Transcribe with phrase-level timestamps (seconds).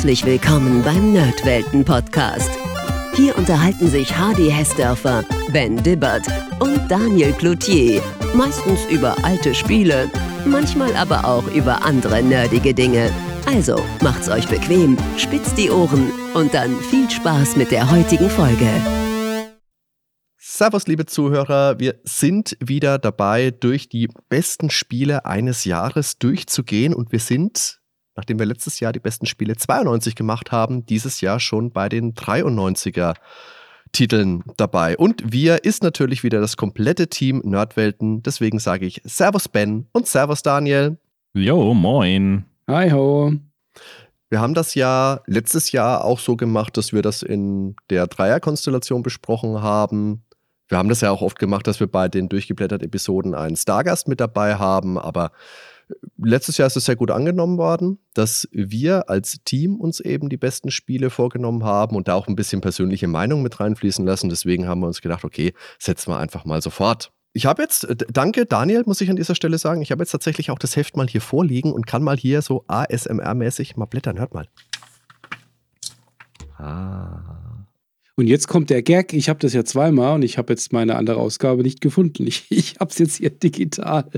[0.00, 2.48] Herzlich willkommen beim Nerdwelten Podcast.
[3.12, 6.26] Hier unterhalten sich Hardy Hessdörfer, Ben Dibbert
[6.58, 8.00] und Daniel Cloutier.
[8.32, 10.10] Meistens über alte Spiele,
[10.46, 13.10] manchmal aber auch über andere nerdige Dinge.
[13.44, 18.70] Also macht's euch bequem, spitzt die Ohren und dann viel Spaß mit der heutigen Folge.
[20.38, 21.78] Servus, liebe Zuhörer.
[21.78, 27.79] Wir sind wieder dabei, durch die besten Spiele eines Jahres durchzugehen und wir sind
[28.20, 32.12] nachdem wir letztes Jahr die besten Spiele 92 gemacht haben, dieses Jahr schon bei den
[32.12, 33.14] 93er
[33.92, 34.94] Titeln dabei.
[34.98, 38.22] Und wir ist natürlich wieder das komplette Team Nerdwelten.
[38.22, 40.98] Deswegen sage ich Servus Ben und Servus Daniel.
[41.32, 42.44] Jo, moin.
[42.68, 43.32] Hi ho.
[44.28, 49.02] Wir haben das ja letztes Jahr auch so gemacht, dass wir das in der Dreierkonstellation
[49.02, 50.24] besprochen haben.
[50.68, 54.08] Wir haben das ja auch oft gemacht, dass wir bei den durchgeblätterten Episoden einen Stargast
[54.08, 55.32] mit dabei haben, aber
[56.18, 60.36] letztes Jahr ist es sehr gut angenommen worden, dass wir als Team uns eben die
[60.36, 64.28] besten Spiele vorgenommen haben und da auch ein bisschen persönliche Meinung mit reinfließen lassen.
[64.28, 67.12] Deswegen haben wir uns gedacht, okay, setzen wir einfach mal sofort.
[67.32, 70.50] Ich habe jetzt, danke Daniel, muss ich an dieser Stelle sagen, ich habe jetzt tatsächlich
[70.50, 74.18] auch das Heft mal hier vorliegen und kann mal hier so ASMR-mäßig mal blättern.
[74.18, 74.46] Hört mal.
[76.58, 77.66] Ah.
[78.16, 79.14] Und jetzt kommt der Gag.
[79.14, 82.26] Ich habe das ja zweimal und ich habe jetzt meine andere Ausgabe nicht gefunden.
[82.26, 84.10] Ich, ich habe es jetzt hier digital.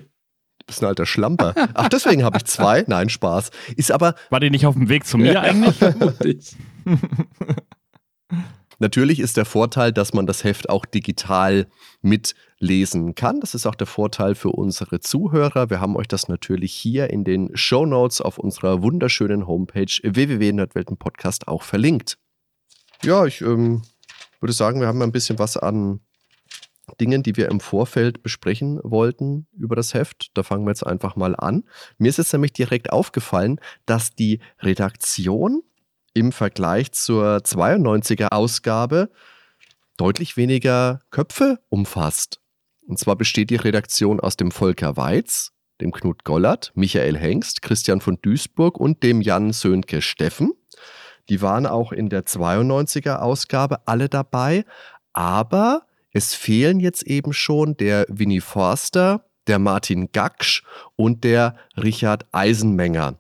[0.73, 1.55] Bist ein alter Schlamper.
[1.75, 2.83] Ach, deswegen habe ich zwei.
[2.87, 3.51] Nein, Spaß.
[3.77, 4.15] Ist aber.
[4.31, 5.77] War die nicht auf dem Weg zu mir eigentlich?
[8.79, 11.67] Natürlich ist der Vorteil, dass man das Heft auch digital
[12.01, 13.41] mitlesen kann.
[13.41, 15.69] Das ist auch der Vorteil für unsere Zuhörer.
[15.69, 21.48] Wir haben euch das natürlich hier in den Show Notes auf unserer wunderschönen Homepage www.nerdweltenpodcast
[21.48, 22.17] auch verlinkt.
[23.05, 23.83] Ja, ich ähm,
[24.41, 26.01] würde sagen, wir haben ein bisschen was an
[27.01, 30.31] Dingen, die wir im Vorfeld besprechen wollten über das Heft.
[30.35, 31.65] Da fangen wir jetzt einfach mal an.
[31.99, 35.63] Mir ist jetzt nämlich direkt aufgefallen, dass die Redaktion
[36.15, 39.11] im Vergleich zur 92er Ausgabe
[39.97, 42.41] deutlich weniger Köpfe umfasst.
[42.87, 48.01] Und zwar besteht die Redaktion aus dem Volker Weiz, dem Knut Gollert, Michael Hengst, Christian
[48.01, 50.53] von Duisburg und dem Jan Sönke Steffen.
[51.29, 54.65] Die waren auch in der 92er Ausgabe alle dabei,
[55.13, 60.62] aber es fehlen jetzt eben schon der Winnie Forster, der Martin Gaksch
[60.96, 63.18] und der Richard Eisenmenger.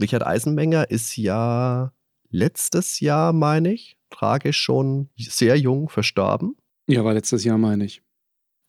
[0.00, 1.92] Richard Eisenmenger ist ja
[2.30, 6.56] letztes Jahr, meine ich, tragisch schon sehr jung verstorben.
[6.86, 8.02] Ja, war letztes Jahr, meine ich.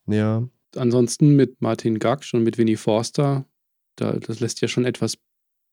[0.07, 0.47] Ja.
[0.75, 3.45] Ansonsten mit Martin Gaksch und mit Winnie Forster,
[3.95, 5.17] da, das lässt ja schon etwas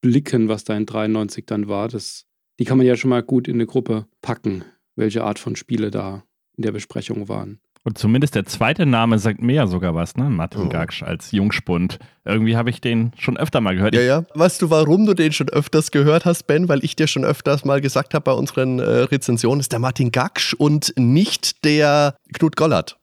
[0.02, 1.88] blicken, was da in 93 dann war.
[1.88, 2.26] Das,
[2.58, 4.64] die kann man ja schon mal gut in eine Gruppe packen,
[4.94, 6.24] welche Art von Spiele da
[6.56, 7.60] in der Besprechung waren.
[7.82, 10.24] Und zumindest der zweite Name sagt mir ja sogar was, ne?
[10.24, 10.68] Martin oh.
[10.68, 11.98] Gaksch als Jungspund.
[12.26, 13.94] Irgendwie habe ich den schon öfter mal gehört.
[13.94, 14.24] Ja, ja.
[14.34, 16.68] Weißt du, warum du den schon öfters gehört hast, Ben?
[16.68, 20.12] Weil ich dir schon öfters mal gesagt habe bei unseren äh, Rezensionen, ist der Martin
[20.12, 22.98] Gaksch und nicht der Knut Gollert.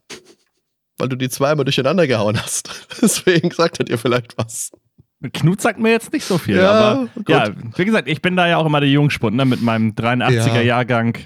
[0.99, 2.87] Weil du die zweimal durcheinander gehauen hast.
[3.01, 4.71] Deswegen sagt er dir vielleicht was.
[5.33, 7.29] Knut sagt mir jetzt nicht so viel, ja, aber gut.
[7.29, 9.45] ja, wie gesagt, ich bin da ja auch immer der Jungspund, ne?
[9.45, 11.17] Mit meinem 83er-Jahrgang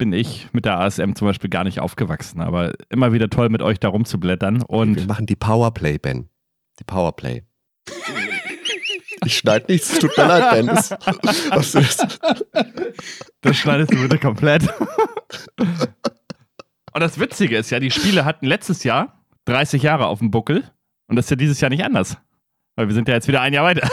[0.00, 3.60] bin ich mit der ASM zum Beispiel gar nicht aufgewachsen, aber immer wieder toll mit
[3.60, 4.62] euch da rumzublättern.
[4.62, 6.30] Und Wir machen die Powerplay, Ben.
[6.78, 7.42] Die Powerplay.
[9.26, 10.66] Ich schneide nichts, tut mir leid, Ben.
[10.68, 12.18] Das, ist?
[13.42, 14.62] das schneidest du bitte komplett.
[15.58, 20.64] Und das Witzige ist ja, die Spiele hatten letztes Jahr 30 Jahre auf dem Buckel
[21.08, 22.16] und das ist ja dieses Jahr nicht anders.
[22.76, 23.88] Weil wir sind ja jetzt wieder ein Jahr weiter.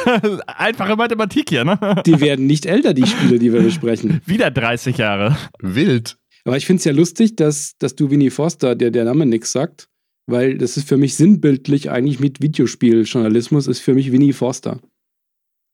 [0.48, 2.02] Einfache Mathematik hier, ne?
[2.06, 4.22] Die werden nicht älter, die Spiele, die wir besprechen.
[4.26, 5.36] wieder 30 Jahre.
[5.60, 6.18] Wild.
[6.46, 9.52] Aber ich finde es ja lustig, dass, dass du Winnie Forster, der der Name nichts
[9.52, 9.90] sagt,
[10.28, 14.80] weil das ist für mich sinnbildlich eigentlich mit Videospieljournalismus, ist für mich Winnie Forster.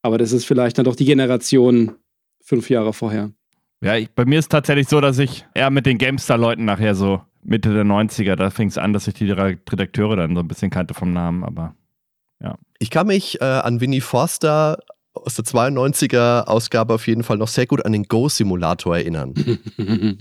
[0.02, 1.94] Aber das ist vielleicht dann doch die Generation
[2.44, 3.32] fünf Jahre vorher.
[3.84, 7.22] Ja, ich, bei mir ist tatsächlich so, dass ich eher mit den GameStar-Leuten nachher so
[7.44, 10.72] Mitte der 90er, da fing es an, dass ich die Redakteure dann so ein bisschen
[10.72, 11.76] kannte vom Namen, aber
[12.44, 12.56] ja.
[12.80, 14.78] Ich kann mich äh, an Winnie Forster
[15.14, 19.34] aus der 92er Ausgabe auf jeden Fall noch sehr gut an den Go-Simulator erinnern.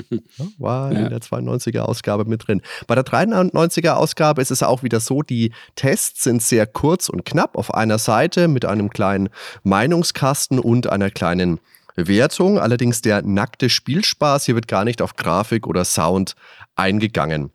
[0.58, 2.60] War in der 92er Ausgabe mit drin.
[2.86, 7.24] Bei der 93er Ausgabe ist es auch wieder so, die Tests sind sehr kurz und
[7.24, 9.30] knapp auf einer Seite mit einem kleinen
[9.62, 11.58] Meinungskasten und einer kleinen
[11.96, 12.58] Wertung.
[12.58, 16.34] Allerdings der nackte Spielspaß, hier wird gar nicht auf Grafik oder Sound
[16.76, 17.50] eingegangen.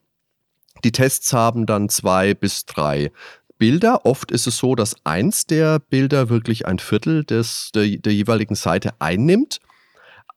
[0.84, 3.12] Die Tests haben dann zwei bis drei
[3.58, 4.06] Bilder.
[4.06, 8.56] Oft ist es so, dass eins der Bilder wirklich ein Viertel des, der, der jeweiligen
[8.56, 9.60] Seite einnimmt.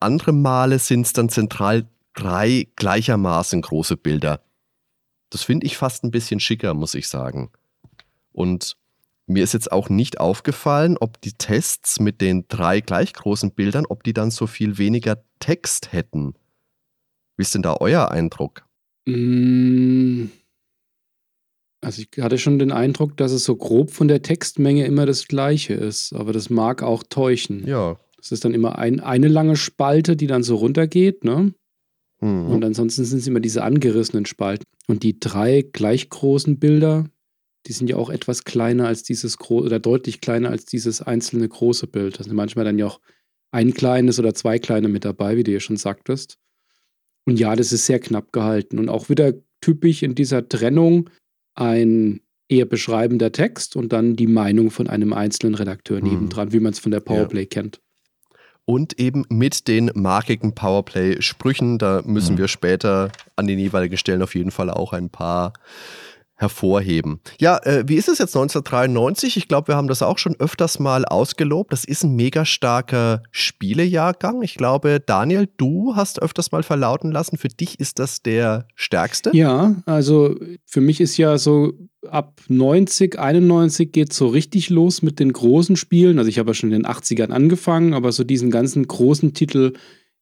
[0.01, 4.43] Andere Male sind es dann zentral drei gleichermaßen große Bilder.
[5.31, 7.51] Das finde ich fast ein bisschen schicker, muss ich sagen.
[8.33, 8.77] Und
[9.27, 13.87] mir ist jetzt auch nicht aufgefallen, ob die Tests mit den drei gleich großen Bildern,
[13.87, 16.35] ob die dann so viel weniger Text hätten.
[17.37, 18.65] Wie ist denn da euer Eindruck?
[19.07, 20.27] Mm.
[21.82, 25.29] Also ich hatte schon den Eindruck, dass es so grob von der Textmenge immer das
[25.29, 27.67] gleiche ist, aber das mag auch täuschen.
[27.67, 27.97] Ja.
[28.21, 31.55] Es ist dann immer ein, eine lange Spalte, die dann so runtergeht, ne?
[32.21, 32.50] Mhm.
[32.50, 34.65] Und ansonsten sind es immer diese angerissenen Spalten.
[34.87, 37.09] Und die drei gleich großen Bilder,
[37.67, 41.49] die sind ja auch etwas kleiner als dieses große oder deutlich kleiner als dieses einzelne
[41.49, 42.19] große Bild.
[42.21, 43.00] Da sind manchmal dann ja auch
[43.53, 46.37] ein kleines oder zwei kleine mit dabei, wie du ja schon sagtest.
[47.26, 51.11] Und ja, das ist sehr knapp gehalten und auch wieder typisch in dieser Trennung
[51.55, 56.08] ein eher beschreibender Text und dann die Meinung von einem einzelnen Redakteur Mhm.
[56.08, 57.81] nebendran, wie man es von der Powerplay kennt.
[58.64, 62.38] Und eben mit den markigen Powerplay-Sprüchen, da müssen Mhm.
[62.38, 65.52] wir später an den jeweiligen Stellen auf jeden Fall auch ein paar
[66.41, 67.21] hervorheben.
[67.39, 69.37] Ja, äh, wie ist es jetzt 1993?
[69.37, 71.71] Ich glaube, wir haben das auch schon öfters mal ausgelobt.
[71.71, 74.41] Das ist ein mega starker Spielejahrgang.
[74.41, 79.31] Ich glaube, Daniel, du hast öfters mal verlauten lassen, für dich ist das der stärkste.
[79.35, 80.35] Ja, also
[80.65, 81.75] für mich ist ja so
[82.09, 86.19] ab 90, 91 geht so richtig los mit den großen Spielen.
[86.19, 89.75] Also ich habe ja schon in den 80ern angefangen, aber so diesen ganzen großen Titel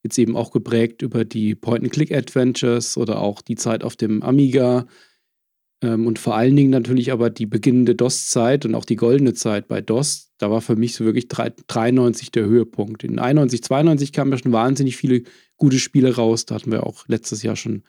[0.03, 4.87] jetzt eben auch geprägt über die Point-and-Click-Adventures oder auch die Zeit auf dem Amiga
[5.81, 9.81] und vor allen Dingen natürlich aber die beginnende DOS-Zeit und auch die goldene Zeit bei
[9.81, 10.33] DOS.
[10.39, 13.05] Da war für mich so wirklich drei- 93 der Höhepunkt.
[13.05, 15.23] In 91, 92 kamen ja schon wahnsinnig viele
[15.57, 16.47] gute Spiele raus.
[16.47, 17.85] Da hatten wir auch letztes Jahr schon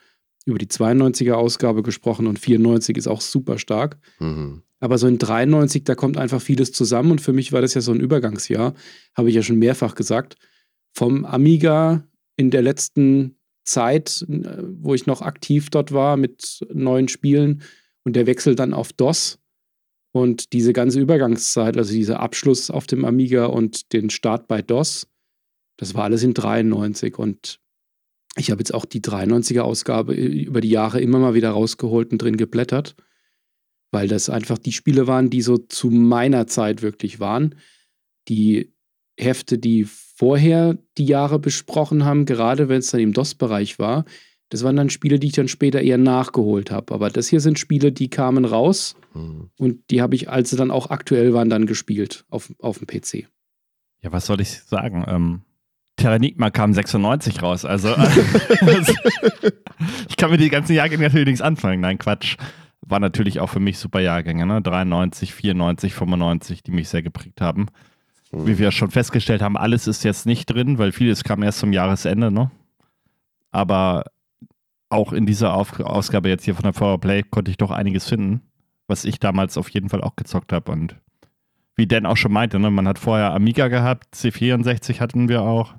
[0.46, 3.98] über die 92er Ausgabe gesprochen und 94 ist auch super stark.
[4.18, 4.62] Mhm.
[4.78, 7.80] Aber so in 93, da kommt einfach vieles zusammen und für mich war das ja
[7.80, 8.74] so ein Übergangsjahr,
[9.14, 10.36] habe ich ja schon mehrfach gesagt.
[10.92, 12.04] Vom Amiga
[12.36, 17.62] in der letzten Zeit, äh, wo ich noch aktiv dort war mit neuen Spielen
[18.04, 19.38] und der Wechsel dann auf DOS
[20.12, 25.06] und diese ganze Übergangszeit, also dieser Abschluss auf dem Amiga und den Start bei DOS,
[25.76, 27.60] das war alles in 93 und
[28.36, 32.18] ich habe jetzt auch die 93er Ausgabe über die Jahre immer mal wieder rausgeholt und
[32.22, 32.94] drin geblättert,
[33.90, 37.56] weil das einfach die Spiele waren, die so zu meiner Zeit wirklich waren.
[38.28, 38.72] Die
[39.18, 44.04] Hefte, die vorher die Jahre besprochen haben, gerade wenn es dann im DOS-Bereich war,
[44.50, 46.94] das waren dann Spiele, die ich dann später eher nachgeholt habe.
[46.94, 49.50] Aber das hier sind Spiele, die kamen raus Mhm.
[49.58, 52.86] und die habe ich, als sie dann auch aktuell waren, dann gespielt auf, auf dem
[52.86, 53.26] PC.
[54.02, 55.04] Ja, was soll ich sagen?
[55.08, 55.40] Ähm,
[55.96, 57.88] Terranigma kam 96 raus, also
[60.08, 61.80] ich kann mit den ganzen Jahrgängen natürlich nichts anfangen.
[61.80, 62.36] Nein, Quatsch.
[62.82, 64.62] War natürlich auch für mich super Jahrgänge, ne?
[64.62, 67.66] 93, 94, 95, die mich sehr geprägt haben.
[68.32, 68.46] Mhm.
[68.46, 71.72] Wie wir schon festgestellt haben, alles ist jetzt nicht drin, weil vieles kam erst zum
[71.72, 72.50] Jahresende, ne?
[73.50, 74.04] Aber
[74.90, 78.42] auch in dieser Auf Ausgabe jetzt hier von der Powerplay konnte ich doch einiges finden,
[78.86, 80.70] was ich damals auf jeden Fall auch gezockt habe.
[80.72, 80.96] Und
[81.76, 85.74] wie Dan auch schon meinte, ne, man hat vorher Amiga gehabt, C64 hatten wir auch.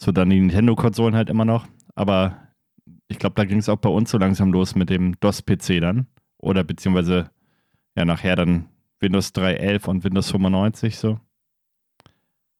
[0.00, 1.66] So dann die Nintendo-Konsolen halt immer noch.
[1.96, 2.36] Aber
[3.08, 6.06] ich glaube, da ging es auch bei uns so langsam los mit dem DOS-PC dann.
[6.38, 7.30] Oder beziehungsweise
[7.96, 8.68] ja nachher dann
[9.00, 11.18] Windows 3.11 und Windows 95 so.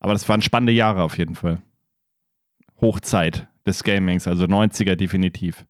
[0.01, 1.63] Aber das waren spannende Jahre auf jeden Fall.
[2.81, 5.65] Hochzeit des Gamings, also 90er definitiv.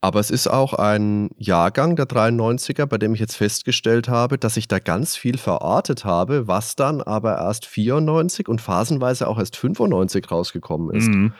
[0.00, 4.56] Aber es ist auch ein Jahrgang der 93er, bei dem ich jetzt festgestellt habe, dass
[4.56, 9.56] ich da ganz viel verortet habe, was dann aber erst 94 und phasenweise auch erst
[9.56, 11.08] 95 rausgekommen ist.
[11.08, 11.32] Mhm.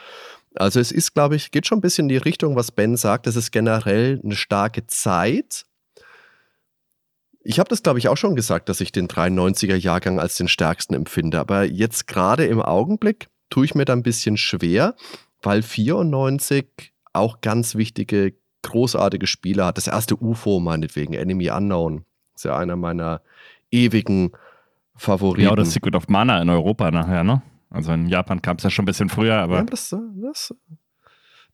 [0.55, 3.27] Also es ist, glaube ich, geht schon ein bisschen in die Richtung, was Ben sagt.
[3.27, 5.65] Es ist generell eine starke Zeit.
[7.45, 10.95] Ich habe das, glaube ich, auch schon gesagt, dass ich den 93er-Jahrgang als den stärksten
[10.95, 11.39] empfinde.
[11.39, 14.95] Aber jetzt gerade im Augenblick tue ich mir da ein bisschen schwer,
[15.43, 19.77] weil 94 auch ganz wichtige, großartige Spiele hat.
[19.77, 22.05] Das erste UFO meinetwegen, Enemy Unknown.
[22.35, 23.23] Ist ja einer meiner
[23.71, 24.33] ewigen
[24.95, 25.45] Favoriten.
[25.45, 27.43] Ja, oder Secret of Mana in Europa nachher, ne?
[27.71, 30.55] Also in Japan kam es ja schon ein bisschen früher, aber Ja, das, das,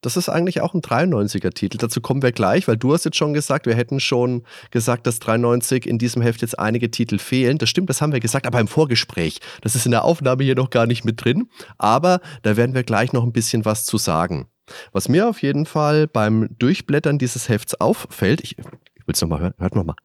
[0.02, 1.78] das ist eigentlich auch ein 93er-Titel.
[1.78, 5.20] Dazu kommen wir gleich, weil du hast jetzt schon gesagt, wir hätten schon gesagt, dass
[5.20, 7.56] 93 in diesem Heft jetzt einige Titel fehlen.
[7.56, 9.40] Das stimmt, das haben wir gesagt, aber im Vorgespräch.
[9.62, 11.48] Das ist in der Aufnahme hier noch gar nicht mit drin.
[11.78, 14.48] Aber da werden wir gleich noch ein bisschen was zu sagen.
[14.92, 18.64] Was mir auf jeden Fall beim Durchblättern dieses Hefts auffällt, ich, ich
[19.06, 19.96] will es nochmal hören, hört nochmal.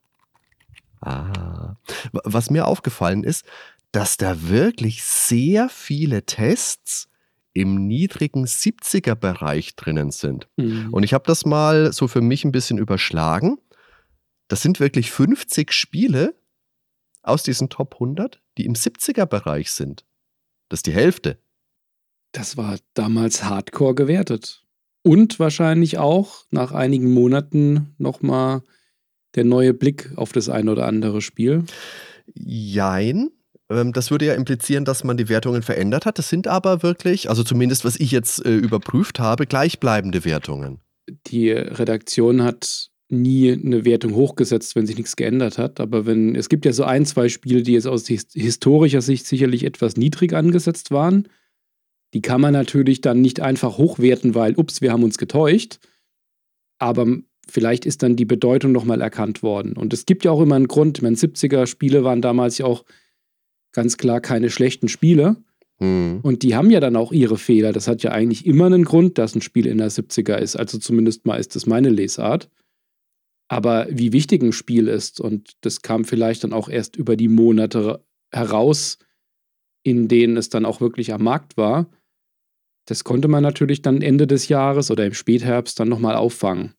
[1.02, 1.76] Ah.
[2.12, 3.46] Was mir aufgefallen ist,
[3.92, 7.08] dass da wirklich sehr viele Tests
[7.58, 10.48] im niedrigen 70er-Bereich drinnen sind.
[10.58, 10.90] Mhm.
[10.92, 13.58] Und ich habe das mal so für mich ein bisschen überschlagen.
[14.48, 16.36] Das sind wirklich 50 Spiele
[17.24, 20.06] aus diesen Top 100, die im 70er-Bereich sind.
[20.70, 21.40] Das ist die Hälfte.
[22.32, 24.64] Das war damals hardcore gewertet.
[25.02, 28.62] Und wahrscheinlich auch nach einigen Monaten nochmal
[29.36, 31.64] der neue Blick auf das ein oder andere Spiel.
[32.34, 33.30] Jein.
[33.70, 36.18] Ähm, das würde ja implizieren, dass man die Wertungen verändert hat.
[36.18, 40.80] Das sind aber wirklich, also zumindest was ich jetzt äh, überprüft habe, gleichbleibende Wertungen.
[41.28, 45.80] Die Redaktion hat nie eine Wertung hochgesetzt, wenn sich nichts geändert hat.
[45.80, 49.64] Aber wenn, es gibt ja so ein, zwei Spiele, die jetzt aus historischer Sicht sicherlich
[49.64, 51.28] etwas niedrig angesetzt waren.
[52.14, 55.80] Die kann man natürlich dann nicht einfach hochwerten, weil, ups, wir haben uns getäuscht.
[56.80, 57.06] Aber
[57.48, 59.74] vielleicht ist dann die Bedeutung nochmal erkannt worden.
[59.74, 60.98] Und es gibt ja auch immer einen Grund.
[60.98, 62.84] Ich meine, 70er-Spiele waren damals ja auch
[63.74, 65.38] ganz klar keine schlechten Spiele.
[65.80, 66.20] Mhm.
[66.24, 67.72] Und die haben ja dann auch ihre Fehler.
[67.72, 70.56] Das hat ja eigentlich immer einen Grund, dass ein Spiel in der 70er ist.
[70.56, 72.50] Also zumindest mal ist das meine Lesart.
[73.50, 77.30] Aber wie wichtig ein Spiel ist, und das kam vielleicht dann auch erst über die
[77.30, 78.98] Monate heraus,
[79.84, 81.90] in denen es dann auch wirklich am Markt war,
[82.88, 86.74] das konnte man natürlich dann Ende des Jahres oder im Spätherbst dann nochmal auffangen.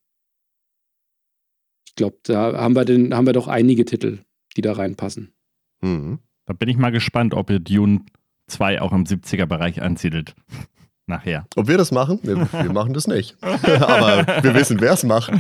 [1.87, 4.21] Ich glaube, da haben wir, den, haben wir doch einige Titel,
[4.57, 5.33] die da reinpassen.
[5.80, 6.18] Mhm.
[6.49, 8.00] Da bin ich mal gespannt, ob ihr Dune
[8.47, 10.35] 2 auch im 70er-Bereich ansiedelt
[11.07, 11.47] nachher.
[11.57, 12.21] Ob wir das machen?
[12.23, 13.37] Wir, wir machen das nicht.
[13.43, 15.31] aber wir wissen, wer es macht.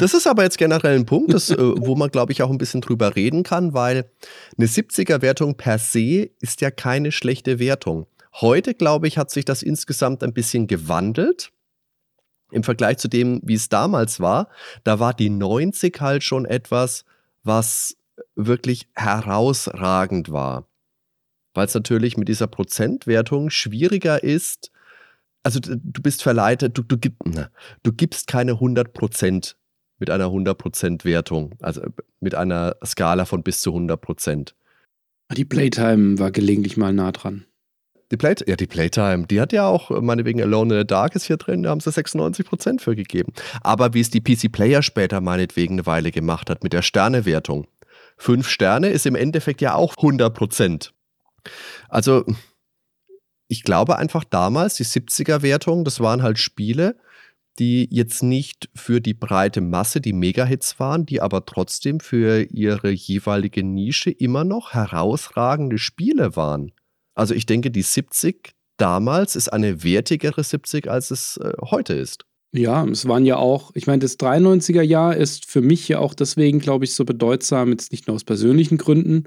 [0.00, 2.56] Das ist aber jetzt generell ein Punkt, das, äh, wo man, glaube ich, auch ein
[2.56, 4.10] bisschen drüber reden kann, weil
[4.56, 8.06] eine 70er-Wertung per se ist ja keine schlechte Wertung.
[8.40, 11.52] Heute, glaube ich, hat sich das insgesamt ein bisschen gewandelt.
[12.52, 14.48] Im Vergleich zu dem, wie es damals war,
[14.82, 17.04] da war die 90 halt schon etwas,
[17.44, 17.98] was
[18.34, 20.68] wirklich herausragend war.
[21.54, 24.70] Weil es natürlich mit dieser Prozentwertung schwieriger ist,
[25.42, 29.54] also du bist verleitet, du, du, du gibst keine 100%
[29.98, 31.82] mit einer 100% Wertung, also
[32.20, 34.52] mit einer Skala von bis zu 100%.
[35.36, 37.44] Die Playtime war gelegentlich mal nah dran.
[38.10, 41.24] Die Play ja, die Playtime, die hat ja auch, meinetwegen Alone in the Dark ist
[41.24, 43.32] hier drin, da haben sie 96% für gegeben.
[43.60, 47.66] Aber wie es die PC Player später meinetwegen eine Weile gemacht hat mit der Sternewertung.
[48.18, 50.90] Fünf Sterne ist im Endeffekt ja auch 100%.
[51.88, 52.24] Also
[53.46, 56.96] ich glaube einfach damals, die 70er-Wertung, das waren halt Spiele,
[57.58, 62.90] die jetzt nicht für die breite Masse die Mega-Hits waren, die aber trotzdem für ihre
[62.90, 66.72] jeweilige Nische immer noch herausragende Spiele waren.
[67.14, 72.27] Also ich denke, die 70 damals ist eine wertigere 70, als es äh, heute ist.
[72.52, 76.14] Ja, es waren ja auch, ich meine, das 93er Jahr ist für mich ja auch
[76.14, 79.24] deswegen, glaube ich, so bedeutsam, jetzt nicht nur aus persönlichen Gründen,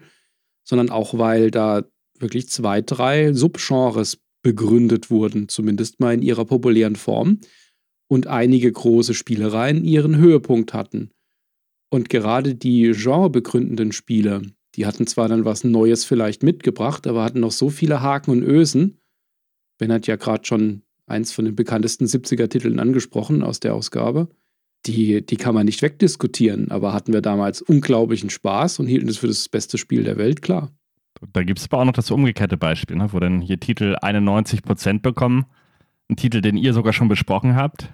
[0.63, 1.83] sondern auch, weil da
[2.17, 7.39] wirklich zwei, drei Subgenres begründet wurden, zumindest mal in ihrer populären Form,
[8.07, 11.11] und einige große Spielereien ihren Höhepunkt hatten.
[11.89, 14.41] Und gerade die genrebegründenden Spiele,
[14.75, 18.43] die hatten zwar dann was Neues vielleicht mitgebracht, aber hatten noch so viele Haken und
[18.43, 18.99] Ösen.
[19.77, 24.29] Ben hat ja gerade schon eins von den bekanntesten 70er-Titeln angesprochen aus der Ausgabe.
[24.87, 29.17] Die, die kann man nicht wegdiskutieren, aber hatten wir damals unglaublichen Spaß und hielten es
[29.17, 30.71] für das beste Spiel der Welt, klar.
[31.33, 35.01] Da gibt es aber auch noch das umgekehrte Beispiel, ne, wo dann hier Titel 91%
[35.01, 35.45] bekommen.
[36.09, 37.93] Ein Titel, den ihr sogar schon besprochen habt,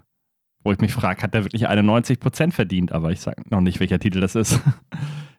[0.64, 2.92] wo ich mich frage, hat der wirklich 91% verdient?
[2.92, 4.60] Aber ich sage noch nicht, welcher Titel das ist.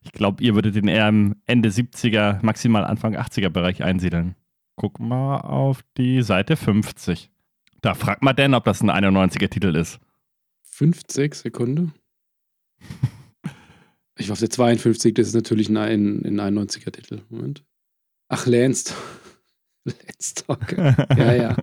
[0.04, 4.36] Ich glaube, ihr würdet den eher im Ende 70er, maximal Anfang 80er Bereich einsiedeln.
[4.76, 7.30] Guck mal auf die Seite 50.
[7.80, 10.00] Da fragt man denn, ob das ein 91er Titel ist.
[10.70, 11.94] 50 Sekunden.
[14.16, 17.22] ich war auf der 52, das ist natürlich ein, ein 91er Titel.
[17.28, 17.64] Moment.
[18.28, 18.94] Ach, Lance.
[19.84, 21.06] Lance Talker.
[21.16, 21.56] Ja, ja.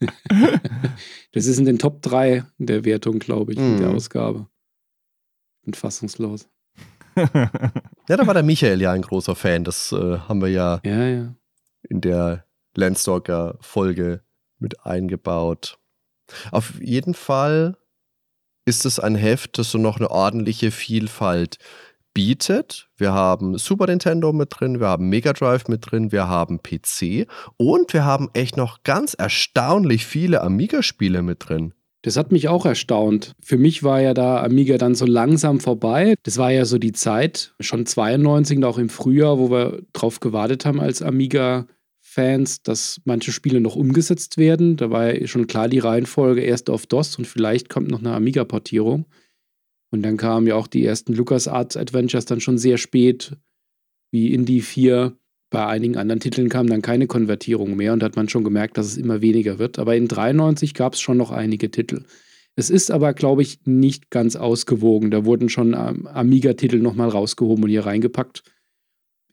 [1.32, 3.78] das ist in den Top 3 der Wertung, glaube ich, mm.
[3.78, 3.94] der mhm.
[3.94, 4.48] Ausgabe.
[5.64, 6.48] Bin fassungslos.
[7.16, 7.50] ja,
[8.16, 9.64] da war der Michael ja ein großer Fan.
[9.64, 11.34] Das äh, haben wir ja, ja, ja.
[11.88, 12.44] in der
[12.74, 14.22] Landstalker-Folge
[14.58, 15.78] mit eingebaut.
[16.50, 17.76] Auf jeden Fall
[18.66, 21.58] ist es ein Heft, das so noch eine ordentliche Vielfalt
[22.12, 22.88] bietet.
[22.96, 27.26] Wir haben Super Nintendo mit drin, wir haben Mega Drive mit drin, wir haben PC
[27.56, 31.74] und wir haben echt noch ganz erstaunlich viele Amiga-Spiele mit drin.
[32.02, 33.34] Das hat mich auch erstaunt.
[33.40, 36.14] Für mich war ja da Amiga dann so langsam vorbei.
[36.22, 40.20] Das war ja so die Zeit, schon 92 und auch im Frühjahr, wo wir drauf
[40.20, 41.02] gewartet haben als
[42.18, 44.76] Amiga-Fans, dass manche Spiele noch umgesetzt werden.
[44.76, 48.12] Da war ja schon klar die Reihenfolge erst auf DOS und vielleicht kommt noch eine
[48.12, 49.06] Amiga-Portierung.
[49.90, 53.36] Und dann kamen ja auch die ersten LucasArts Adventures dann schon sehr spät,
[54.10, 55.16] wie Indie 4.
[55.50, 58.86] Bei einigen anderen Titeln kam dann keine Konvertierung mehr und hat man schon gemerkt, dass
[58.86, 59.78] es immer weniger wird.
[59.78, 62.04] Aber in 93 gab es schon noch einige Titel.
[62.54, 65.10] Es ist aber, glaube ich, nicht ganz ausgewogen.
[65.10, 68.42] Da wurden schon ähm, Amiga-Titel nochmal rausgehoben und hier reingepackt.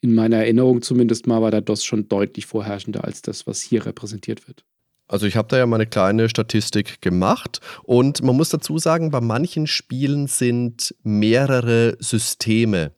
[0.06, 3.88] In meiner Erinnerung zumindest mal war der DOS schon deutlich vorherrschender als das, was hier
[3.88, 4.64] repräsentiert wird.
[5.08, 9.10] Also ich habe da ja mal eine kleine Statistik gemacht und man muss dazu sagen,
[9.10, 12.92] bei manchen Spielen sind mehrere Systeme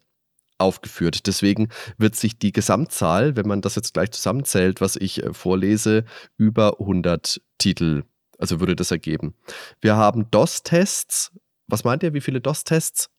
[0.58, 1.28] aufgeführt.
[1.28, 6.04] Deswegen wird sich die Gesamtzahl, wenn man das jetzt gleich zusammenzählt, was ich äh, vorlese,
[6.36, 8.04] über 100 Titel,
[8.38, 9.34] also würde das ergeben.
[9.80, 11.32] Wir haben DOS-Tests.
[11.68, 13.10] Was meint ihr, wie viele DOS-Tests?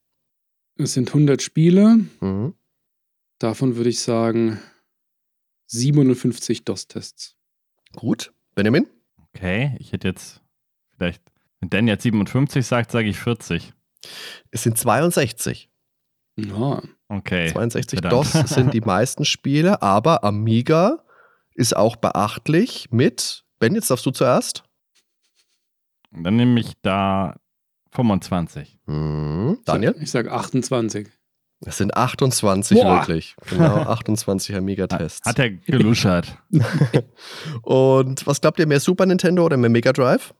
[0.76, 2.00] Es sind 100 Spiele.
[2.20, 2.52] Mhm.
[3.38, 4.60] Davon würde ich sagen
[5.66, 7.36] 57 DOS-Tests.
[7.94, 8.32] Gut.
[8.54, 8.86] Benjamin?
[9.34, 10.42] Okay, ich hätte jetzt
[10.96, 11.22] vielleicht,
[11.60, 13.72] wenn Dan jetzt 57 sagt, sage ich 40.
[14.50, 15.70] Es sind 62.
[16.36, 16.82] Ja.
[17.08, 17.52] Okay.
[17.52, 21.04] 62 DOS sind die meisten Spiele, aber Amiga
[21.54, 23.44] ist auch beachtlich mit.
[23.58, 24.64] Ben, jetzt darfst du zuerst.
[26.10, 27.36] Dann nehme ich da
[27.92, 28.78] 25.
[28.86, 29.96] Hm, Daniel?
[30.00, 31.08] Ich sage 28.
[31.64, 32.98] Es sind 28 Boah.
[32.98, 33.34] wirklich.
[33.50, 35.26] Genau, 28 Amiga-Tests.
[35.26, 36.38] Hat er geluschert.
[37.62, 40.34] Und was glaubt ihr, mehr Super Nintendo oder mehr Mega Drive?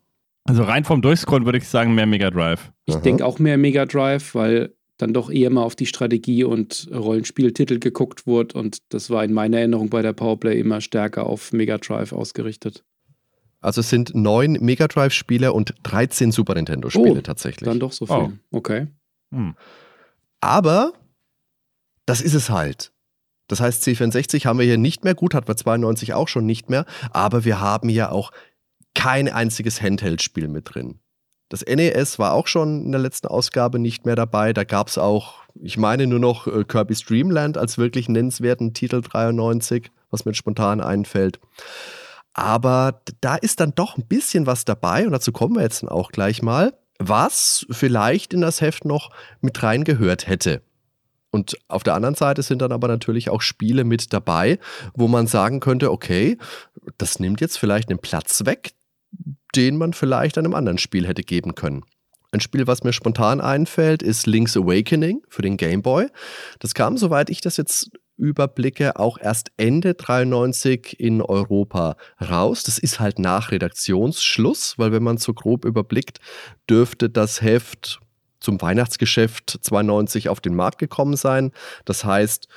[0.45, 2.73] Also rein vom Durchscrollen würde ich sagen, mehr Mega Drive.
[2.87, 6.89] Ich denke auch mehr Mega Drive, weil dann doch eher mal auf die Strategie und
[6.93, 11.53] Rollenspieltitel geguckt wurde und das war in meiner Erinnerung bei der Powerplay immer stärker auf
[11.53, 12.85] Mega Drive ausgerichtet.
[13.61, 17.69] Also es sind neun Mega Drive-Spiele und 13 Super Nintendo-Spiele oh, tatsächlich.
[17.69, 18.17] Dann doch so viel.
[18.17, 18.33] Oh.
[18.51, 18.87] Okay.
[19.33, 19.55] Hm.
[20.41, 20.93] Aber
[22.09, 22.93] das ist es halt.
[23.49, 26.71] Das heißt, C64 haben wir hier nicht mehr, gut, hatten wir 92 auch schon nicht
[26.71, 28.31] mehr, aber wir haben hier auch
[28.95, 31.01] kein einziges Handheld-Spiel mit drin.
[31.51, 34.53] Das NES war auch schon in der letzten Ausgabe nicht mehr dabei.
[34.53, 39.01] Da gab es auch, ich meine, nur noch äh, Kirby's Dreamland als wirklich nennenswerten Titel
[39.01, 41.41] 93, was mir spontan einfällt.
[42.35, 45.89] Aber da ist dann doch ein bisschen was dabei und dazu kommen wir jetzt dann
[45.89, 49.11] auch gleich mal, was vielleicht in das Heft noch
[49.41, 50.63] mit reingehört hätte.
[51.39, 54.59] Und auf der anderen Seite sind dann aber natürlich auch Spiele mit dabei,
[54.95, 56.37] wo man sagen könnte, okay,
[56.97, 58.73] das nimmt jetzt vielleicht einen Platz weg,
[59.55, 61.85] den man vielleicht einem anderen Spiel hätte geben können.
[62.33, 66.09] Ein Spiel, was mir spontan einfällt, ist Link's Awakening für den Game Boy.
[66.59, 72.65] Das kam, soweit ich das jetzt überblicke, auch erst Ende 93 in Europa raus.
[72.65, 76.19] Das ist halt nach Redaktionsschluss, weil wenn man so grob überblickt,
[76.69, 78.01] dürfte das Heft
[78.41, 81.53] zum Weihnachtsgeschäft 92 auf den Markt gekommen sein.
[81.85, 82.49] Das heißt,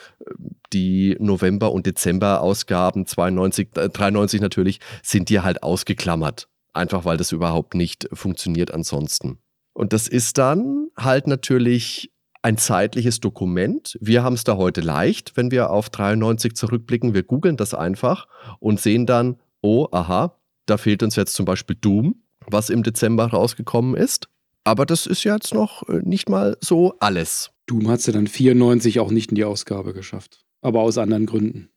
[0.74, 6.48] die November- und Dezember-Ausgaben 92, äh, 93 natürlich, sind dir halt ausgeklammert.
[6.74, 9.39] Einfach weil das überhaupt nicht funktioniert ansonsten.
[9.74, 13.98] Und das ist dann halt natürlich ein zeitliches Dokument.
[14.02, 17.13] Wir haben es da heute leicht, wenn wir auf 93 zurückblicken.
[17.13, 18.28] Wir googeln das einfach
[18.60, 23.28] und sehen dann, oh, aha, da fehlt uns jetzt zum Beispiel Doom, was im Dezember
[23.28, 24.28] rausgekommen ist.
[24.63, 27.52] Aber das ist jetzt noch äh, nicht mal so alles.
[27.65, 30.45] Doom hat es ja dann 94 auch nicht in die Ausgabe geschafft.
[30.62, 31.69] Aber aus anderen Gründen.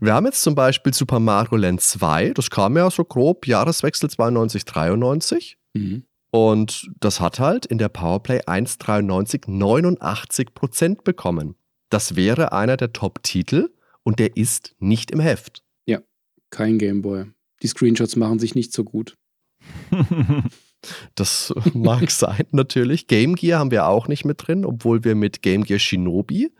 [0.00, 4.08] Wir haben jetzt zum Beispiel Super Mario Land 2, das kam ja so grob Jahreswechsel
[4.08, 5.58] 92, 93.
[5.74, 6.04] Mhm.
[6.30, 11.56] Und das hat halt in der Powerplay 1.93 89 Prozent bekommen.
[11.90, 13.70] Das wäre einer der Top-Titel
[14.04, 15.64] und der ist nicht im Heft.
[15.86, 16.00] Ja,
[16.50, 17.26] kein Gameboy.
[17.62, 19.16] Die Screenshots machen sich nicht so gut.
[21.14, 23.06] das mag sein, natürlich.
[23.06, 26.50] Game Gear haben wir auch nicht mit drin, obwohl wir mit Game Gear Shinobi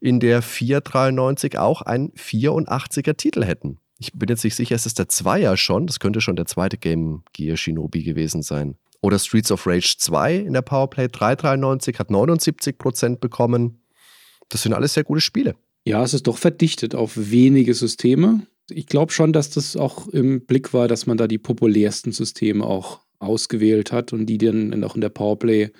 [0.00, 3.78] in der 493 auch ein 84er Titel hätten.
[3.98, 5.86] Ich bin jetzt nicht sicher, es ist der Zweier schon.
[5.86, 8.76] Das könnte schon der zweite Game Gear Shinobi gewesen sein.
[9.00, 13.82] Oder Streets of Rage 2 in der Powerplay 393 hat 79% bekommen.
[14.48, 15.54] Das sind alles sehr gute Spiele.
[15.84, 18.46] Ja, es ist doch verdichtet auf wenige Systeme.
[18.70, 22.64] Ich glaube schon, dass das auch im Blick war, dass man da die populärsten Systeme
[22.64, 25.70] auch ausgewählt hat und die dann auch in der Powerplay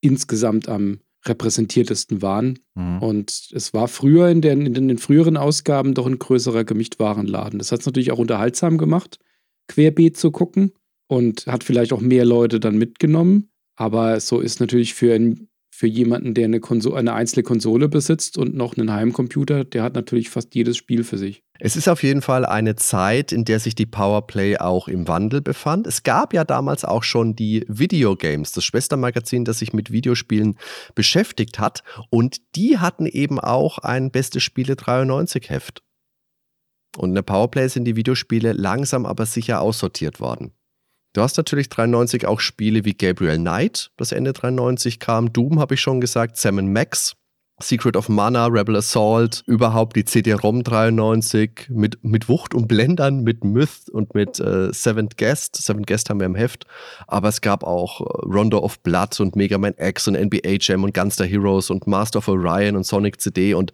[0.00, 2.58] insgesamt am repräsentiertesten waren.
[2.74, 2.98] Mhm.
[2.98, 7.58] Und es war früher in den, in den früheren Ausgaben doch ein größerer Gemischtwarenladen.
[7.58, 9.18] Das hat es natürlich auch unterhaltsam gemacht,
[9.68, 10.72] querbeet zu gucken
[11.06, 13.50] und hat vielleicht auch mehr Leute dann mitgenommen.
[13.76, 18.36] Aber so ist natürlich für, ein, für jemanden, der eine, Konsole, eine einzelne Konsole besitzt
[18.36, 21.42] und noch einen Heimcomputer, der hat natürlich fast jedes Spiel für sich.
[21.64, 25.40] Es ist auf jeden Fall eine Zeit, in der sich die Powerplay auch im Wandel
[25.40, 25.86] befand.
[25.86, 30.58] Es gab ja damals auch schon die Videogames, das Schwestermagazin, das sich mit Videospielen
[30.96, 31.84] beschäftigt hat.
[32.10, 35.84] Und die hatten eben auch ein Beste Spiele 93 Heft.
[36.96, 40.54] Und in der Powerplay sind die Videospiele langsam aber sicher aussortiert worden.
[41.12, 45.74] Du hast natürlich 93 auch Spiele wie Gabriel Knight, das Ende 93 kam, Doom habe
[45.74, 47.14] ich schon gesagt, Sam Max,
[47.60, 53.44] Secret of Mana, Rebel Assault, überhaupt die CD-ROM 93 mit, mit Wucht und Blendern, mit
[53.44, 55.56] Myth und mit äh, Seventh Guest.
[55.56, 56.66] Seventh Guest haben wir im Heft,
[57.06, 60.82] aber es gab auch äh, Rondo of Blood und Mega Man X und NBA Jam
[60.84, 63.72] und Gunster Heroes und Master of Orion und Sonic CD und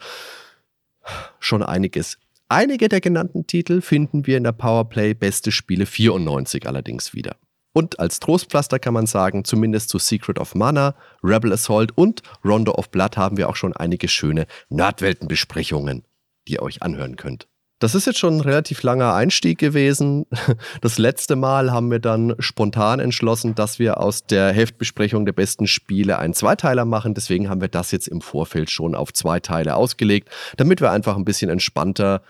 [1.40, 2.18] schon einiges.
[2.48, 7.36] Einige der genannten Titel finden wir in der Powerplay Beste Spiele 94 allerdings wieder.
[7.72, 12.72] Und als Trostpflaster kann man sagen, zumindest zu Secret of Mana, Rebel Assault und Rondo
[12.72, 16.04] of Blood haben wir auch schon einige schöne Nerdweltenbesprechungen,
[16.46, 17.46] die ihr euch anhören könnt.
[17.80, 20.26] Das ist jetzt schon ein relativ langer Einstieg gewesen.
[20.80, 25.66] Das letzte Mal haben wir dann spontan entschlossen, dass wir aus der Heftbesprechung der besten
[25.66, 27.14] Spiele einen Zweiteiler machen.
[27.14, 31.16] Deswegen haben wir das jetzt im Vorfeld schon auf zwei Teile ausgelegt, damit wir einfach
[31.16, 32.22] ein bisschen entspannter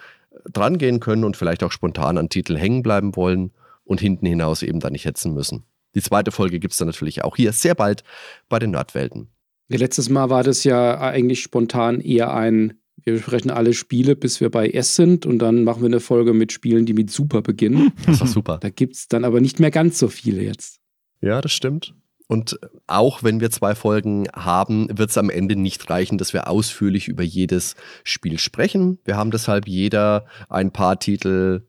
[0.52, 3.52] drangehen können und vielleicht auch spontan an Titel hängen bleiben wollen
[3.88, 5.64] und hinten hinaus eben da nicht hetzen müssen.
[5.94, 8.04] Die zweite Folge gibt es dann natürlich auch hier sehr bald
[8.48, 9.28] bei den Nerdwelten.
[9.68, 14.50] letztes Mal war das ja eigentlich spontan eher ein, wir besprechen alle Spiele, bis wir
[14.50, 17.92] bei S sind und dann machen wir eine Folge mit Spielen, die mit Super beginnen.
[18.06, 18.58] Das doch super.
[18.60, 20.80] Da gibt es dann aber nicht mehr ganz so viele jetzt.
[21.20, 21.94] Ja, das stimmt.
[22.26, 26.48] Und auch wenn wir zwei Folgen haben, wird es am Ende nicht reichen, dass wir
[26.48, 27.74] ausführlich über jedes
[28.04, 28.98] Spiel sprechen.
[29.04, 31.67] Wir haben deshalb jeder ein paar Titel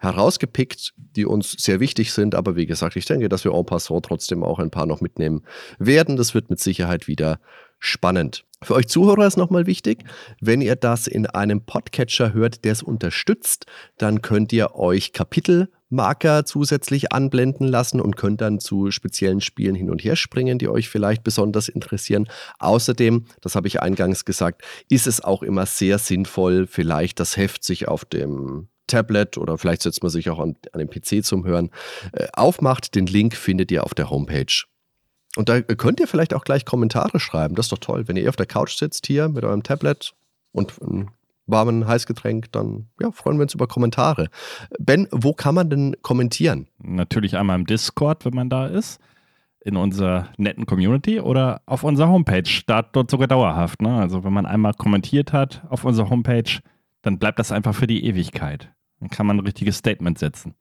[0.00, 2.34] herausgepickt, die uns sehr wichtig sind.
[2.34, 5.42] Aber wie gesagt, ich denke, dass wir en passant trotzdem auch ein paar noch mitnehmen
[5.78, 6.16] werden.
[6.16, 7.38] Das wird mit Sicherheit wieder
[7.78, 8.44] spannend.
[8.62, 10.04] Für euch Zuhörer ist nochmal wichtig,
[10.40, 16.44] wenn ihr das in einem Podcatcher hört, der es unterstützt, dann könnt ihr euch Kapitelmarker
[16.44, 20.90] zusätzlich anblenden lassen und könnt dann zu speziellen Spielen hin und her springen, die euch
[20.90, 22.28] vielleicht besonders interessieren.
[22.58, 27.64] Außerdem, das habe ich eingangs gesagt, ist es auch immer sehr sinnvoll, vielleicht das Heft
[27.64, 31.44] sich auf dem Tablet oder vielleicht setzt man sich auch an, an den PC zum
[31.44, 31.70] Hören,
[32.12, 32.94] äh, aufmacht.
[32.94, 34.64] Den Link findet ihr auf der Homepage.
[35.36, 37.54] Und da könnt ihr vielleicht auch gleich Kommentare schreiben.
[37.54, 38.08] Das ist doch toll.
[38.08, 40.12] Wenn ihr auf der Couch sitzt hier mit eurem Tablet
[40.52, 41.10] und einem
[41.46, 44.28] warmen Heißgetränk, dann ja, freuen wir uns über Kommentare.
[44.78, 46.68] Ben, wo kann man denn kommentieren?
[46.78, 49.00] Natürlich einmal im Discord, wenn man da ist,
[49.60, 52.46] in unserer netten Community oder auf unserer Homepage.
[52.46, 53.82] Start dort sogar dauerhaft.
[53.82, 53.94] Ne?
[53.94, 56.60] Also wenn man einmal kommentiert hat auf unserer Homepage,
[57.02, 58.72] dann bleibt das einfach für die Ewigkeit.
[59.00, 60.54] Dann kann man ein richtiges Statement setzen.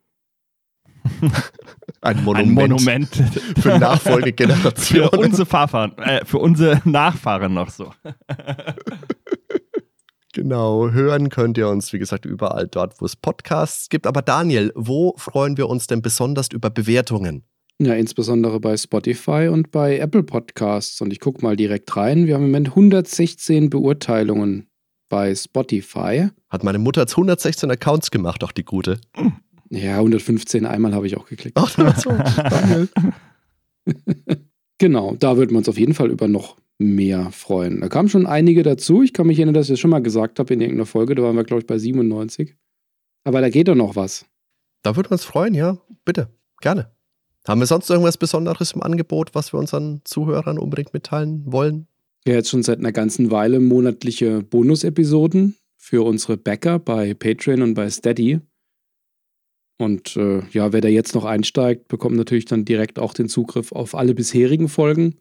[2.01, 3.15] Ein Monument, Ein Monument
[3.59, 5.09] für Nachfolgegenerationen.
[5.09, 7.91] für unsere Fahrfahren, äh, für unsere Nachfahren noch so.
[10.33, 14.05] Genau, hören könnt ihr uns, wie gesagt, überall dort, wo es Podcasts gibt.
[14.05, 17.43] Aber Daniel, wo freuen wir uns denn besonders über Bewertungen?
[17.81, 21.01] Ja, insbesondere bei Spotify und bei Apple Podcasts.
[21.01, 22.27] Und ich gucke mal direkt rein.
[22.27, 24.68] Wir haben im Moment 116 Beurteilungen
[25.09, 26.29] bei Spotify.
[26.49, 28.99] Hat meine Mutter jetzt 116 Accounts gemacht, auch die gute.
[29.69, 31.57] Ja, 115 einmal habe ich auch geklickt.
[31.57, 32.11] Ach, so.
[34.79, 37.81] Genau, da würden wir uns auf jeden Fall über noch mehr freuen.
[37.81, 39.03] Da kamen schon einige dazu.
[39.03, 41.15] Ich kann mich erinnern, dass ich das schon mal gesagt habe in irgendeiner Folge.
[41.15, 42.55] Da waren wir, glaube ich, bei 97.
[43.25, 44.25] Aber da geht doch noch was.
[44.81, 45.77] Da würden wir uns freuen, ja.
[46.05, 46.29] Bitte,
[46.61, 46.89] gerne.
[47.45, 51.87] Haben wir sonst irgendwas Besonderes im Angebot, was wir unseren Zuhörern unbedingt mitteilen wollen?
[52.27, 57.73] Ja, jetzt schon seit einer ganzen Weile monatliche Bonus-Episoden für unsere Backer bei Patreon und
[57.73, 58.41] bei Steady.
[59.77, 63.71] Und äh, ja, wer da jetzt noch einsteigt, bekommt natürlich dann direkt auch den Zugriff
[63.71, 65.15] auf alle bisherigen Folgen,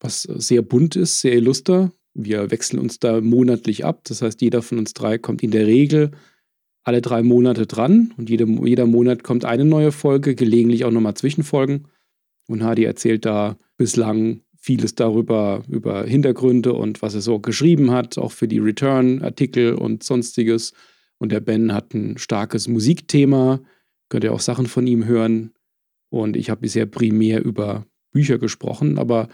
[0.00, 1.92] was sehr bunt ist, sehr illuster.
[2.14, 4.00] Wir wechseln uns da monatlich ab.
[4.04, 6.12] Das heißt, jeder von uns drei kommt in der Regel
[6.86, 11.14] alle drei Monate dran und jede, jeder Monat kommt eine neue Folge, gelegentlich auch nochmal
[11.14, 11.88] Zwischenfolgen.
[12.46, 18.18] Und Hadi erzählt da bislang vieles darüber, über Hintergründe und was er so geschrieben hat,
[18.18, 20.72] auch für die Return-Artikel und sonstiges.
[21.18, 23.60] Und der Ben hat ein starkes Musikthema,
[24.08, 25.52] könnt ihr auch Sachen von ihm hören.
[26.10, 29.28] Und ich habe bisher primär über Bücher gesprochen, aber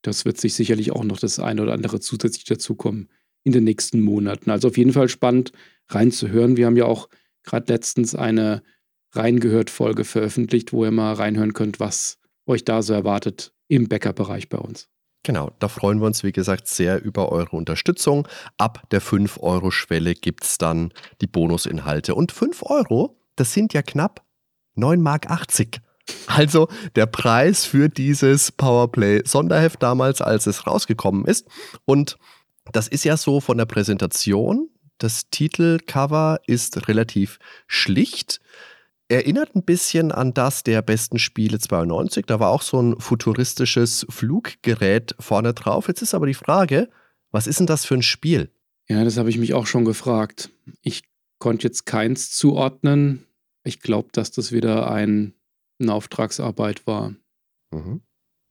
[0.00, 3.10] das wird sich sicherlich auch noch das eine oder andere zusätzlich dazukommen
[3.44, 4.50] in den nächsten Monaten.
[4.50, 5.52] Also auf jeden Fall spannend
[5.88, 6.56] reinzuhören.
[6.56, 7.10] Wir haben ja auch
[7.44, 8.62] gerade letztens eine
[9.12, 12.17] Reingehört-Folge veröffentlicht, wo ihr mal reinhören könnt, was
[12.48, 14.88] euch da so erwartet im Bäckerbereich bei uns.
[15.22, 18.26] Genau, da freuen wir uns, wie gesagt, sehr über eure Unterstützung.
[18.56, 22.14] Ab der 5-Euro-Schwelle gibt es dann die Bonusinhalte.
[22.14, 24.24] Und 5 Euro, das sind ja knapp
[24.76, 25.26] 9,80 Mark.
[26.26, 31.46] Also der Preis für dieses Powerplay-Sonderheft damals, als es rausgekommen ist.
[31.84, 32.16] Und
[32.72, 34.70] das ist ja so von der Präsentation.
[34.96, 38.40] Das Titelcover ist relativ schlicht
[39.08, 42.26] erinnert ein bisschen an das der besten Spiele 92.
[42.26, 45.88] Da war auch so ein futuristisches Fluggerät vorne drauf.
[45.88, 46.88] Jetzt ist aber die Frage,
[47.30, 48.50] was ist denn das für ein Spiel?
[48.88, 50.50] Ja, das habe ich mich auch schon gefragt.
[50.82, 51.02] Ich
[51.38, 53.26] konnte jetzt keins zuordnen.
[53.64, 55.34] Ich glaube, dass das wieder ein,
[55.80, 57.14] eine Auftragsarbeit war.
[57.70, 58.02] Mhm.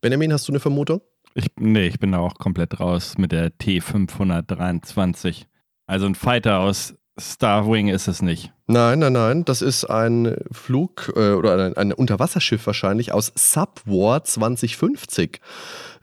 [0.01, 1.01] Benjamin, hast du eine Vermutung?
[1.33, 5.45] Ich, nee, ich bin da auch komplett raus mit der T523.
[5.87, 8.51] Also ein Fighter aus Starwing ist es nicht.
[8.67, 9.45] Nein, nein, nein.
[9.45, 15.41] Das ist ein Flug äh, oder ein, ein, Unterwasserschiff wahrscheinlich aus Subwar 2050.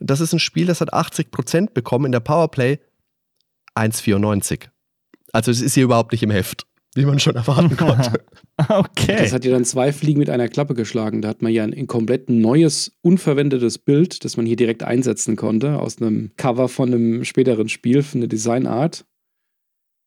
[0.01, 2.79] Das ist ein Spiel, das hat 80% bekommen in der Powerplay
[3.77, 4.69] 1,94.
[5.33, 6.67] Also es ist hier überhaupt nicht im Heft.
[6.95, 8.25] wie man schon erwarten konnte.
[8.69, 9.17] okay.
[9.19, 11.23] Das hat ja dann zwei Fliegen mit einer Klappe geschlagen.
[11.23, 15.37] Da hat man ja ein, ein komplett neues, unverwendetes Bild, das man hier direkt einsetzen
[15.37, 19.05] konnte, aus einem Cover von einem späteren Spiel, von der Designart.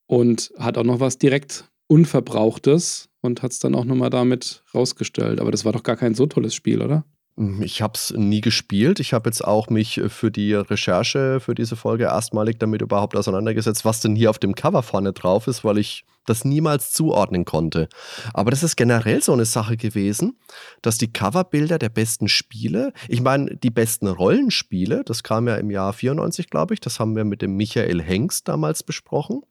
[0.08, 5.40] Und hat auch noch was direkt Unverbrauchtes und hat es dann auch nochmal damit rausgestellt.
[5.40, 7.06] Aber das war doch gar kein so tolles Spiel, oder?
[7.38, 9.00] Hm, ich habe es nie gespielt.
[9.00, 13.16] Ich habe jetzt auch mich äh, für die Recherche für diese Folge erstmalig damit überhaupt
[13.16, 17.46] auseinandergesetzt, was denn hier auf dem Cover vorne drauf ist, weil ich das niemals zuordnen
[17.46, 17.88] konnte.
[18.34, 20.38] Aber das ist generell so eine Sache gewesen,
[20.82, 25.72] dass die Coverbilder der besten Spiele, ich meine, die besten Rollenspiele, das kam ja im
[25.72, 29.42] Jahr 94, glaube ich, das haben wir mit dem Michael Hengst damals besprochen.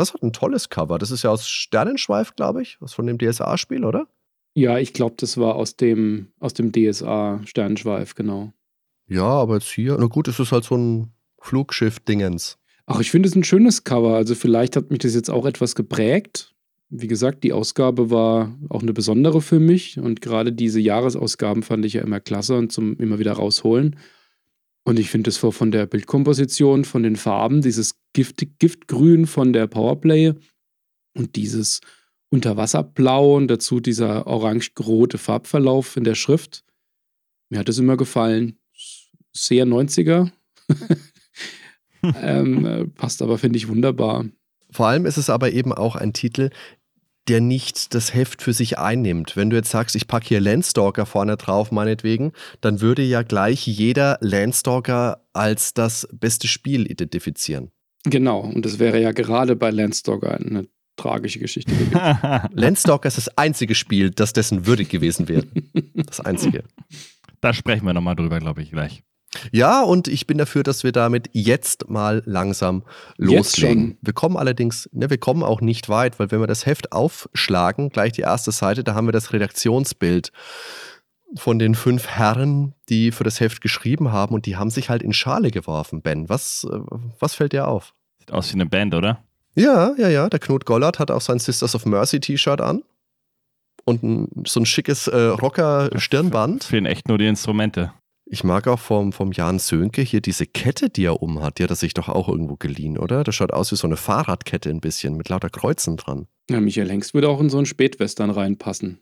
[0.00, 0.98] Das hat ein tolles Cover.
[0.98, 4.06] Das ist ja aus Sternenschweif, glaube ich, was von dem DSA-Spiel, oder?
[4.54, 8.52] Ja, ich glaube, das war aus dem, aus dem DSA Sternenschweif, genau.
[9.06, 12.56] Ja, aber jetzt hier, na gut, es ist halt so ein Flugschiff-Dingens.
[12.86, 14.16] Ach, ich finde es ein schönes Cover.
[14.16, 16.54] Also vielleicht hat mich das jetzt auch etwas geprägt.
[16.88, 21.84] Wie gesagt, die Ausgabe war auch eine besondere für mich und gerade diese Jahresausgaben fand
[21.84, 23.96] ich ja immer klasse und zum immer wieder rausholen.
[24.90, 29.68] Und ich finde es von der Bildkomposition, von den Farben, dieses Gift, Giftgrün von der
[29.68, 30.34] Powerplay
[31.16, 31.80] und dieses
[32.30, 36.64] Unterwasserblau und dazu dieser orange-rote Farbverlauf in der Schrift.
[37.50, 38.58] Mir hat es immer gefallen.
[39.32, 40.32] Sehr 90er.
[42.02, 44.24] ähm, äh, passt aber, finde ich, wunderbar.
[44.72, 46.50] Vor allem ist es aber eben auch ein Titel,
[47.28, 49.36] der nicht das Heft für sich einnimmt.
[49.36, 53.66] Wenn du jetzt sagst, ich packe hier Landstalker vorne drauf, meinetwegen, dann würde ja gleich
[53.66, 57.70] jeder Landstalker als das beste Spiel identifizieren.
[58.04, 62.48] Genau, und das wäre ja gerade bei Landstalker eine tragische Geschichte gewesen.
[62.52, 65.44] Landstalker ist das einzige Spiel, das dessen würdig gewesen wäre.
[65.94, 66.64] Das einzige.
[67.40, 69.04] Da sprechen wir nochmal drüber, glaube ich, gleich.
[69.52, 72.82] Ja, und ich bin dafür, dass wir damit jetzt mal langsam
[73.16, 73.96] loslegen.
[74.00, 77.90] Wir kommen allerdings, ne, wir kommen auch nicht weit, weil wenn wir das Heft aufschlagen,
[77.90, 80.32] gleich die erste Seite, da haben wir das Redaktionsbild
[81.36, 85.02] von den fünf Herren, die für das Heft geschrieben haben und die haben sich halt
[85.02, 86.28] in Schale geworfen, Ben.
[86.28, 86.78] Was, äh,
[87.20, 87.94] was fällt dir auf?
[88.18, 89.22] Sieht aus wie eine Band, oder?
[89.54, 90.28] Ja, ja, ja.
[90.28, 92.82] Der Knut Gollert hat auch sein Sisters of Mercy T-Shirt an.
[93.84, 96.64] Und ein, so ein schickes äh, Rocker-Stirnband.
[96.64, 97.92] Fehlen echt nur die Instrumente.
[98.32, 101.58] Ich mag auch vom, vom Jan Sönke hier diese Kette, die er umhat.
[101.58, 103.24] Die hat er sich doch auch irgendwo geliehen, oder?
[103.24, 106.28] Das schaut aus wie so eine Fahrradkette ein bisschen mit lauter Kreuzen dran.
[106.48, 109.00] Ja, Michael Hengst würde auch in so einen Spätwestern reinpassen.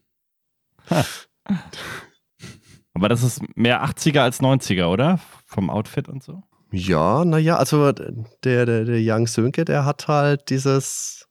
[2.94, 5.20] Aber das ist mehr 80er als 90er, oder?
[5.44, 6.42] Vom Outfit und so?
[6.72, 11.28] Ja, naja, also der, der, der Jan Sönke, der hat halt dieses,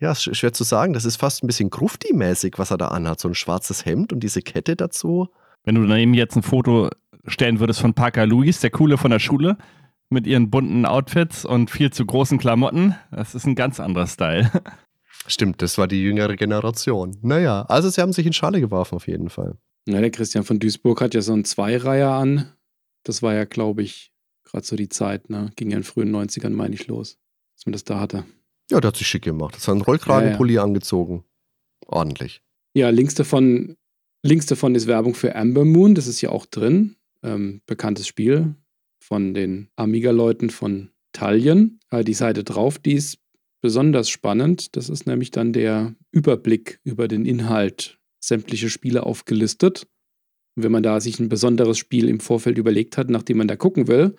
[0.00, 3.20] ja, schwer zu sagen, das ist fast ein bisschen Grufti-mäßig, was er da anhat.
[3.20, 5.28] So ein schwarzes Hemd und diese Kette dazu.
[5.64, 6.88] Wenn du daneben jetzt ein Foto
[7.26, 9.56] stellen würdest von Parker Lewis, der Coole von der Schule,
[10.08, 14.50] mit ihren bunten Outfits und viel zu großen Klamotten, das ist ein ganz anderer Style.
[15.26, 17.16] Stimmt, das war die jüngere Generation.
[17.22, 19.56] Naja, also sie haben sich in Schale geworfen auf jeden Fall.
[19.88, 22.52] Ja, der Christian von Duisburg hat ja so ein Zweireiher an.
[23.02, 24.12] Das war ja, glaube ich,
[24.44, 25.50] gerade so die Zeit, ne?
[25.56, 27.18] Ging ja in den frühen 90ern, meine ich, los,
[27.56, 28.24] dass man das da hatte.
[28.70, 29.54] Ja, der hat sich schick gemacht.
[29.54, 30.64] Hat seinen Rollkragenpulli ja, ja.
[30.64, 31.24] angezogen.
[31.86, 32.42] Ordentlich.
[32.74, 33.76] Ja, links davon,
[34.22, 36.96] links davon ist Werbung für Amber Moon, das ist ja auch drin.
[37.26, 38.54] Ähm, bekanntes Spiel
[39.00, 41.80] von den Amiga-Leuten von Tallien.
[41.90, 43.18] Äh, die Seite drauf, die ist
[43.60, 44.76] besonders spannend.
[44.76, 49.88] Das ist nämlich dann der Überblick über den Inhalt sämtliche Spiele aufgelistet.
[50.54, 53.56] Und wenn man da sich ein besonderes Spiel im Vorfeld überlegt hat, nachdem man da
[53.56, 54.14] gucken will,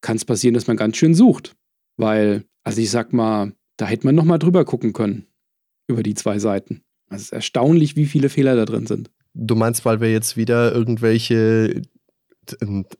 [0.00, 1.56] kann es passieren, dass man ganz schön sucht.
[1.98, 5.26] Weil, also ich sag mal, da hätte man nochmal drüber gucken können.
[5.88, 6.82] Über die zwei Seiten.
[7.08, 9.10] Also es ist erstaunlich, wie viele Fehler da drin sind.
[9.34, 11.82] Du meinst, weil wir jetzt wieder irgendwelche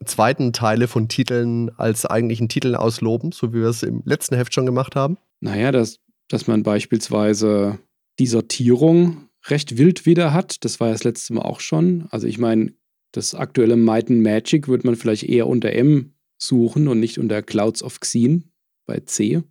[0.05, 4.55] zweiten Teile von Titeln als eigentlichen Titeln ausloben, so wie wir es im letzten Heft
[4.55, 5.19] schon gemacht haben?
[5.41, 7.79] Naja, dass, dass man beispielsweise
[8.19, 10.65] die Sortierung recht wild wieder hat.
[10.65, 12.07] Das war ja das letzte Mal auch schon.
[12.11, 12.73] Also ich meine,
[13.13, 17.43] das aktuelle Might and Magic würde man vielleicht eher unter M suchen und nicht unter
[17.43, 18.43] Clouds of Xene
[18.87, 19.43] bei C.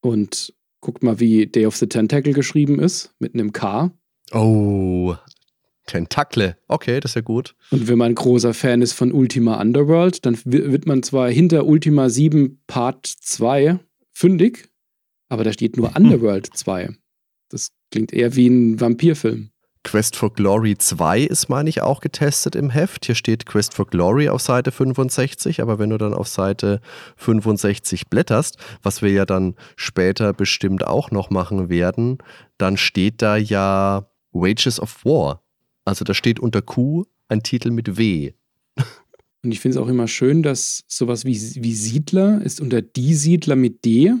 [0.00, 3.92] Und guckt mal, wie Day of the Tentacle geschrieben ist, mit einem K.
[4.32, 5.14] Oh,
[5.86, 6.56] Tentacle.
[6.68, 7.54] Okay, das ist ja gut.
[7.70, 12.08] Und wenn man großer Fan ist von Ultima Underworld, dann wird man zwar hinter Ultima
[12.08, 13.78] 7 Part 2
[14.12, 14.68] fündig,
[15.28, 16.90] aber da steht nur Underworld 2.
[17.48, 19.50] Das klingt eher wie ein Vampirfilm.
[19.84, 23.04] Quest for Glory 2 ist, meine ich, auch getestet im Heft.
[23.04, 26.80] Hier steht Quest for Glory auf Seite 65, aber wenn du dann auf Seite
[27.16, 32.18] 65 blätterst, was wir ja dann später bestimmt auch noch machen werden,
[32.58, 35.41] dann steht da ja Wages of War.
[35.84, 38.32] Also da steht unter Q ein Titel mit W.
[39.44, 43.14] Und ich finde es auch immer schön, dass sowas wie, wie Siedler ist unter die
[43.14, 44.12] Siedler mit D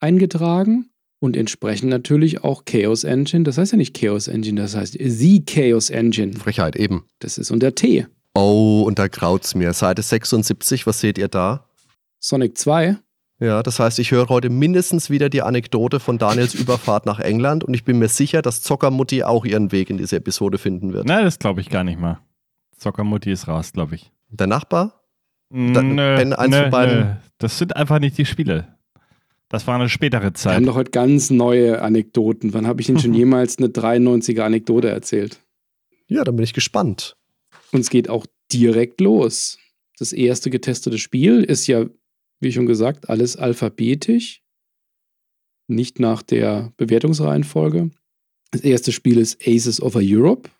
[0.00, 3.42] eingetragen Und entsprechend natürlich auch Chaos Engine.
[3.42, 6.34] Das heißt ja nicht Chaos Engine, das heißt The Chaos Engine.
[6.34, 7.04] Frechheit, eben.
[7.18, 8.06] Das ist unter T.
[8.34, 9.72] Oh, und da graut's mir.
[9.72, 11.66] Seite 76, was seht ihr da?
[12.20, 12.96] Sonic 2.
[13.40, 17.64] Ja, das heißt, ich höre heute mindestens wieder die Anekdote von Daniels Überfahrt nach England
[17.64, 21.06] und ich bin mir sicher, dass Zockermutti auch ihren Weg in diese Episode finden wird.
[21.06, 22.20] Nein, das glaube ich gar nicht mal.
[22.76, 24.10] Zockermutti ist raus, glaube ich.
[24.28, 25.02] Der Nachbar?
[25.50, 26.98] Da, nö, eins nö, von beiden.
[27.00, 27.14] Nö.
[27.38, 28.76] Das sind einfach nicht die Spiele.
[29.48, 30.52] Das war eine spätere Zeit.
[30.52, 32.52] Wir haben doch heute ganz neue Anekdoten.
[32.52, 35.40] Wann habe ich Ihnen schon jemals eine 93er Anekdote erzählt?
[36.06, 37.16] Ja, dann bin ich gespannt.
[37.72, 39.58] Und es geht auch direkt los.
[39.98, 41.86] Das erste getestete Spiel ist ja,
[42.40, 44.42] wie schon gesagt, alles alphabetisch.
[45.66, 47.90] Nicht nach der Bewertungsreihenfolge.
[48.50, 50.50] Das erste Spiel ist Aces over Europe.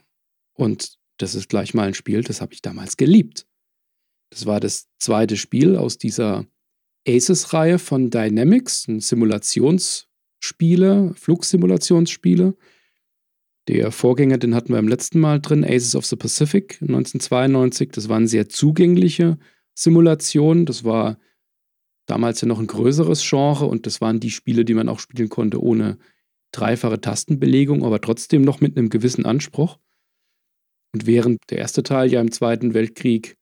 [0.55, 3.47] Und das ist gleich mal ein Spiel, das habe ich damals geliebt.
[4.31, 6.47] Das war das zweite Spiel aus dieser
[7.07, 12.57] Aces-Reihe von Dynamics, ein Simulationsspiele, Flugsimulationsspiele.
[13.69, 17.91] Der Vorgänger, den hatten wir im letzten Mal drin, Aces of the Pacific 1992.
[17.93, 19.39] Das waren sehr zugängliche
[19.75, 20.65] Simulationen.
[20.67, 21.19] Das war
[22.09, 25.29] damals ja noch ein größeres Genre und das waren die Spiele, die man auch spielen
[25.29, 25.99] konnte ohne
[26.53, 29.79] dreifache Tastenbelegung, aber trotzdem noch mit einem gewissen Anspruch.
[30.95, 33.37] Und während der erste Teil ja im Zweiten Weltkrieg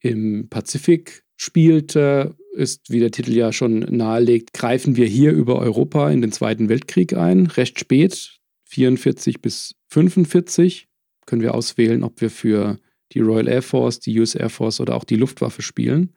[0.00, 6.10] im Pazifik spielte, ist, wie der Titel ja schon nahelegt, greifen wir hier über Europa
[6.10, 10.88] in den Zweiten Weltkrieg ein, recht spät, 44 bis 45.
[11.26, 12.78] Können wir auswählen, ob wir für
[13.12, 16.12] die Royal Air Force, die US Air Force oder auch die Luftwaffe spielen.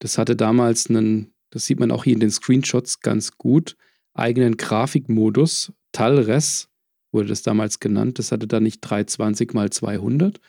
[0.00, 3.76] Das hatte damals einen, das sieht man auch hier in den Screenshots ganz gut,
[4.14, 5.72] eigenen Grafikmodus.
[5.92, 6.68] Talres
[7.12, 8.18] wurde das damals genannt.
[8.18, 10.40] Das hatte da nicht 320 mal 200,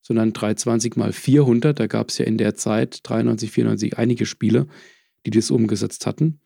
[0.00, 1.78] sondern 320 mal 400.
[1.78, 4.66] Da gab es ja in der Zeit, 93, 94, einige Spiele,
[5.26, 6.40] die das umgesetzt hatten.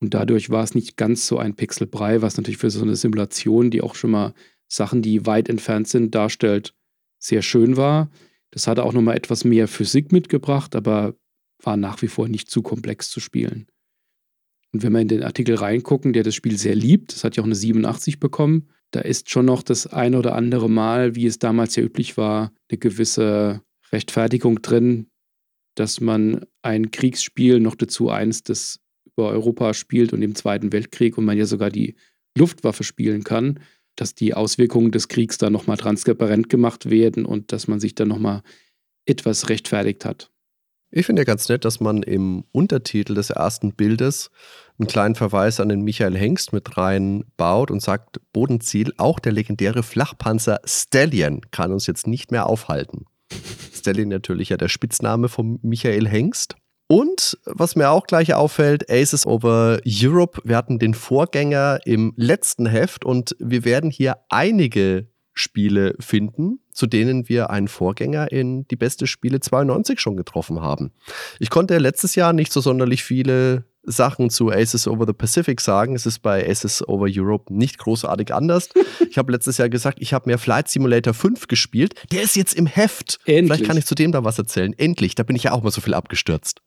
[0.00, 3.70] Und dadurch war es nicht ganz so ein Pixelbrei, was natürlich für so eine Simulation,
[3.70, 4.34] die auch schon mal
[4.68, 6.74] Sachen, die weit entfernt sind, darstellt,
[7.18, 8.10] sehr schön war.
[8.50, 11.14] Das hatte auch nochmal etwas mehr Physik mitgebracht, aber
[11.62, 13.66] war nach wie vor nicht zu komplex zu spielen.
[14.72, 17.42] Und wenn wir in den Artikel reingucken, der das Spiel sehr liebt, das hat ja
[17.42, 21.38] auch eine 87 bekommen, da ist schon noch das ein oder andere Mal, wie es
[21.38, 25.10] damals ja üblich war, eine gewisse Rechtfertigung drin,
[25.74, 31.18] dass man ein Kriegsspiel noch dazu eins, das über Europa spielt und im Zweiten Weltkrieg
[31.18, 31.96] und man ja sogar die
[32.36, 33.60] Luftwaffe spielen kann,
[33.96, 38.08] dass die Auswirkungen des Kriegs da nochmal transparent gemacht werden und dass man sich dann
[38.08, 38.42] nochmal
[39.06, 40.30] etwas rechtfertigt hat.
[40.90, 44.30] Ich finde ja ganz nett, dass man im Untertitel des ersten Bildes
[44.78, 49.82] einen kleinen Verweis an den Michael Hengst mit reinbaut und sagt, Bodenziel, auch der legendäre
[49.82, 53.04] Flachpanzer Stallion kann uns jetzt nicht mehr aufhalten.
[53.74, 56.56] Stallion natürlich ja der Spitzname von Michael Hengst.
[56.90, 62.64] Und was mir auch gleich auffällt, Aces over Europe, wir hatten den Vorgänger im letzten
[62.64, 68.76] Heft und wir werden hier einige Spiele finden, zu denen wir einen Vorgänger in die
[68.76, 70.92] beste Spiele 92 schon getroffen haben.
[71.38, 75.94] Ich konnte letztes Jahr nicht so sonderlich viele Sachen zu Aces Over the Pacific sagen.
[75.94, 78.68] Es ist bei Aces Over Europe nicht großartig anders.
[79.10, 81.94] ich habe letztes Jahr gesagt, ich habe mir Flight Simulator 5 gespielt.
[82.12, 83.18] Der ist jetzt im Heft.
[83.24, 83.46] Endlich.
[83.46, 84.72] Vielleicht kann ich zu dem da was erzählen.
[84.76, 85.14] Endlich.
[85.14, 86.60] Da bin ich ja auch mal so viel abgestürzt.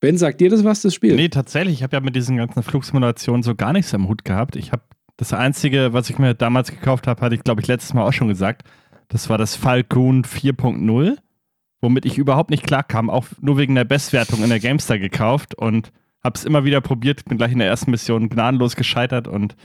[0.00, 1.14] Ben, sagt dir das was, das Spiel?
[1.14, 1.74] Nee, tatsächlich.
[1.74, 4.56] Ich habe ja mit diesen ganzen Flugsimulationen so gar nichts am Hut gehabt.
[4.56, 4.82] Ich habe
[5.20, 8.12] das Einzige, was ich mir damals gekauft habe, hatte ich, glaube ich, letztes Mal auch
[8.14, 8.62] schon gesagt.
[9.08, 11.18] Das war das Falcon 4.0,
[11.82, 15.92] womit ich überhaupt nicht klarkam, auch nur wegen der Bestwertung in der GameStar gekauft und
[16.24, 19.56] habe es immer wieder probiert, bin gleich in der ersten Mission gnadenlos gescheitert und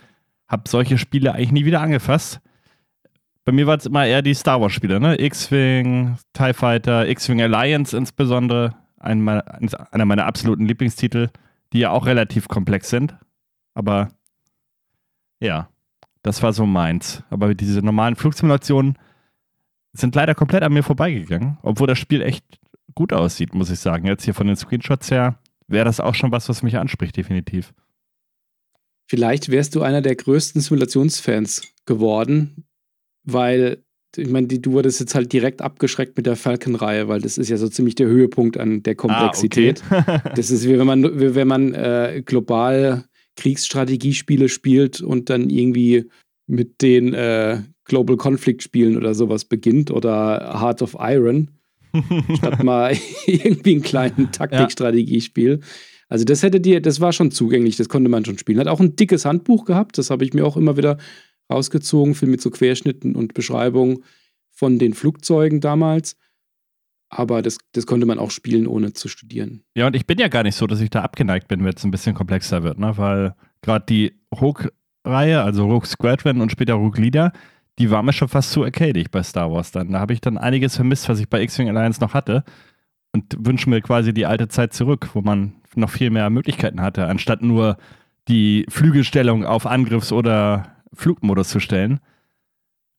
[0.49, 2.41] habe solche Spiele eigentlich nie wieder angefasst.
[3.45, 5.21] Bei mir war es immer eher die Star Wars-Spiele, ne?
[5.21, 9.45] X-Wing, TIE Fighter, X-Wing Alliance insbesondere, ein meiner,
[9.93, 11.29] einer meiner absoluten Lieblingstitel,
[11.71, 13.15] die ja auch relativ komplex sind.
[13.73, 14.09] Aber
[15.45, 15.69] ja,
[16.21, 17.23] das war so meins.
[17.29, 18.97] Aber diese normalen Flugsimulationen
[19.93, 22.43] sind leider komplett an mir vorbeigegangen, obwohl das Spiel echt
[22.95, 24.07] gut aussieht, muss ich sagen.
[24.07, 27.73] Jetzt hier von den Screenshots her wäre das auch schon was, was mich anspricht, definitiv.
[29.07, 32.65] Vielleicht wärst du einer der größten Simulationsfans geworden,
[33.23, 33.83] weil,
[34.15, 37.57] ich meine, du wurdest jetzt halt direkt abgeschreckt mit der Falcon-Reihe, weil das ist ja
[37.57, 39.83] so ziemlich der Höhepunkt an der Komplexität.
[39.89, 40.29] Ah, okay.
[40.35, 43.05] das ist wie wenn man, wie wenn man äh, global
[43.35, 46.09] Kriegsstrategiespiele spielt und dann irgendwie
[46.47, 51.51] mit den äh, Global Conflict Spielen oder sowas beginnt oder Heart of Iron,
[52.37, 55.59] statt mal irgendwie einen kleinen Taktikstrategiespiel.
[56.07, 58.59] Also das hätte dir, das war schon zugänglich, das konnte man schon spielen.
[58.59, 60.97] Hat auch ein dickes Handbuch gehabt, das habe ich mir auch immer wieder
[61.51, 64.03] rausgezogen, viel mit so Querschnitten und Beschreibungen
[64.51, 66.15] von den Flugzeugen damals.
[67.17, 69.63] Aber das, das konnte man auch spielen, ohne zu studieren.
[69.75, 71.83] Ja, und ich bin ja gar nicht so, dass ich da abgeneigt bin, wenn es
[71.83, 72.97] ein bisschen komplexer wird, ne?
[72.97, 77.31] weil gerade die Rogue-Reihe, also Rogue Squadron und später Rogue Leader,
[77.79, 79.91] die war mir schon fast zu arcadig bei Star Wars dann.
[79.91, 82.43] Da habe ich dann einiges vermisst, was ich bei X-Wing Alliance noch hatte
[83.13, 87.07] und wünsche mir quasi die alte Zeit zurück, wo man noch viel mehr Möglichkeiten hatte,
[87.07, 87.77] anstatt nur
[88.27, 91.99] die Flügelstellung auf Angriffs- oder Flugmodus zu stellen.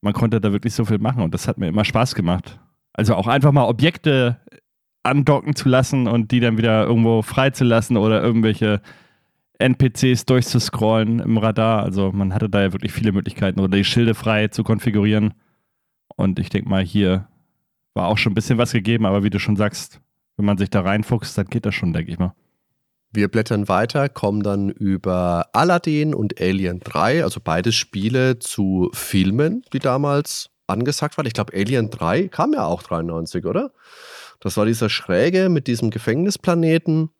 [0.00, 2.58] Man konnte da wirklich so viel machen und das hat mir immer Spaß gemacht.
[2.96, 4.40] Also auch einfach mal Objekte
[5.02, 8.80] andocken zu lassen und die dann wieder irgendwo freizulassen oder irgendwelche
[9.58, 11.82] NPCs durchzuscrollen im Radar.
[11.82, 15.34] Also man hatte da ja wirklich viele Möglichkeiten oder die Schilde frei zu konfigurieren.
[16.16, 17.28] Und ich denke mal, hier
[17.94, 20.00] war auch schon ein bisschen was gegeben, aber wie du schon sagst,
[20.36, 22.34] wenn man sich da reinfuchst, dann geht das schon, denke ich mal.
[23.12, 29.62] Wir blättern weiter, kommen dann über Aladdin und Alien 3, also beide Spiele zu Filmen,
[29.72, 31.26] die damals angesagt waren.
[31.26, 33.72] Ich glaube, Alien 3 kam ja auch 93, oder?
[34.40, 37.10] Das war dieser Schräge mit diesem Gefängnisplaneten.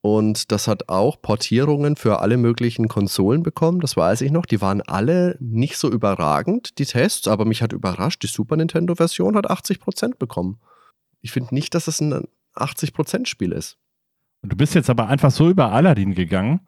[0.00, 4.44] Und das hat auch Portierungen für alle möglichen Konsolen bekommen, das weiß ich noch.
[4.44, 9.34] Die waren alle nicht so überragend, die Tests, aber mich hat überrascht, die Super Nintendo-Version
[9.34, 10.60] hat 80% bekommen.
[11.22, 13.78] Ich finde nicht, dass es ein 80%-Spiel ist.
[14.42, 16.60] Du bist jetzt aber einfach so über Aladdin gegangen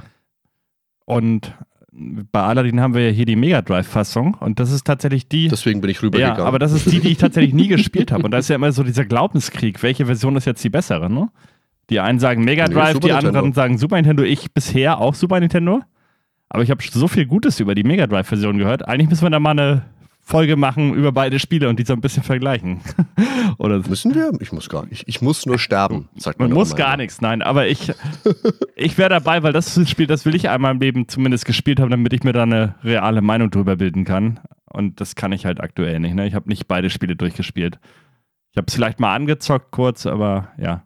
[1.05, 1.53] und
[2.33, 5.49] bei Aladdin haben wir ja hier die Mega Drive-Fassung und das ist tatsächlich die.
[5.49, 6.39] Deswegen bin ich rübergegangen.
[6.39, 8.25] Ja, aber das ist die, die ich tatsächlich nie gespielt habe.
[8.25, 9.83] Und da ist ja immer so dieser Glaubenskrieg.
[9.83, 11.31] Welche Version ist jetzt die bessere, ne?
[11.89, 13.55] Die einen sagen Mega Drive, nee, die anderen Nintendo.
[13.55, 14.23] sagen Super Nintendo.
[14.25, 15.81] Ich bisher auch Super Nintendo.
[16.49, 18.87] Aber ich habe so viel Gutes über die Mega Drive-Version gehört.
[18.87, 19.85] Eigentlich müssen wir da mal eine
[20.29, 22.81] Folge machen über beide Spiele und die so ein bisschen vergleichen.
[23.59, 24.33] Oder Müssen wir?
[24.41, 25.05] Ich muss gar nicht.
[25.07, 26.49] Ich muss nur sterben, sagt man.
[26.49, 27.43] Man muss gar nichts, nein.
[27.43, 27.93] Aber ich,
[28.75, 31.45] ich wäre dabei, weil das ist ein Spiel, das will ich einmal im Leben zumindest
[31.45, 34.41] gespielt haben, damit ich mir da eine reale Meinung drüber bilden kann.
[34.65, 36.17] Und das kann ich halt aktuell nicht.
[36.17, 36.27] Ne?
[36.27, 37.79] Ich habe nicht beide Spiele durchgespielt.
[38.51, 40.83] Ich habe es vielleicht mal angezockt kurz, aber ja.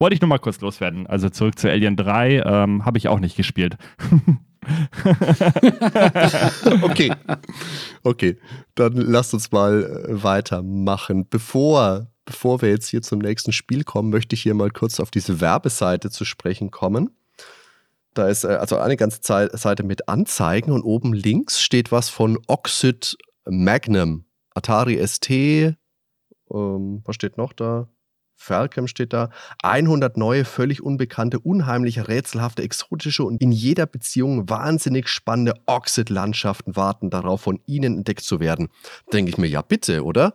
[0.00, 1.06] Wollte ich nur mal kurz loswerden.
[1.06, 3.76] Also zurück zu Alien 3 ähm, habe ich auch nicht gespielt.
[6.82, 7.12] okay.
[8.02, 8.38] Okay,
[8.74, 11.26] dann lasst uns mal äh, weitermachen.
[11.28, 15.10] Bevor, bevor wir jetzt hier zum nächsten Spiel kommen, möchte ich hier mal kurz auf
[15.10, 17.10] diese Werbeseite zu sprechen kommen.
[18.14, 22.38] Da ist äh, also eine ganze Seite mit Anzeigen und oben links steht was von
[22.46, 24.24] Oxid Magnum.
[24.54, 25.76] Atari ST, ähm,
[27.04, 27.88] was steht noch da?
[28.40, 29.28] Falcom steht da.
[29.62, 37.10] 100 neue, völlig unbekannte, unheimliche, rätselhafte, exotische und in jeder Beziehung wahnsinnig spannende Oxid-Landschaften warten
[37.10, 38.68] darauf, von Ihnen entdeckt zu werden.
[39.12, 40.34] Denke ich mir, ja bitte, oder?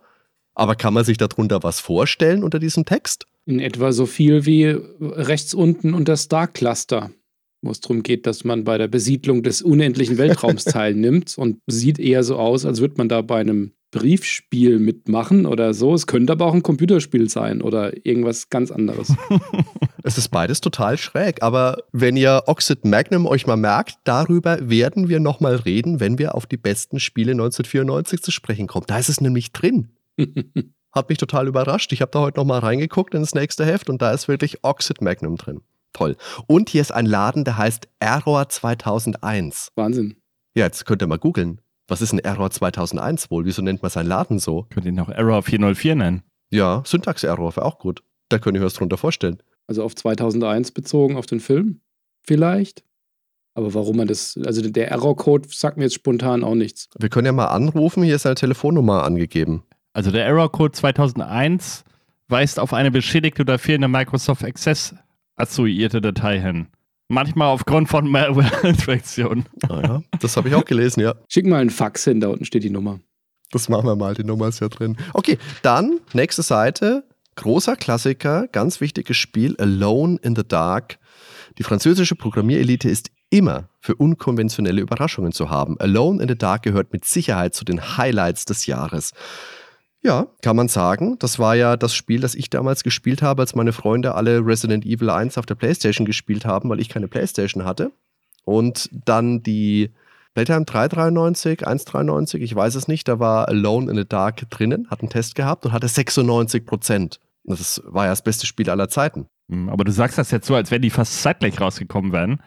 [0.53, 3.26] Aber kann man sich darunter was vorstellen unter diesem Text?
[3.45, 7.10] In etwa so viel wie rechts unten unter Star Cluster,
[7.64, 11.97] wo es darum geht, dass man bei der Besiedlung des unendlichen Weltraums teilnimmt und sieht
[11.97, 15.93] eher so aus, als würde man da bei einem Briefspiel mitmachen oder so.
[15.93, 19.14] Es könnte aber auch ein Computerspiel sein oder irgendwas ganz anderes.
[20.04, 25.08] es ist beides total schräg, aber wenn ihr Oxid Magnum euch mal merkt, darüber werden
[25.08, 28.86] wir nochmal reden, wenn wir auf die besten Spiele 1994 zu sprechen kommen.
[28.88, 29.91] Da ist es nämlich drin.
[30.91, 31.93] Hat mich total überrascht.
[31.93, 35.02] Ich habe da heute nochmal reingeguckt in das nächste Heft und da ist wirklich Oxid
[35.02, 35.62] Magnum drin.
[35.93, 36.18] Toll.
[36.48, 39.70] Und hier ist ein Laden, der heißt Error 2001.
[39.76, 40.18] Wahnsinn.
[40.54, 41.62] Ja, jetzt könnt ihr mal googeln.
[41.88, 43.46] Was ist ein Error 2001 wohl?
[43.46, 44.66] Wieso nennt man seinen Laden so?
[44.70, 46.24] Könnt ihr ihn auch Error 404 nennen?
[46.50, 48.02] Ja, Syntax-Error wäre auch gut.
[48.30, 49.42] Da könnte ich mir was drunter vorstellen.
[49.68, 51.82] Also auf 2001 bezogen, auf den Film?
[52.22, 52.84] Vielleicht?
[53.54, 56.90] Aber warum man das, also der Error-Code sagt mir jetzt spontan auch nichts.
[56.98, 59.64] Wir können ja mal anrufen, hier ist eine Telefonnummer angegeben.
[59.94, 61.86] Also der Error-Code 2001
[62.28, 64.96] weist auf eine beschädigte oder fehlende Microsoft Access
[65.38, 66.68] assoziierte Datei hin.
[67.08, 69.45] Manchmal aufgrund von Malware-Infektionen.
[69.70, 71.16] Ah ja, das habe ich auch gelesen, ja.
[71.28, 72.99] Schick mal einen Fax hin, da unten steht die Nummer.
[73.51, 74.97] Das machen wir mal, die Nummer ist ja drin.
[75.14, 77.03] Okay, dann nächste Seite.
[77.36, 80.99] Großer Klassiker, ganz wichtiges Spiel, Alone in the Dark.
[81.58, 85.80] Die französische Programmierelite ist immer für unkonventionelle Überraschungen zu haben.
[85.80, 89.12] Alone in the Dark gehört mit Sicherheit zu den Highlights des Jahres.
[90.06, 91.18] Ja, kann man sagen.
[91.18, 94.86] Das war ja das Spiel, das ich damals gespielt habe, als meine Freunde alle Resident
[94.86, 97.91] Evil 1 auf der PlayStation gespielt haben, weil ich keine PlayStation hatte.
[98.43, 99.89] Und dann die
[100.36, 104.99] Playtime 393, 193, ich weiß es nicht, da war Alone in the Dark drinnen, hat
[104.99, 107.20] einen Test gehabt und hatte 96 Prozent.
[107.43, 109.26] Das war ja das beste Spiel aller Zeiten.
[109.49, 112.43] Hm, aber du sagst das jetzt so, als wenn die fast zeitgleich rausgekommen wären.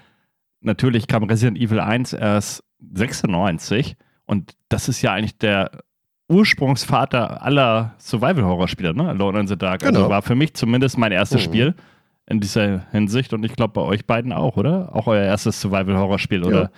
[0.60, 2.62] Natürlich kam Resident Evil 1 erst
[2.94, 3.96] 96
[4.26, 5.72] und das ist ja eigentlich der
[6.28, 9.08] Ursprungsvater aller Survival-Horror-Spiele, ne?
[9.08, 9.82] Alone in the Dark.
[9.82, 10.04] Also genau.
[10.04, 11.44] Also war für mich zumindest mein erstes mhm.
[11.44, 11.74] Spiel
[12.26, 14.94] in dieser Hinsicht und ich glaube bei euch beiden auch, oder?
[14.94, 16.62] Auch euer erstes Survival-Horror-Spiel, oder?
[16.62, 16.70] Ja.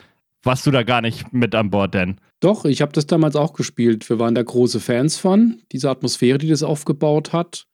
[0.43, 2.17] Warst du da gar nicht mit an Bord, denn?
[2.39, 4.09] Doch, ich habe das damals auch gespielt.
[4.09, 7.67] Wir waren da große Fans von, dieser Atmosphäre, die das aufgebaut hat.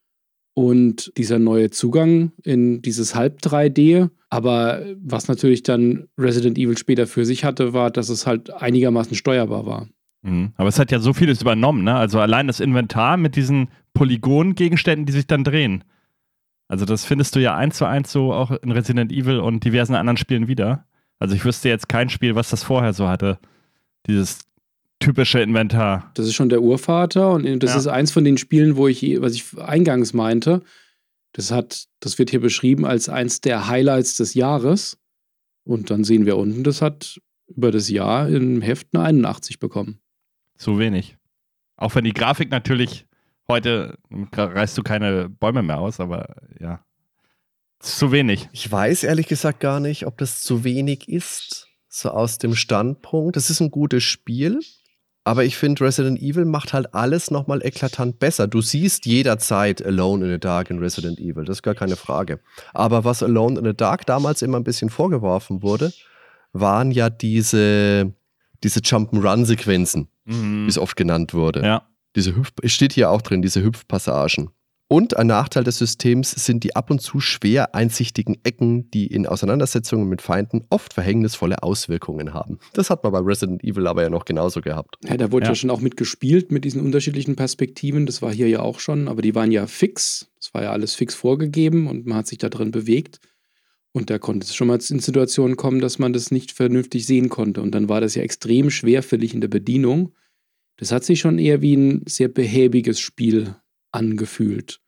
[0.58, 4.08] und dieser neue Zugang in dieses Halb 3D.
[4.30, 9.14] Aber was natürlich dann Resident Evil später für sich hatte, war, dass es halt einigermaßen
[9.14, 9.88] steuerbar war.
[10.26, 10.52] Mhm.
[10.56, 11.94] Aber es hat ja so vieles übernommen, ne?
[11.94, 15.84] Also allein das Inventar mit diesen Polygongegenständen, die sich dann drehen.
[16.68, 19.94] Also das findest du ja eins zu eins so auch in Resident Evil und diversen
[19.94, 20.84] anderen Spielen wieder.
[21.20, 23.38] Also ich wüsste jetzt kein Spiel, was das vorher so hatte.
[24.08, 24.40] Dieses
[24.98, 26.10] typische Inventar.
[26.14, 27.78] Das ist schon der Urvater und das ja.
[27.78, 30.62] ist eins von den Spielen, wo ich, was ich eingangs meinte,
[31.32, 34.98] das hat, das wird hier beschrieben als eins der Highlights des Jahres.
[35.64, 40.00] Und dann sehen wir unten, das hat über das Jahr im Heft eine 81 bekommen.
[40.56, 41.16] Zu wenig.
[41.76, 43.06] Auch wenn die Grafik natürlich
[43.48, 43.98] heute
[44.32, 46.80] reißt du keine Bäume mehr aus, aber ja.
[47.78, 48.48] Zu wenig.
[48.52, 51.68] Ich weiß ehrlich gesagt gar nicht, ob das zu wenig ist.
[51.88, 53.36] So aus dem Standpunkt.
[53.36, 54.60] Das ist ein gutes Spiel.
[55.24, 58.46] Aber ich finde, Resident Evil macht halt alles nochmal eklatant besser.
[58.46, 62.38] Du siehst jederzeit Alone in the Dark in Resident Evil, das ist gar keine Frage.
[62.72, 65.92] Aber was Alone in the Dark damals immer ein bisschen vorgeworfen wurde,
[66.52, 68.14] waren ja diese,
[68.62, 70.66] diese Jump'n'Run-Sequenzen, mhm.
[70.66, 71.62] wie es oft genannt wurde.
[71.62, 71.88] Ja.
[72.14, 74.50] Diese Hüpf steht hier auch drin, diese Hüpfpassagen.
[74.88, 79.26] Und ein Nachteil des Systems sind die ab und zu schwer einsichtigen Ecken, die in
[79.26, 82.60] Auseinandersetzungen mit Feinden oft verhängnisvolle Auswirkungen haben.
[82.72, 84.96] Das hat man bei Resident Evil aber ja noch genauso gehabt.
[85.02, 85.50] Ja, da wurde ja.
[85.50, 88.06] ja schon auch mitgespielt mit diesen unterschiedlichen Perspektiven.
[88.06, 90.30] Das war hier ja auch schon, aber die waren ja fix.
[90.38, 93.18] Das war ja alles fix vorgegeben und man hat sich da drin bewegt.
[93.96, 97.30] Und da konnte es schon mal in Situationen kommen, dass man das nicht vernünftig sehen
[97.30, 97.62] konnte.
[97.62, 100.12] Und dann war das ja extrem schwerfällig in der Bedienung.
[100.76, 103.54] Das hat sich schon eher wie ein sehr behäbiges Spiel
[103.92, 104.80] angefühlt.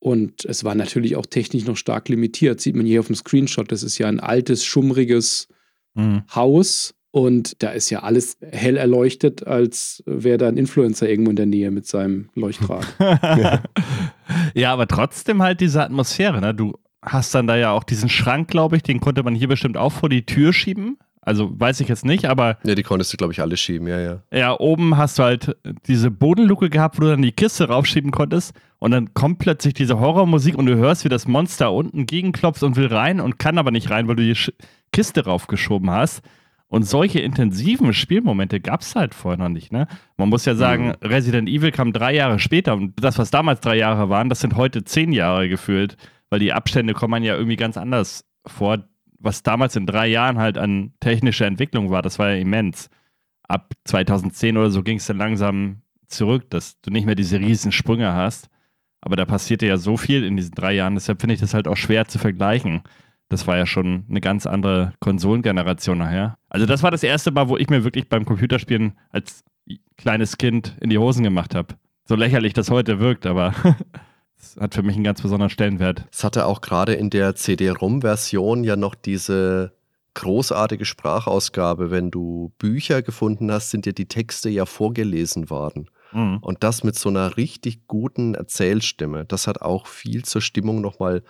[0.00, 2.60] Und es war natürlich auch technisch noch stark limitiert.
[2.60, 5.46] Sieht man hier auf dem Screenshot, das ist ja ein altes, schummriges
[5.94, 6.24] mhm.
[6.34, 6.96] Haus.
[7.12, 11.46] Und da ist ja alles hell erleuchtet, als wäre da ein Influencer irgendwo in der
[11.46, 12.88] Nähe mit seinem Leuchtdraht.
[14.54, 16.40] ja, aber trotzdem halt diese Atmosphäre.
[16.40, 16.52] Ne?
[16.52, 16.74] Du
[17.06, 19.92] hast dann da ja auch diesen Schrank, glaube ich, den konnte man hier bestimmt auch
[19.92, 20.98] vor die Tür schieben.
[21.26, 22.56] Also weiß ich jetzt nicht, aber.
[22.64, 24.22] Ja, die konntest du, glaube ich, alle schieben, ja, ja.
[24.32, 25.56] Ja, oben hast du halt
[25.88, 28.54] diese Bodenluke gehabt, wo du dann die Kiste raufschieben konntest.
[28.78, 32.76] Und dann kommt plötzlich diese Horrormusik und du hörst, wie das Monster unten gegenklopft und
[32.76, 34.52] will rein und kann aber nicht rein, weil du die Sch
[34.92, 36.22] Kiste raufgeschoben hast.
[36.68, 39.86] Und solche intensiven Spielmomente gab es halt vorher noch nicht, ne?
[40.16, 41.08] Man muss ja sagen, mhm.
[41.08, 44.56] Resident Evil kam drei Jahre später und das, was damals drei Jahre waren, das sind
[44.56, 45.96] heute zehn Jahre gefühlt,
[46.30, 48.84] weil die Abstände kommen ja irgendwie ganz anders vor
[49.18, 52.90] was damals in drei Jahren halt an technischer Entwicklung war, das war ja immens.
[53.48, 57.72] Ab 2010 oder so ging es dann langsam zurück, dass du nicht mehr diese riesen
[57.72, 58.48] Sprünge hast.
[59.00, 61.68] Aber da passierte ja so viel in diesen drei Jahren, deshalb finde ich das halt
[61.68, 62.82] auch schwer zu vergleichen.
[63.28, 66.38] Das war ja schon eine ganz andere Konsolengeneration nachher.
[66.48, 69.44] Also das war das erste Mal, wo ich mir wirklich beim Computerspielen als
[69.96, 71.74] kleines Kind in die Hosen gemacht habe.
[72.04, 73.52] So lächerlich das heute wirkt, aber
[74.54, 76.06] Das hat für mich einen ganz besonderen Stellenwert.
[76.12, 79.72] Es hatte auch gerade in der CD-ROM-Version ja noch diese
[80.14, 81.90] großartige Sprachausgabe.
[81.90, 85.90] Wenn du Bücher gefunden hast, sind dir die Texte ja vorgelesen worden.
[86.12, 86.38] Mhm.
[86.40, 89.24] Und das mit so einer richtig guten Erzählstimme.
[89.24, 91.22] Das hat auch viel zur Stimmung nochmal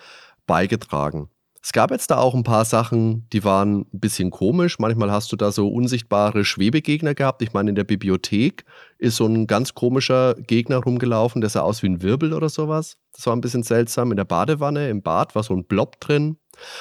[0.46, 1.28] beigetragen.
[1.66, 4.78] Es gab jetzt da auch ein paar Sachen, die waren ein bisschen komisch.
[4.78, 7.42] Manchmal hast du da so unsichtbare Schwebegegner gehabt.
[7.42, 8.64] Ich meine, in der Bibliothek
[8.98, 12.98] ist so ein ganz komischer Gegner rumgelaufen, der sah aus wie ein Wirbel oder sowas.
[13.14, 14.12] Das war ein bisschen seltsam.
[14.12, 16.36] In der Badewanne, im Bad war so ein Blob drin.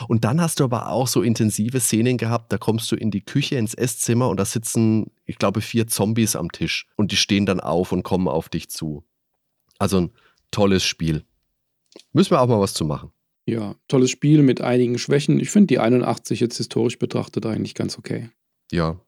[0.07, 3.25] Und dann hast du aber auch so intensive Szenen gehabt, da kommst du in die
[3.25, 6.85] Küche, ins Esszimmer und da sitzen, ich glaube, vier Zombies am Tisch.
[6.95, 9.03] Und die stehen dann auf und kommen auf dich zu.
[9.79, 10.11] Also ein
[10.51, 11.25] tolles Spiel.
[12.13, 13.14] Müssen wir auch mal was zu machen.
[13.47, 15.39] Ja, tolles Spiel mit einigen Schwächen.
[15.39, 18.29] Ich finde die 81 jetzt historisch betrachtet eigentlich ganz okay.
[18.71, 18.99] Ja.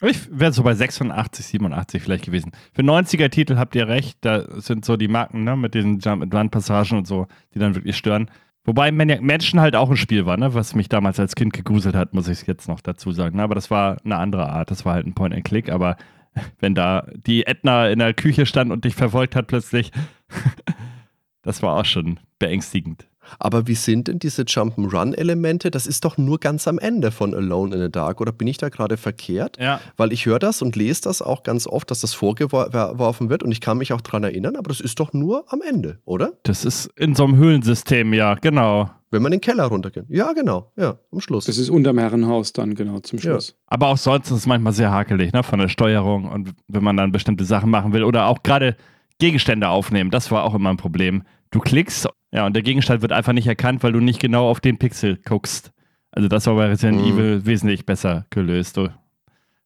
[0.00, 2.50] Ich wäre so bei 86, 87 vielleicht gewesen.
[2.72, 7.06] Für 90er-Titel habt ihr recht, da sind so die Marken ne, mit diesen Jump-and-Run-Passagen und
[7.06, 8.28] so, die dann wirklich stören.
[8.64, 12.14] Wobei Menschen halt auch ein Spiel war, ne, was mich damals als Kind gegruselt hat,
[12.14, 13.36] muss ich jetzt noch dazu sagen.
[13.36, 13.42] Ne?
[13.42, 15.70] Aber das war eine andere Art, das war halt ein Point-and-Click.
[15.70, 15.96] Aber
[16.58, 19.92] wenn da die Edna in der Küche stand und dich verfolgt hat plötzlich,
[21.42, 23.06] das war auch schon beängstigend.
[23.38, 25.70] Aber wie sind denn diese Jump'n'Run-Elemente?
[25.70, 28.58] Das ist doch nur ganz am Ende von Alone in the Dark, oder bin ich
[28.58, 29.58] da gerade verkehrt?
[29.58, 29.80] Ja.
[29.96, 33.52] Weil ich höre das und lese das auch ganz oft, dass das vorgeworfen wird und
[33.52, 36.32] ich kann mich auch daran erinnern, aber das ist doch nur am Ende, oder?
[36.42, 38.90] Das ist in so einem Höhlensystem, ja, genau.
[39.10, 40.06] Wenn man in den Keller runtergeht.
[40.08, 41.44] Ja, genau, ja, am Schluss.
[41.44, 43.48] Das ist unterm Herrenhaus dann, genau, zum Schluss.
[43.48, 43.54] Ja.
[43.66, 46.96] Aber auch sonst ist es manchmal sehr hakelig, ne, von der Steuerung und wenn man
[46.96, 48.76] dann bestimmte Sachen machen will oder auch gerade
[49.22, 51.22] Gegenstände aufnehmen, das war auch immer ein Problem.
[51.52, 54.58] Du klickst ja, und der Gegenstand wird einfach nicht erkannt, weil du nicht genau auf
[54.58, 55.70] den Pixel guckst.
[56.10, 57.12] Also das war bei Resident mhm.
[57.12, 58.76] Evil wesentlich besser gelöst.
[58.78, 58.88] Du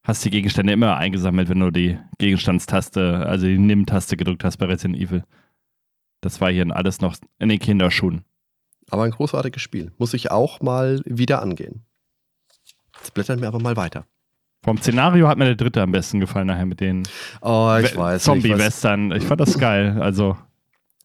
[0.02, 4.66] hast die Gegenstände immer eingesammelt, wenn du die Gegenstandstaste, also die Nimm-Taste gedrückt hast bei
[4.66, 5.24] Resident Evil.
[6.20, 8.26] Das war hier alles noch in den Kinderschuhen.
[8.90, 9.90] Aber ein großartiges Spiel.
[9.96, 11.86] Muss ich auch mal wieder angehen.
[12.98, 14.04] Jetzt blättern wir aber mal weiter.
[14.66, 17.04] Vom Szenario hat mir der dritte am besten gefallen, nachher mit den
[17.40, 19.12] oh, ich weiß, Zombie-Western.
[19.12, 19.98] Ich fand das geil.
[20.00, 20.36] Also.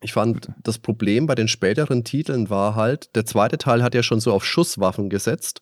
[0.02, 4.02] Ich fand, das Problem bei den späteren Titeln war halt, der zweite Teil hat ja
[4.02, 5.62] schon so auf Schusswaffen gesetzt,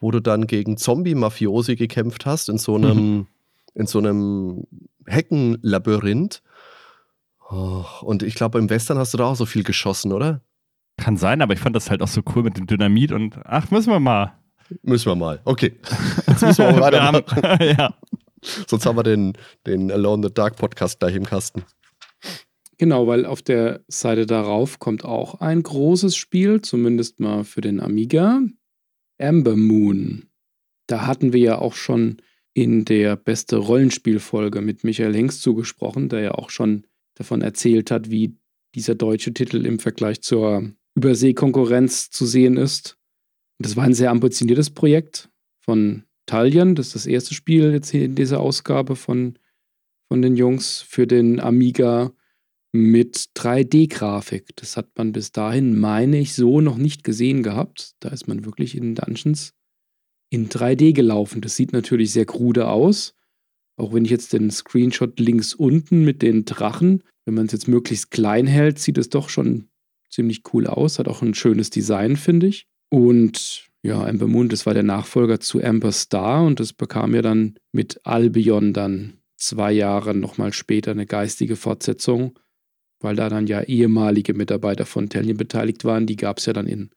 [0.00, 3.26] wo du dann gegen Zombie-Mafiosi gekämpft hast in so einem, mhm.
[3.72, 4.66] in so einem
[5.06, 6.42] Heckenlabyrinth.
[7.50, 10.42] Oh, und ich glaube, im Western hast du da auch so viel geschossen, oder?
[10.98, 13.70] Kann sein, aber ich fand das halt auch so cool mit dem Dynamit und ach,
[13.70, 14.34] müssen wir mal.
[14.82, 15.40] Müssen wir mal.
[15.44, 15.74] Okay.
[16.26, 17.58] Jetzt müssen wir auch weitermachen.
[17.78, 17.94] ja.
[18.66, 19.34] Sonst haben wir den,
[19.66, 21.64] den Alone in the Dark Podcast gleich im Kasten.
[22.78, 27.80] Genau, weil auf der Seite darauf kommt auch ein großes Spiel, zumindest mal für den
[27.80, 28.40] Amiga.
[29.20, 30.30] Amber Moon.
[30.86, 32.16] Da hatten wir ja auch schon
[32.54, 38.10] in der beste Rollenspielfolge mit Michael Hengst zugesprochen, der ja auch schon davon erzählt hat,
[38.10, 38.36] wie
[38.74, 42.96] dieser deutsche Titel im Vergleich zur Überseekonkurrenz zu sehen ist.
[43.60, 46.74] Das war ein sehr ambitioniertes Projekt von Talion.
[46.74, 49.38] Das ist das erste Spiel jetzt hier in dieser Ausgabe von,
[50.08, 52.12] von den Jungs für den Amiga
[52.72, 54.56] mit 3D-Grafik.
[54.56, 57.96] Das hat man bis dahin, meine ich, so noch nicht gesehen gehabt.
[58.00, 59.52] Da ist man wirklich in Dungeons
[60.30, 61.42] in 3D gelaufen.
[61.42, 63.14] Das sieht natürlich sehr krude aus.
[63.76, 67.68] Auch wenn ich jetzt den Screenshot links unten mit den Drachen, wenn man es jetzt
[67.68, 69.68] möglichst klein hält, sieht es doch schon
[70.08, 70.98] ziemlich cool aus.
[70.98, 72.69] Hat auch ein schönes Design, finde ich.
[72.90, 77.22] Und ja, Amber Moon, das war der Nachfolger zu Amber Star und das bekam ja
[77.22, 82.38] dann mit Albion dann zwei Jahre nochmal später eine geistige Fortsetzung,
[83.00, 86.06] weil da dann ja ehemalige Mitarbeiter von Tellien beteiligt waren.
[86.06, 86.90] Die gab es ja dann in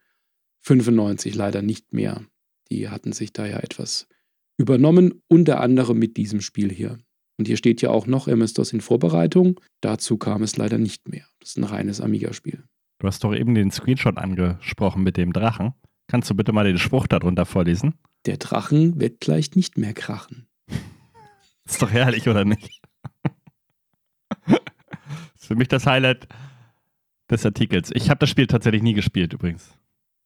[0.61, 2.25] 95 leider nicht mehr.
[2.69, 4.07] Die hatten sich da ja etwas
[4.57, 6.99] übernommen, unter anderem mit diesem Spiel hier.
[7.37, 9.59] Und hier steht ja auch noch MS-DOS in Vorbereitung.
[9.81, 11.25] Dazu kam es leider nicht mehr.
[11.39, 12.63] Das ist ein reines Amiga-Spiel.
[13.03, 15.73] Du hast doch eben den Screenshot angesprochen mit dem Drachen.
[16.07, 17.95] Kannst du bitte mal den Spruch darunter vorlesen?
[18.25, 20.47] Der Drachen wird gleich nicht mehr krachen.
[21.65, 22.81] Ist doch herrlich, oder nicht?
[25.35, 26.29] ist für mich das Highlight
[27.29, 27.91] des Artikels.
[27.93, 29.77] Ich habe das Spiel tatsächlich nie gespielt übrigens.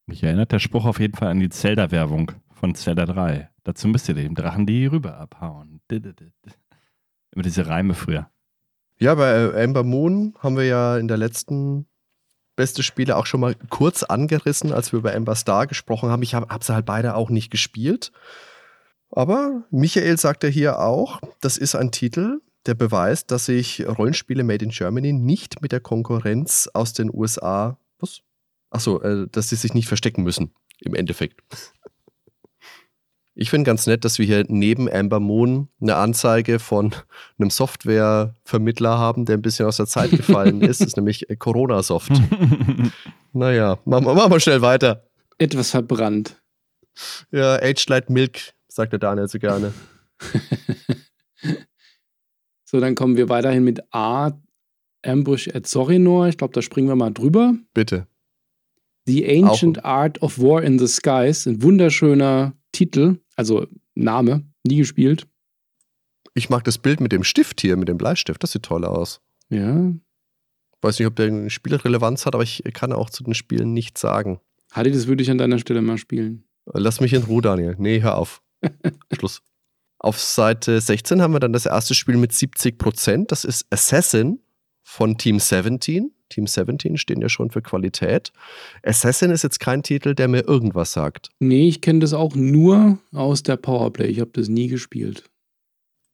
[0.06, 3.50] Mich erinnert der Spruch auf jeden Fall an die Zelda-Werbung von Zelda 3.
[3.64, 5.80] Dazu müsst ihr dem Drachen die Rübe abhauen.
[5.90, 8.30] Immer diese Reime früher.
[9.00, 11.88] Ja, bei Amber Moon haben wir ja in der letzten
[12.58, 16.24] beste Spiele auch schon mal kurz angerissen, als wir über Amber Star gesprochen haben.
[16.24, 18.10] Ich habe hab sie halt beide auch nicht gespielt.
[19.10, 24.64] Aber Michael sagte hier auch, das ist ein Titel, der beweist, dass sich Rollenspiele Made
[24.64, 28.22] in Germany nicht mit der Konkurrenz aus den USA, was?
[28.70, 31.40] Achso, äh, dass sie sich nicht verstecken müssen, im Endeffekt.
[33.40, 36.92] Ich finde ganz nett, dass wir hier neben Amber Moon eine Anzeige von
[37.38, 40.80] einem Softwarevermittler haben, der ein bisschen aus der Zeit gefallen ist.
[40.80, 42.10] Das ist nämlich Corona Soft.
[43.32, 45.04] naja, machen wir, wir schnell weiter.
[45.38, 46.34] Etwas verbrannt.
[47.30, 49.72] Ja, Aged Light Milk, sagt der Daniel so gerne.
[52.64, 54.32] so, dann kommen wir weiterhin mit A.
[55.06, 56.26] Ambush at Sorinor.
[56.26, 57.54] Ich glaube, da springen wir mal drüber.
[57.72, 58.08] Bitte.
[59.06, 59.88] The Ancient Auch.
[59.88, 61.46] Art of War in the Skies.
[61.46, 65.26] Ein wunderschöner Titel, also Name, nie gespielt.
[66.34, 69.20] Ich mag das Bild mit dem Stift hier, mit dem Bleistift, das sieht toll aus.
[69.48, 69.92] Ja.
[70.82, 74.00] Weiß nicht, ob der eine Spielrelevanz hat, aber ich kann auch zu den Spielen nichts
[74.00, 74.40] sagen.
[74.72, 76.44] Hatte, das würde ich an deiner Stelle mal spielen.
[76.66, 77.76] Lass mich in Ruhe, Daniel.
[77.78, 78.42] Nee, hör auf.
[79.16, 79.40] Schluss.
[80.00, 84.40] Auf Seite 16 haben wir dann das erste Spiel mit 70% Das ist Assassin
[84.82, 86.12] von Team 17.
[86.28, 88.32] Team 17 stehen ja schon für Qualität.
[88.82, 91.30] Assassin ist jetzt kein Titel, der mir irgendwas sagt.
[91.38, 94.06] Nee, ich kenne das auch nur aus der Powerplay.
[94.06, 95.24] Ich habe das nie gespielt.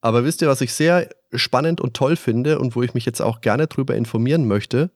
[0.01, 3.23] Aber wisst ihr, was ich sehr spannend und toll finde und wo ich mich jetzt
[3.23, 4.91] auch gerne drüber informieren möchte?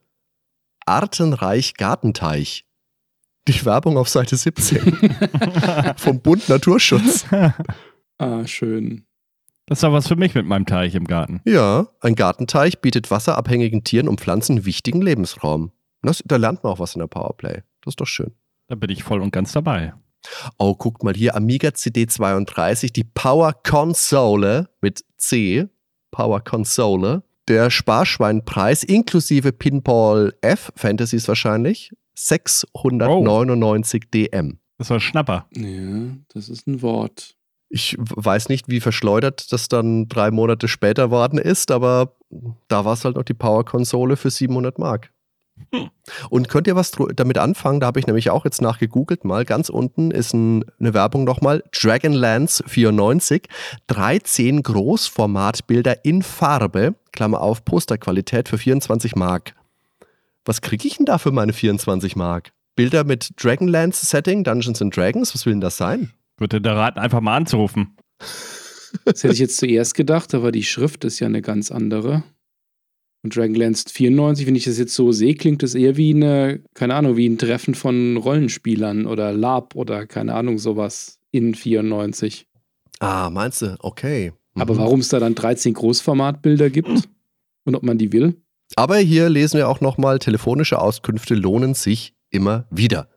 [0.85, 2.65] Artenreich Gartenteich.
[3.49, 4.99] Die Werbung auf Seite 17
[5.97, 7.25] vom Bund Naturschutz.
[8.19, 9.08] ah, schön.
[9.69, 11.43] Das ist doch was für mich mit meinem Teich im Garten.
[11.45, 15.73] Ja, ein Gartenteich bietet wasserabhängigen Tieren und Pflanzen wichtigen Lebensraum.
[16.01, 17.63] Das, da lernt man auch was in der Powerplay.
[17.83, 18.33] Das ist doch schön.
[18.69, 19.93] Da bin ich voll und ganz dabei.
[20.57, 25.69] Oh, guckt mal hier, Amiga CD32, die Power Console mit C,
[26.11, 27.23] Power Console.
[27.47, 34.09] Der Sparschweinpreis inklusive Pinball F, Fantasies wahrscheinlich, 699 oh.
[34.15, 34.59] DM.
[34.79, 35.47] Das war Schnapper.
[35.55, 37.38] Ja, das ist ein Wort.
[37.71, 42.17] Ich weiß nicht, wie verschleudert das dann drei Monate später worden ist, aber
[42.69, 45.11] da war es halt noch die Power-Konsole für 700 Mark.
[45.73, 45.91] Hm.
[46.31, 47.81] Und könnt ihr was damit anfangen?
[47.81, 49.45] Da habe ich nämlich auch jetzt nachgegoogelt mal.
[49.45, 51.63] Ganz unten ist ein, eine Werbung nochmal.
[51.73, 53.49] Dragonlance 94.
[53.89, 56.95] 13 Großformatbilder in Farbe.
[57.13, 59.55] Klammer auf, Posterqualität für 24 Mark.
[60.45, 62.53] Was kriege ich denn da für meine 24 Mark?
[62.75, 65.35] Bilder mit Dragonlance-Setting, Dungeons and Dragons?
[65.35, 66.13] Was will denn das sein?
[66.39, 67.97] Würde der raten, einfach mal anzurufen.
[69.05, 72.23] Das hätte ich jetzt zuerst gedacht, aber die Schrift ist ja eine ganz andere.
[73.23, 76.95] Und Dragonlance 94, wenn ich das jetzt so sehe, klingt das eher wie eine, keine
[76.95, 82.47] Ahnung, wie ein Treffen von Rollenspielern oder Lab oder keine Ahnung, sowas in 94.
[83.01, 83.77] Ah, meinst du?
[83.81, 84.33] Okay.
[84.55, 84.63] Mhm.
[84.63, 87.09] Aber warum es da dann 13 Großformatbilder gibt
[87.65, 88.41] und ob man die will?
[88.77, 93.09] Aber hier lesen wir auch nochmal, telefonische Auskünfte lohnen sich immer wieder.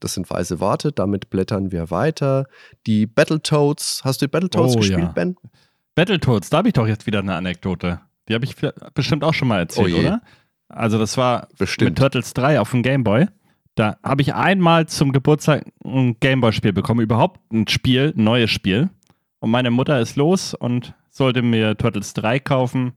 [0.00, 2.46] Das sind weiße Worte, damit blättern wir weiter.
[2.86, 5.06] Die Battletoads, hast du die Battletoads Oh, gespielt, ja.
[5.12, 5.36] Ben?
[5.94, 8.00] Battletoads, da habe ich doch jetzt wieder eine Anekdote.
[8.28, 8.56] Die habe ich
[8.94, 10.22] bestimmt auch schon mal erzählt, Oh oder?
[10.68, 11.90] Also das war Bestimmt.
[11.90, 13.26] mit Turtles 3 auf dem Gameboy.
[13.74, 18.90] Da habe ich einmal zum Geburtstag ein Gameboy-Spiel bekommen, überhaupt ein Spiel, ein neues Spiel.
[19.40, 22.92] Und meine Mutter ist los und sollte mir Turtles 3 kaufen.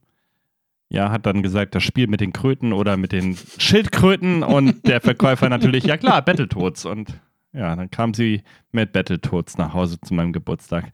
[0.94, 5.02] Ja, hat dann gesagt, das Spiel mit den Kröten oder mit den Schildkröten und der
[5.02, 6.86] Verkäufer natürlich, ja klar, Battletoads.
[6.86, 7.20] Und
[7.52, 10.92] ja, dann kam sie mit Battletoads nach Hause zu meinem Geburtstag.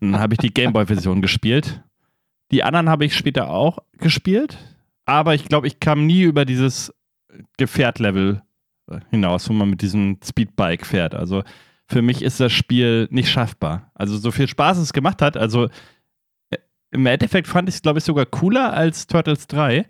[0.00, 1.80] Dann habe ich die Gameboy-Version gespielt.
[2.50, 4.58] Die anderen habe ich später auch gespielt,
[5.04, 6.92] aber ich glaube, ich kam nie über dieses
[7.56, 8.42] Gefährt-Level
[9.10, 11.14] hinaus, wo man mit diesem Speedbike fährt.
[11.14, 11.44] Also
[11.86, 13.92] für mich ist das Spiel nicht schaffbar.
[13.94, 15.68] Also so viel Spaß es gemacht hat, also
[16.90, 19.86] im Endeffekt fand ich es, glaube ich, sogar cooler als Turtles 3.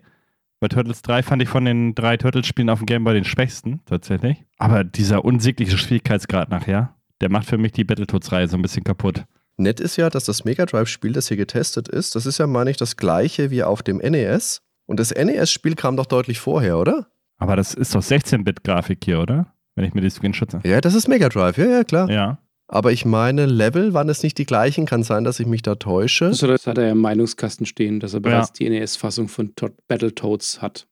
[0.59, 4.45] Bei Turtles 3 fand ich von den drei Turtles-Spielen auf dem Gameboy den schwächsten, tatsächlich.
[4.59, 9.25] Aber dieser unsägliche Schwierigkeitsgrad nachher, der macht für mich die Battletoads-Reihe so ein bisschen kaputt.
[9.57, 12.69] Nett ist ja, dass das Mega Drive-Spiel, das hier getestet ist, das ist ja, meine
[12.69, 14.61] ich, das gleiche wie auf dem NES.
[14.85, 17.07] Und das NES-Spiel kam doch deutlich vorher, oder?
[17.37, 19.53] Aber das ist doch 16-Bit-Grafik hier, oder?
[19.75, 22.09] Wenn ich mir die Screenshots Ja, das ist Mega Drive, ja, ja, klar.
[22.09, 22.37] Ja.
[22.73, 24.85] Aber ich meine, Level waren es nicht die gleichen.
[24.85, 26.29] Kann sein, dass ich mich da täusche.
[26.29, 28.29] Das hat er- das hat er ja im Meinungskasten stehen, dass er Ja.
[28.29, 29.53] bereits die NES-Fassung von
[29.89, 30.87] Battletoads hat.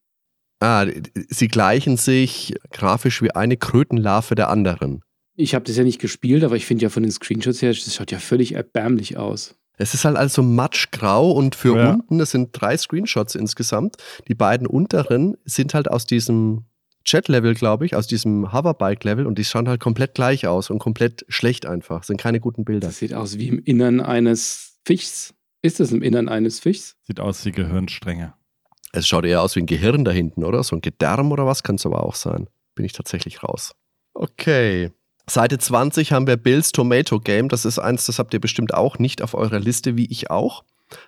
[0.60, 0.84] Ah,
[1.28, 5.00] sie gleichen sich grafisch wie eine Krötenlarve der anderen.
[5.36, 7.94] Ich habe das ja nicht gespielt, aber ich finde ja von den Screenshots her, das
[7.94, 9.54] schaut ja völlig erbärmlich aus.
[9.78, 11.92] Es ist halt also matschgrau und für Ja.
[11.94, 13.96] unten, es sind drei Screenshots insgesamt.
[14.28, 16.66] Die beiden unteren sind halt aus diesem
[17.06, 21.24] Jet-Level, glaube ich, aus diesem Hoverbike-Level und die schauen halt komplett gleich aus und komplett
[21.28, 22.04] schlecht einfach.
[22.04, 22.88] Sind keine guten Bilder.
[22.88, 25.34] Das sieht aus wie im Innern eines Fischs.
[25.62, 26.96] Ist das im Innern eines Fischs?
[27.02, 28.34] Sieht aus wie Gehirnstränge.
[28.92, 30.62] Es schaut eher aus wie ein Gehirn da hinten, oder?
[30.62, 32.48] So ein Gedärm oder was kann es aber auch sein.
[32.74, 33.72] Bin ich tatsächlich raus.
[34.14, 34.90] Okay.
[35.28, 37.48] Seite 20 haben wir Bills Tomato Game.
[37.48, 40.64] Das ist eins, das habt ihr bestimmt auch nicht auf eurer Liste, wie ich auch.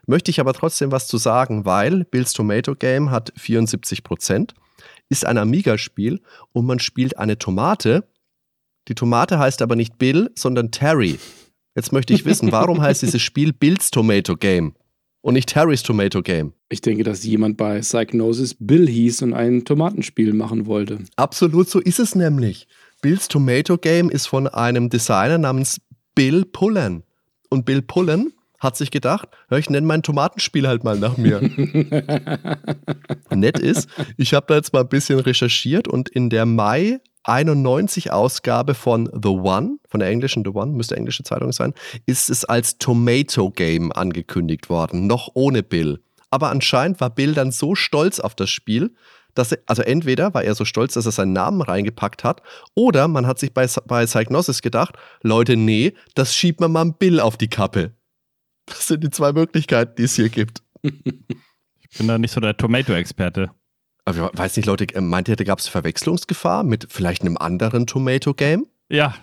[0.06, 4.54] Möchte ich aber trotzdem was zu sagen, weil Bills Tomato Game hat 74 Prozent,
[5.12, 6.20] ist ein Amiga-Spiel
[6.52, 8.08] und man spielt eine Tomate.
[8.88, 11.20] Die Tomate heißt aber nicht Bill, sondern Terry.
[11.76, 14.74] Jetzt möchte ich wissen, warum heißt dieses Spiel Bills Tomato Game
[15.20, 16.54] und nicht Terry's Tomato Game?
[16.70, 20.98] Ich denke, dass jemand bei Psychnosis Bill hieß und ein Tomatenspiel machen wollte.
[21.16, 22.66] Absolut, so ist es nämlich.
[23.02, 25.80] Bills Tomato Game ist von einem Designer namens
[26.14, 27.04] Bill Pullen.
[27.50, 28.32] Und Bill Pullen
[28.62, 31.40] hat sich gedacht, "Ja, ich nenne mein Tomatenspiel halt mal nach mir.
[33.30, 38.12] Nett ist, ich habe da jetzt mal ein bisschen recherchiert und in der Mai 91
[38.12, 41.74] Ausgabe von The One, von der englischen The One, müsste englische Zeitung sein,
[42.06, 46.02] ist es als Tomato Game angekündigt worden, noch ohne Bill.
[46.30, 48.94] Aber anscheinend war Bill dann so stolz auf das Spiel,
[49.34, 52.42] dass er, also entweder war er so stolz, dass er seinen Namen reingepackt hat,
[52.74, 57.20] oder man hat sich bei, bei Psygnosis gedacht, Leute, nee, das schiebt man mal Bill
[57.20, 57.92] auf die Kappe.
[58.66, 60.62] Das sind die zwei Möglichkeiten, die es hier gibt.
[60.82, 63.50] Ich bin da nicht so der Tomato-Experte.
[64.04, 67.86] Aber ich weiß nicht, Leute, meint ihr, da gab es Verwechslungsgefahr mit vielleicht einem anderen
[67.86, 68.66] Tomato-Game?
[68.88, 69.14] Ja,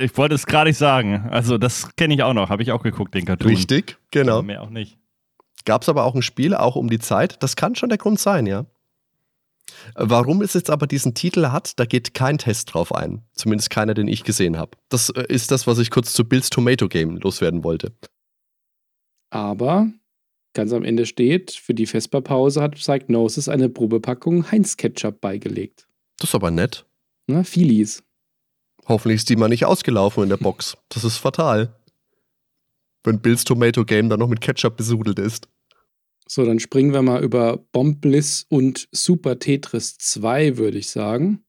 [0.00, 1.28] ich wollte es gerade nicht sagen.
[1.30, 2.48] Also, das kenne ich auch noch.
[2.48, 3.50] Habe ich auch geguckt, den Cartoon.
[3.50, 4.38] Richtig, genau.
[4.38, 4.98] Aber mehr auch nicht.
[5.64, 7.40] Gab es aber auch ein Spiel, auch um die Zeit?
[7.42, 8.66] Das kann schon der Grund sein, ja.
[9.94, 13.22] Warum es jetzt aber diesen Titel hat, da geht kein Test drauf ein.
[13.34, 14.72] Zumindest keiner, den ich gesehen habe.
[14.88, 17.92] Das äh, ist das, was ich kurz zu Bills Tomato Game loswerden wollte.
[19.32, 19.90] Aber
[20.52, 25.88] ganz am Ende steht, für die Vesperpause hat Psychnosis eine Probepackung Heinz-Ketchup beigelegt.
[26.18, 26.84] Das ist aber nett.
[27.26, 28.04] Na, Filis.
[28.86, 30.76] Hoffentlich ist die mal nicht ausgelaufen in der Box.
[30.90, 31.74] Das ist fatal.
[33.04, 35.48] Wenn Bills Tomato Game dann noch mit Ketchup besudelt ist.
[36.28, 41.42] So, dann springen wir mal über Bomb Bliss und Super Tetris 2, würde ich sagen.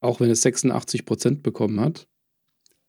[0.00, 2.08] Auch wenn es 86% bekommen hat.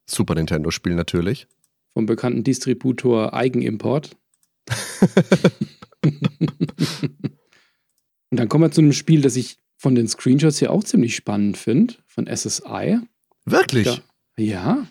[0.09, 1.47] Super Nintendo-Spiel natürlich.
[1.93, 4.15] Vom bekannten Distributor Eigenimport.
[8.31, 11.15] Und dann kommen wir zu einem Spiel, das ich von den Screenshots hier auch ziemlich
[11.15, 12.99] spannend finde, von SSI.
[13.45, 14.01] Wirklich?
[14.37, 14.37] Ja.
[14.37, 14.87] Ja.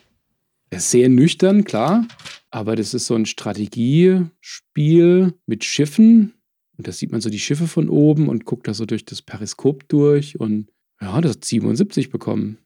[0.75, 2.07] Sehr nüchtern, klar.
[2.51, 6.35] Aber das ist so ein Strategiespiel mit Schiffen.
[6.77, 9.23] Und da sieht man so die Schiffe von oben und guckt da so durch das
[9.23, 12.59] Periskop durch und ja, das hat 77 bekommen.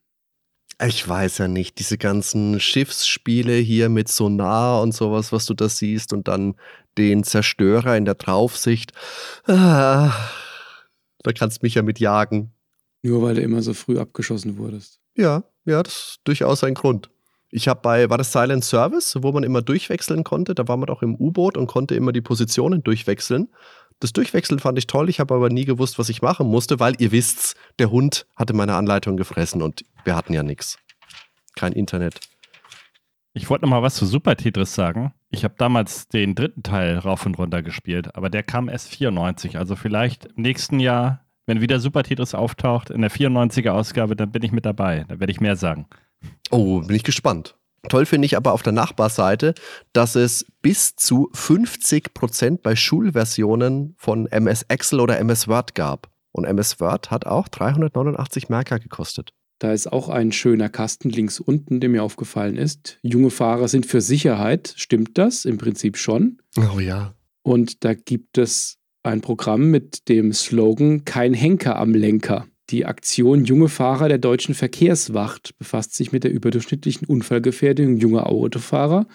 [0.84, 5.70] Ich weiß ja nicht, diese ganzen Schiffsspiele hier mit Sonar und sowas, was du da
[5.70, 6.54] siehst und dann
[6.98, 8.92] den Zerstörer in der Draufsicht.
[9.46, 10.12] Ah,
[11.22, 12.52] da kannst du mich ja mit jagen.
[13.02, 15.00] Nur weil du immer so früh abgeschossen wurdest.
[15.16, 17.08] Ja, ja, das ist durchaus ein Grund.
[17.50, 20.54] Ich habe bei, war das Silent Service, wo man immer durchwechseln konnte?
[20.54, 23.48] Da war man auch im U-Boot und konnte immer die Positionen durchwechseln.
[24.00, 26.94] Das Durchwechseln fand ich toll, ich habe aber nie gewusst, was ich machen musste, weil
[26.98, 30.78] ihr wisst's, der Hund hatte meine Anleitung gefressen und wir hatten ja nichts.
[31.54, 32.20] Kein Internet.
[33.32, 35.12] Ich wollte noch mal was zu Super Tetris sagen.
[35.30, 39.58] Ich habe damals den dritten Teil rauf und runter gespielt, aber der kam erst 94.
[39.58, 44.32] Also vielleicht im nächsten Jahr, wenn wieder Super Tetris auftaucht, in der 94er Ausgabe, dann
[44.32, 45.04] bin ich mit dabei.
[45.08, 45.86] Da werde ich mehr sagen.
[46.50, 47.56] Oh, bin ich gespannt.
[47.88, 49.54] Toll finde ich aber auf der Nachbarseite,
[49.92, 56.10] dass es bis zu 50 Prozent bei Schulversionen von MS Excel oder MS Word gab.
[56.32, 59.32] Und MS Word hat auch 389 Merker gekostet.
[59.58, 62.98] Da ist auch ein schöner Kasten links unten, der mir aufgefallen ist.
[63.02, 64.74] Junge Fahrer sind für Sicherheit.
[64.76, 65.46] Stimmt das?
[65.46, 66.42] Im Prinzip schon.
[66.58, 67.14] Oh ja.
[67.42, 72.46] Und da gibt es ein Programm mit dem Slogan Kein Henker am Lenker.
[72.70, 79.06] Die Aktion Junge Fahrer der deutschen Verkehrswacht befasst sich mit der überdurchschnittlichen Unfallgefährdung junger Autofahrer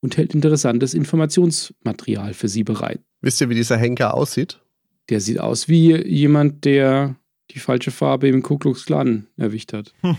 [0.00, 3.00] und hält interessantes Informationsmaterial für sie bereit.
[3.20, 4.60] Wisst ihr, wie dieser Henker aussieht?
[5.08, 7.16] Der sieht aus wie jemand, der
[7.52, 9.94] die falsche Farbe im Ku Klux Klan erwischt hat.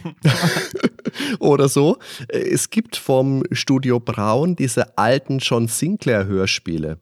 [1.40, 1.98] Oder so.
[2.28, 7.00] Es gibt vom Studio Braun diese alten John Sinclair Hörspiele.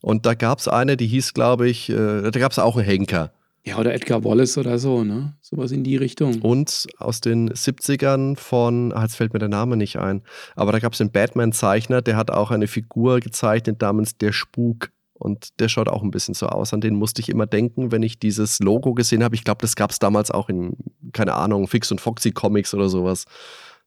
[0.00, 2.84] Und da gab es eine, die hieß, glaube ich, äh, da gab es auch einen
[2.84, 3.32] Henker.
[3.66, 5.34] Ja, oder Edgar Wallace oder so, ne?
[5.40, 6.42] Sowas in die Richtung.
[6.42, 10.22] Und aus den 70ern von, ah, jetzt fällt mir der Name nicht ein,
[10.54, 14.90] aber da gab es einen Batman-Zeichner, der hat auch eine Figur gezeichnet namens Der Spuk.
[15.14, 16.74] Und der schaut auch ein bisschen so aus.
[16.74, 19.36] An den musste ich immer denken, wenn ich dieses Logo gesehen habe.
[19.36, 20.76] Ich glaube, das gab es damals auch in,
[21.12, 23.24] keine Ahnung, Fix und Foxy Comics oder sowas,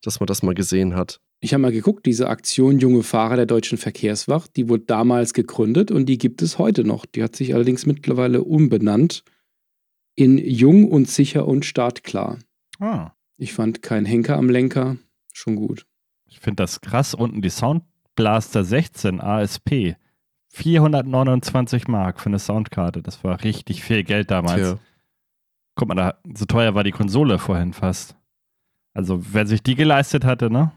[0.01, 1.19] dass man das mal gesehen hat.
[1.39, 5.91] Ich habe mal geguckt, diese Aktion Junge Fahrer der Deutschen Verkehrswacht, die wurde damals gegründet
[5.91, 7.05] und die gibt es heute noch.
[7.05, 9.23] Die hat sich allerdings mittlerweile umbenannt
[10.17, 12.39] in Jung und Sicher und Startklar.
[12.79, 13.11] Ah.
[13.37, 14.97] Ich fand kein Henker am Lenker
[15.31, 15.85] schon gut.
[16.25, 17.13] Ich finde das krass.
[17.13, 19.95] Unten die Soundblaster 16 ASP.
[20.49, 23.03] 429 Mark für eine Soundkarte.
[23.03, 24.61] Das war richtig viel Geld damals.
[24.61, 24.79] Tja.
[25.75, 28.15] Guck mal, da, so teuer war die Konsole vorhin fast.
[28.93, 30.71] Also, wer sich die geleistet hatte, ne?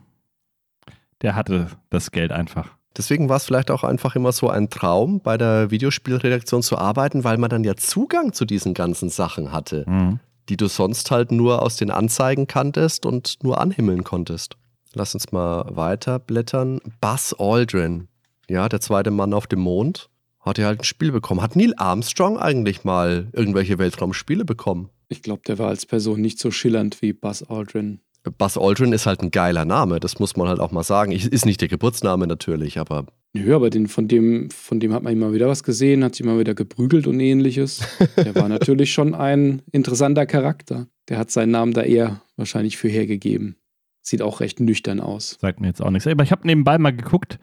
[1.23, 2.77] Der hatte das Geld einfach.
[2.97, 7.23] Deswegen war es vielleicht auch einfach immer so ein Traum, bei der Videospielredaktion zu arbeiten,
[7.25, 10.19] weil man dann ja Zugang zu diesen ganzen Sachen hatte, mhm.
[10.49, 14.57] die du sonst halt nur aus den Anzeigen kanntest und nur anhimmeln konntest.
[14.93, 16.81] Lass uns mal weiter blättern.
[17.01, 18.09] Buzz Aldrin,
[18.49, 20.11] ja, der zweite Mann auf dem Mond,
[20.41, 21.43] hat ja halt ein Spiel bekommen.
[21.43, 24.89] Hat Neil Armstrong eigentlich mal irgendwelche Weltraumspiele bekommen?
[25.09, 28.01] Ich glaube, der war als Person nicht so schillernd wie Buzz Aldrin.
[28.23, 31.13] Buzz Aldrin ist halt ein geiler Name, das muss man halt auch mal sagen.
[31.13, 33.07] Ist nicht der Geburtsname natürlich, aber.
[33.33, 36.27] Nö, aber den, von, dem, von dem hat man immer wieder was gesehen, hat sich
[36.27, 37.81] immer wieder geprügelt und ähnliches.
[38.17, 40.89] Der war natürlich schon ein interessanter Charakter.
[41.09, 43.57] Der hat seinen Namen da eher wahrscheinlich für hergegeben.
[44.03, 45.39] Sieht auch recht nüchtern aus.
[45.41, 46.07] Sagt mir jetzt auch nichts.
[46.07, 47.39] Aber ich habe nebenbei mal geguckt,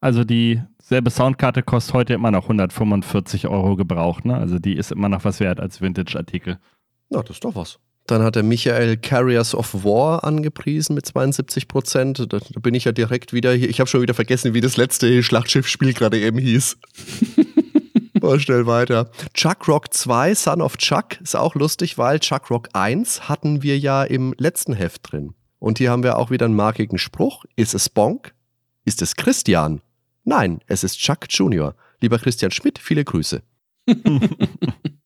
[0.00, 4.24] also dieselbe Soundkarte kostet heute immer noch 145 Euro gebraucht.
[4.24, 4.36] Ne?
[4.36, 6.58] Also die ist immer noch was wert als Vintage-Artikel.
[7.10, 7.78] Na, das ist doch was.
[8.06, 12.26] Dann hat er Michael Carriers of War angepriesen mit 72 Prozent.
[12.32, 13.70] Da, bin ich ja direkt wieder hier.
[13.70, 16.78] Ich habe schon wieder vergessen, wie das letzte Schlachtschiffspiel gerade eben hieß.
[18.20, 19.10] Mal schnell weiter.
[19.34, 23.78] Chuck Rock 2, Son of Chuck, ist auch lustig, weil Chuck Rock 1 hatten wir
[23.78, 25.34] ja im letzten Heft drin.
[25.58, 27.44] Und hier haben wir auch wieder einen markigen Spruch.
[27.56, 28.34] Ist es Bonk?
[28.84, 29.80] Ist es Christian?
[30.24, 31.74] Nein, es ist Chuck Junior.
[32.00, 33.42] Lieber Christian Schmidt, viele Grüße.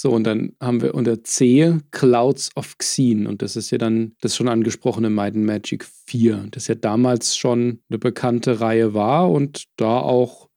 [0.00, 3.28] So, und dann haben wir unter C Clouds of Xene.
[3.28, 7.36] Und das ist ja dann das schon angesprochene Might and Magic 4, das ja damals
[7.36, 10.48] schon eine bekannte Reihe war und da auch,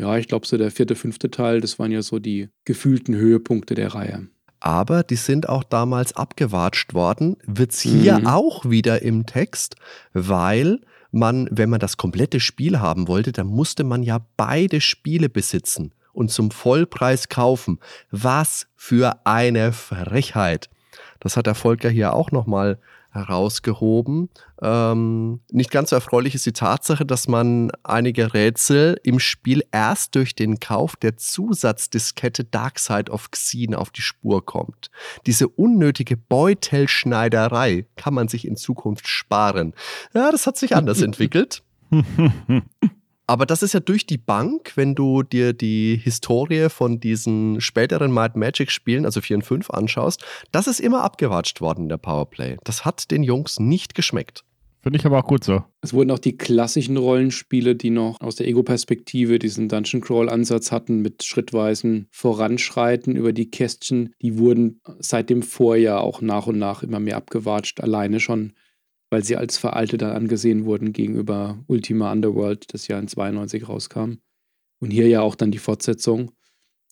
[0.00, 3.76] ja, ich glaube, so der vierte, fünfte Teil, das waren ja so die gefühlten Höhepunkte
[3.76, 4.26] der Reihe.
[4.58, 8.26] Aber die sind auch damals abgewatscht worden, wird es hier mhm.
[8.26, 9.76] auch wieder im Text,
[10.12, 10.80] weil
[11.12, 15.92] man, wenn man das komplette Spiel haben wollte, dann musste man ja beide Spiele besitzen
[16.18, 17.78] und zum Vollpreis kaufen.
[18.10, 20.68] Was für eine Frechheit.
[21.20, 22.78] Das hat der Volker hier auch nochmal
[23.10, 24.28] herausgehoben.
[24.60, 30.14] Ähm, nicht ganz so erfreulich ist die Tatsache, dass man einige Rätsel im Spiel erst
[30.16, 34.90] durch den Kauf der Zusatzdiskette Dark Side of Xene auf die Spur kommt.
[35.26, 39.72] Diese unnötige Beutelschneiderei kann man sich in Zukunft sparen.
[40.14, 41.62] Ja, das hat sich anders entwickelt.
[43.28, 48.10] Aber das ist ja durch die Bank, wenn du dir die Historie von diesen späteren
[48.10, 51.98] Might Magic Spielen, also 4 und 5, anschaust, das ist immer abgewatscht worden in der
[51.98, 52.56] Powerplay.
[52.64, 54.44] Das hat den Jungs nicht geschmeckt.
[54.80, 55.62] Finde ich aber auch gut so.
[55.82, 61.02] Es wurden auch die klassischen Rollenspiele, die noch aus der Ego-Perspektive diesen Dungeon Crawl-Ansatz hatten,
[61.02, 66.82] mit schrittweisen Voranschreiten über die Kästchen, die wurden seit dem Vorjahr auch nach und nach
[66.82, 68.54] immer mehr abgewatscht, alleine schon
[69.10, 74.14] weil sie als veraltet dann angesehen wurden gegenüber Ultima Underworld, das ja in 92 rauskam.
[74.80, 76.30] Und hier ja auch dann die Fortsetzung.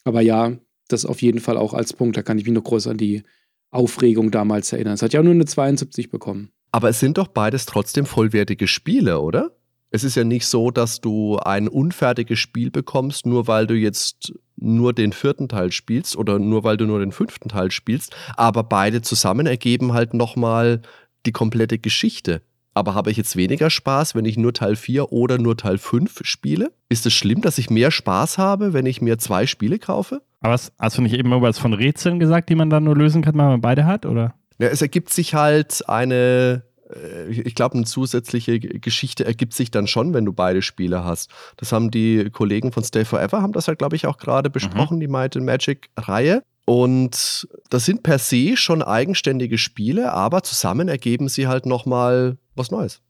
[0.05, 0.53] Aber ja,
[0.89, 2.17] das auf jeden Fall auch als Punkt.
[2.17, 3.23] Da kann ich mich noch groß an die
[3.71, 4.95] Aufregung damals erinnern.
[4.95, 6.51] Es hat ja nur eine 72 bekommen.
[6.73, 9.53] Aber es sind doch beides trotzdem vollwertige Spiele, oder?
[9.91, 14.35] Es ist ja nicht so, dass du ein unfertiges Spiel bekommst, nur weil du jetzt
[14.57, 18.65] nur den vierten Teil spielst oder nur weil du nur den fünften Teil spielst, aber
[18.65, 20.83] beide zusammen ergeben halt nochmal
[21.27, 22.43] die komplette Geschichte.
[22.77, 26.21] Aber habe ich jetzt weniger Spaß, wenn ich nur Teil 4 oder nur Teil 5
[26.25, 26.73] spiele?
[26.91, 30.21] Ist es schlimm, dass ich mehr Spaß habe, wenn ich mir zwei Spiele kaufe?
[30.41, 33.35] Aber hast du nicht eben irgendwas von Rätseln gesagt, die man dann nur lösen kann,
[33.35, 34.35] wenn man beide hat, oder?
[34.59, 36.65] Ja, es ergibt sich halt eine,
[36.95, 41.31] äh, ich glaube, eine zusätzliche Geschichte ergibt sich dann schon, wenn du beide Spiele hast.
[41.57, 44.99] Das haben die Kollegen von Stay Forever, haben das halt, glaube ich, auch gerade besprochen,
[44.99, 45.01] mhm.
[45.01, 46.43] die Might and Magic-Reihe.
[46.67, 52.73] Und das sind per se schon eigenständige Spiele, aber zusammen ergeben sie halt nochmal was
[52.73, 53.01] Neues.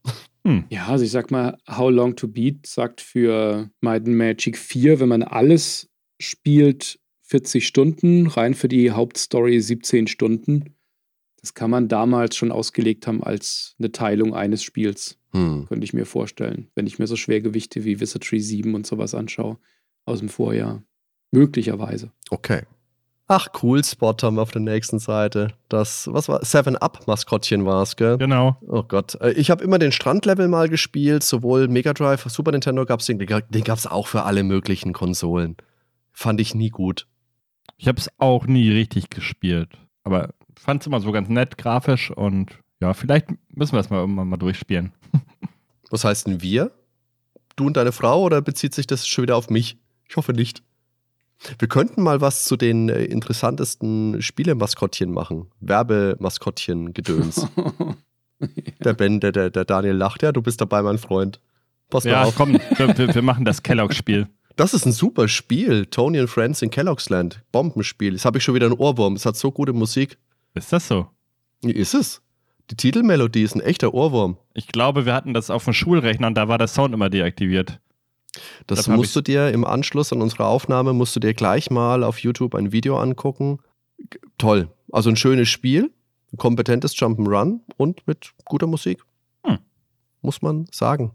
[0.47, 0.65] Hm.
[0.69, 5.01] Ja, also ich sag mal, How Long to Beat sagt für Might and Magic 4,
[5.01, 5.89] wenn man alles
[6.21, 10.77] spielt, 40 Stunden, rein für die Hauptstory 17 Stunden.
[11.41, 15.19] Das kann man damals schon ausgelegt haben als eine Teilung eines Spiels.
[15.33, 15.67] Hm.
[15.67, 19.59] Könnte ich mir vorstellen, wenn ich mir so Schwergewichte wie Wizardry 7 und sowas anschaue
[20.05, 20.83] aus dem Vorjahr.
[21.33, 22.13] Möglicherweise.
[22.31, 22.63] Okay.
[23.29, 25.49] Ach, cool, Spot haben wir auf der nächsten Seite.
[25.69, 28.19] Das, was war, Seven Up Maskottchen war es, gell?
[28.19, 28.57] Genau.
[28.69, 29.21] Oh Gott.
[29.21, 33.07] Äh, ich habe immer den Strandlevel mal gespielt, sowohl Mega Drive, Super Nintendo gab es
[33.07, 35.57] den, den gab es auch für alle möglichen Konsolen.
[36.13, 37.09] Fand ich nie gut.
[37.77, 39.71] Ich habe es auch nie richtig gespielt.
[40.05, 43.99] Aber fand es immer so ganz nett, grafisch und ja, vielleicht müssen wir es mal
[43.99, 44.93] irgendwann mal durchspielen.
[45.91, 46.71] Was heißt denn wir?
[47.57, 49.79] Du und deine Frau oder bezieht sich das schon wieder auf mich?
[50.09, 50.63] Ich hoffe nicht.
[51.59, 55.51] Wir könnten mal was zu den äh, interessantesten Spielemaskottchen machen.
[55.61, 57.49] Werbemaskottchen-Gedöns.
[57.57, 57.97] ja.
[58.85, 61.41] Der Ben, der, der, der Daniel lacht ja, du bist dabei, mein Freund.
[61.89, 62.35] Pass mal ja, auf.
[62.35, 64.29] komm, wir, wir machen das Kellogg-Spiel.
[64.57, 65.87] Das ist ein super Spiel.
[65.87, 67.43] Tony and Friends in Kellogg's Land.
[67.53, 68.13] Bombenspiel.
[68.13, 69.15] Jetzt habe ich schon wieder einen Ohrwurm.
[69.15, 70.19] Es hat so gute Musik.
[70.55, 71.09] Ist das so?
[71.63, 72.23] Ist es.
[72.71, 74.39] Die Titelmelodie ist ein echter Ohrwurm.
[74.55, 77.81] Ich glaube, wir hatten das auf dem Schulrechner und da war der Sound immer deaktiviert.
[78.67, 82.03] Das Dafür musst du dir im Anschluss an unsere Aufnahme, musst du dir gleich mal
[82.05, 83.59] auf YouTube ein Video angucken.
[84.39, 84.69] Toll.
[84.93, 85.91] Also ein schönes Spiel,
[86.33, 89.03] ein kompetentes Jump'n'Run und mit guter Musik.
[89.45, 89.59] Hm.
[90.23, 91.13] Muss man sagen.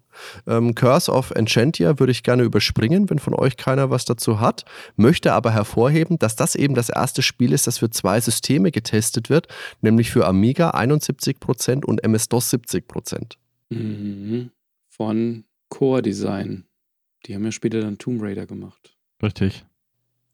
[0.48, 4.66] Ähm, Curse of Enchantia würde ich gerne überspringen, wenn von euch keiner was dazu hat.
[4.96, 9.30] Möchte aber hervorheben, dass das eben das erste Spiel ist, das für zwei Systeme getestet
[9.30, 9.48] wird,
[9.82, 13.38] nämlich für Amiga 71% und MS-DOS 70%.
[13.70, 14.52] Mhm.
[14.90, 16.66] Von Core Design.
[17.26, 18.96] Die haben ja später dann Tomb Raider gemacht.
[19.22, 19.66] Richtig.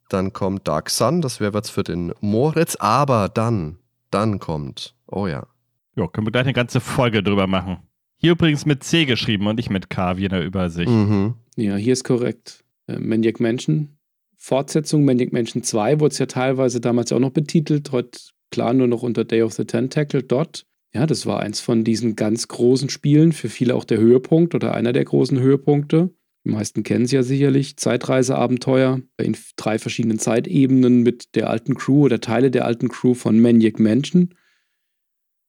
[0.10, 3.78] Dann kommt Dark Sun, das wäre was für den Moritz, aber dann,
[4.10, 5.48] dann kommt, oh ja.
[5.96, 7.78] Ja, können wir gleich eine ganze Folge drüber machen.
[8.18, 10.90] Hier übrigens mit C geschrieben und nicht mit K, wie in der Übersicht.
[10.90, 11.36] Mhm.
[11.56, 12.64] Ja, hier ist korrekt.
[12.88, 13.98] Äh, Maniac Mansion.
[14.38, 17.92] Fortsetzung Maniac Mansion 2 wurde es ja teilweise damals auch noch betitelt.
[17.92, 18.20] Heute
[18.52, 20.66] klar nur noch unter Day of the Tentacle dort.
[20.94, 24.74] Ja, das war eins von diesen ganz großen Spielen, für viele auch der Höhepunkt oder
[24.74, 26.12] einer der großen Höhepunkte.
[26.48, 27.76] Die meisten kennen es ja sicherlich.
[27.76, 33.38] Zeitreiseabenteuer in drei verschiedenen Zeitebenen mit der alten Crew oder Teile der alten Crew von
[33.42, 34.34] Maniac Mansion.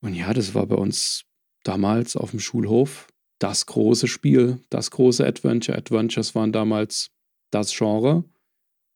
[0.01, 1.25] Und ja, das war bei uns
[1.63, 3.07] damals auf dem Schulhof
[3.39, 5.79] das große Spiel, das große Adventure.
[5.79, 7.13] Adventures waren damals
[7.53, 8.25] das Genre.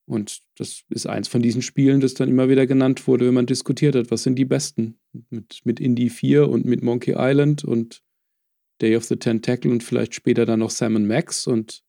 [0.04, 3.46] Und das ist eins von diesen Spielen, das dann immer wieder genannt wurde, wenn man
[3.46, 4.98] diskutiert hat, was sind die besten.
[5.30, 8.02] Mit, mit Indie 4 und mit Monkey Island und
[8.80, 11.46] Day of the Tentacle und vielleicht später dann noch Sam Max.
[11.46, 11.84] Und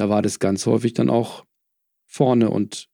[0.00, 1.44] da war das ganz häufig dann auch
[2.06, 2.88] vorne und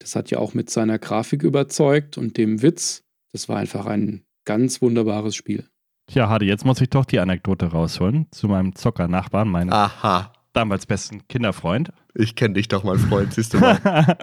[0.00, 3.04] das hat ja auch mit seiner Grafik überzeugt und dem Witz.
[3.30, 5.68] Das war einfach ein ganz wunderbares Spiel.
[6.08, 10.32] Tja, Hadi, jetzt muss ich doch die Anekdote rausholen zu meinem Zocker-Nachbarn, meinem Aha.
[10.52, 11.92] damals besten Kinderfreund.
[12.12, 13.78] Ich kenne dich doch, mein Freund, siehst du mal.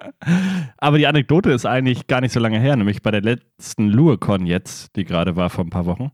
[0.78, 4.46] Aber die Anekdote ist eigentlich gar nicht so lange her, nämlich bei der letzten LueCon
[4.46, 6.12] jetzt, die gerade war vor ein paar Wochen.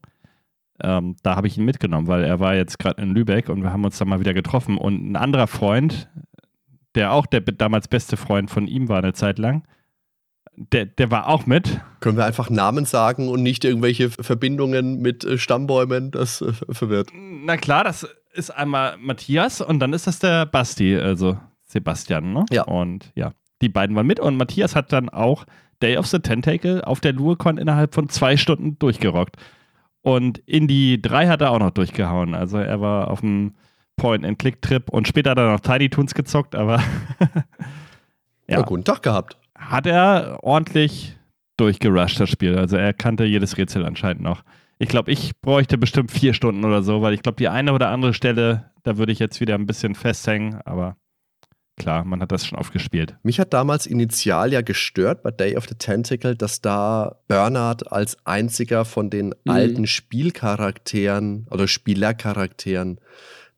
[0.84, 3.72] Ähm, da habe ich ihn mitgenommen, weil er war jetzt gerade in Lübeck und wir
[3.72, 4.78] haben uns dann mal wieder getroffen.
[4.78, 6.10] Und ein anderer Freund,
[6.96, 9.64] der auch der damals beste Freund von ihm war eine Zeit lang,
[10.56, 11.80] der, der war auch mit.
[12.00, 16.12] Können wir einfach Namen sagen und nicht irgendwelche Verbindungen mit äh, Stammbäumen?
[16.12, 17.10] Das äh, verwirrt.
[17.14, 22.46] Na klar, das ist einmal Matthias und dann ist das der Basti, also Sebastian, ne?
[22.52, 22.64] Ja.
[22.64, 25.46] Und ja, die beiden waren mit und Matthias hat dann auch
[25.82, 29.38] Day of the Tentacle auf der LureCon innerhalb von zwei Stunden durchgerockt.
[30.02, 32.34] Und Indie 3 hat er auch noch durchgehauen.
[32.34, 33.54] Also er war auf dem
[33.98, 36.78] Point-and-Click-Trip und später hat er noch Tiny Toons gezockt, aber
[38.48, 38.58] ja.
[38.58, 39.38] ja, guten Tag gehabt.
[39.56, 41.16] Hat er ordentlich
[41.58, 42.58] durchgerusht, das Spiel.
[42.58, 44.44] Also er kannte jedes Rätsel anscheinend noch.
[44.80, 47.90] Ich glaube, ich bräuchte bestimmt vier Stunden oder so, weil ich glaube, die eine oder
[47.90, 50.98] andere Stelle, da würde ich jetzt wieder ein bisschen festhängen, aber
[51.78, 53.16] klar, man hat das schon oft gespielt.
[53.24, 58.18] Mich hat damals initial ja gestört bei Day of the Tentacle, dass da Bernhard als
[58.26, 59.52] einziger von den mhm.
[59.52, 63.00] alten Spielcharakteren oder Spielercharakteren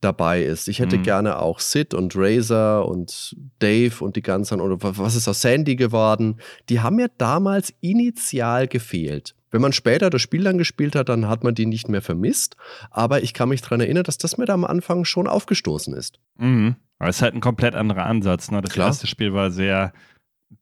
[0.03, 0.67] dabei ist.
[0.67, 1.03] Ich hätte mhm.
[1.03, 5.75] gerne auch Sid und Razor und Dave und die ganzen, oder was ist aus Sandy
[5.75, 6.39] geworden?
[6.69, 9.35] Die haben mir damals initial gefehlt.
[9.51, 12.57] Wenn man später das Spiel dann gespielt hat, dann hat man die nicht mehr vermisst.
[12.89, 16.19] Aber ich kann mich daran erinnern, dass das mir da am Anfang schon aufgestoßen ist.
[16.37, 16.75] Mhm.
[16.99, 18.51] Aber es ist halt ein komplett anderer Ansatz.
[18.51, 18.61] Ne?
[18.61, 18.87] Das Klar.
[18.87, 19.93] erste Spiel war sehr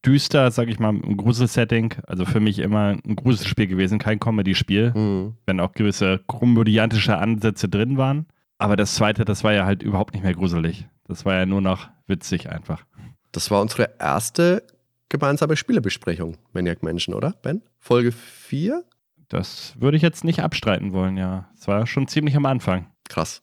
[0.05, 1.95] düster, sag ich mal, ein Gruselsetting.
[2.07, 4.93] Also für mich immer ein Gruselspiel gewesen, kein Comedy-Spiel.
[4.95, 5.35] Mhm.
[5.45, 8.27] Wenn auch gewisse komödiantische Ansätze drin waren.
[8.57, 10.87] Aber das zweite, das war ja halt überhaupt nicht mehr gruselig.
[11.07, 12.85] Das war ja nur noch witzig einfach.
[13.31, 14.63] Das war unsere erste
[15.09, 17.61] gemeinsame Spielebesprechung, Maniac Menschen, oder, Ben?
[17.79, 18.83] Folge 4?
[19.29, 21.49] Das würde ich jetzt nicht abstreiten wollen, ja.
[21.57, 22.87] Es war schon ziemlich am Anfang.
[23.07, 23.41] Krass.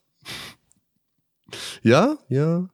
[1.81, 2.69] Ja, ja.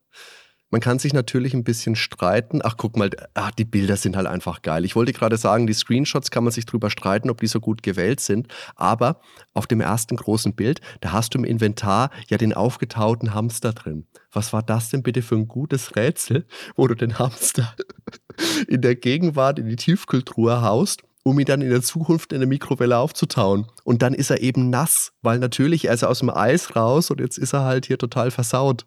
[0.71, 2.61] Man kann sich natürlich ein bisschen streiten.
[2.63, 4.83] Ach, guck mal, ach, die Bilder sind halt einfach geil.
[4.83, 7.83] Ich wollte gerade sagen, die Screenshots kann man sich drüber streiten, ob die so gut
[7.83, 8.47] gewählt sind.
[8.75, 9.21] Aber
[9.53, 14.05] auf dem ersten großen Bild, da hast du im Inventar ja den aufgetauten Hamster drin.
[14.31, 16.45] Was war das denn bitte für ein gutes Rätsel,
[16.75, 17.75] wo du den Hamster
[18.67, 22.47] in der Gegenwart in die Tiefkühltruhe haust um ihn dann in der Zukunft in der
[22.47, 23.65] Mikrowelle aufzutauen.
[23.83, 27.19] Und dann ist er eben nass, weil natürlich er ist aus dem Eis raus und
[27.19, 28.85] jetzt ist er halt hier total versaut.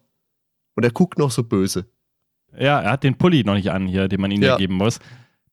[0.79, 1.91] Und er guckt noch so böse.
[2.57, 4.55] Ja, er hat den Pulli noch nicht an hier, den man ihm ja.
[4.55, 4.99] geben muss.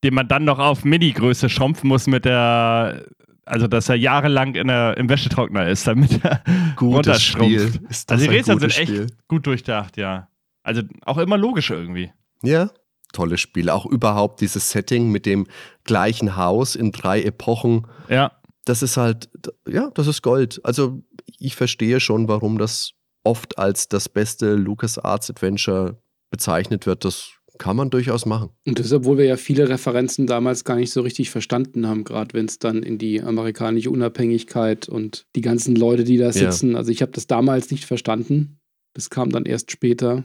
[0.05, 3.03] Den man dann noch auf Mini-Größe schrumpfen muss mit der,
[3.43, 6.41] also dass er jahrelang in der, im Wäschetrockner ist, damit er
[6.77, 7.73] Gutes Spiel.
[8.07, 9.07] also die Rätsel sind echt Spiel.
[9.27, 10.29] gut durchdacht, ja.
[10.63, 12.13] Also auch immer logisch irgendwie.
[12.41, 12.69] Ja,
[13.11, 13.69] tolles Spiel.
[13.69, 15.45] Auch überhaupt dieses Setting mit dem
[15.83, 17.85] gleichen Haus in drei Epochen.
[18.07, 18.31] Ja.
[18.63, 19.29] Das ist halt,
[19.67, 20.61] ja, das ist Gold.
[20.63, 21.03] Also
[21.37, 22.93] ich verstehe schon, warum das
[23.27, 26.01] oft als das beste LucasArts Adventure
[26.31, 27.03] bezeichnet wird.
[27.03, 28.49] Das kann man durchaus machen.
[28.65, 32.33] Und das, obwohl wir ja viele Referenzen damals gar nicht so richtig verstanden haben, gerade
[32.33, 36.71] wenn es dann in die amerikanische Unabhängigkeit und die ganzen Leute, die da sitzen.
[36.71, 36.77] Ja.
[36.77, 38.59] Also ich habe das damals nicht verstanden.
[38.93, 40.23] Das kam dann erst später,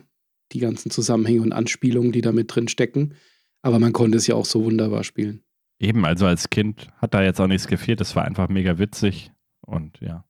[0.53, 3.15] die ganzen Zusammenhänge und Anspielungen, die da mit drin stecken.
[3.63, 5.43] Aber man konnte es ja auch so wunderbar spielen.
[5.79, 8.01] Eben, also als Kind hat da jetzt auch nichts gefehlt.
[8.01, 9.33] Das war einfach mega witzig.
[9.63, 10.25] Und ja,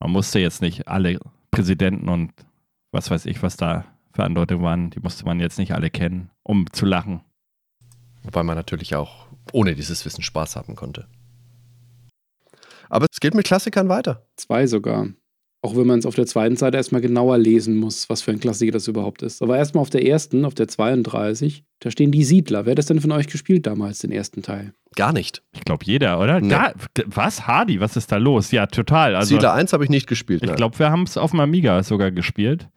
[0.00, 1.20] man musste jetzt nicht alle
[1.52, 2.32] Präsidenten und
[2.90, 6.30] was weiß ich, was da für Antworten waren, die musste man jetzt nicht alle kennen,
[6.42, 7.20] um zu lachen.
[8.24, 11.06] Wobei man natürlich auch ohne dieses Wissen Spaß haben konnte.
[12.88, 14.26] Aber es geht mit Klassikern weiter.
[14.36, 15.08] Zwei sogar.
[15.64, 18.40] Auch wenn man es auf der zweiten Seite erstmal genauer lesen muss, was für ein
[18.40, 19.42] Klassiker das überhaupt ist.
[19.42, 22.66] Aber erstmal auf der ersten, auf der 32, da stehen die Siedler.
[22.66, 24.74] Wer hat das denn von euch gespielt damals, den ersten Teil?
[24.96, 25.42] Gar nicht.
[25.52, 26.40] Ich glaube jeder, oder?
[26.40, 26.48] Nee.
[26.48, 26.74] Gar,
[27.06, 27.46] was?
[27.46, 28.50] Hardy, was ist da los?
[28.50, 29.14] Ja, total.
[29.14, 30.42] Also, Siedler 1 habe ich nicht gespielt.
[30.42, 32.68] Ich glaube, wir haben es auf dem Amiga sogar gespielt.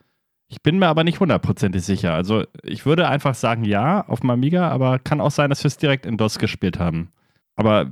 [0.48, 2.14] Ich bin mir aber nicht hundertprozentig sicher.
[2.14, 5.70] Also ich würde einfach sagen ja auf dem Amiga, aber kann auch sein, dass wir
[5.70, 7.10] es direkt in DOS gespielt haben.
[7.56, 7.92] Aber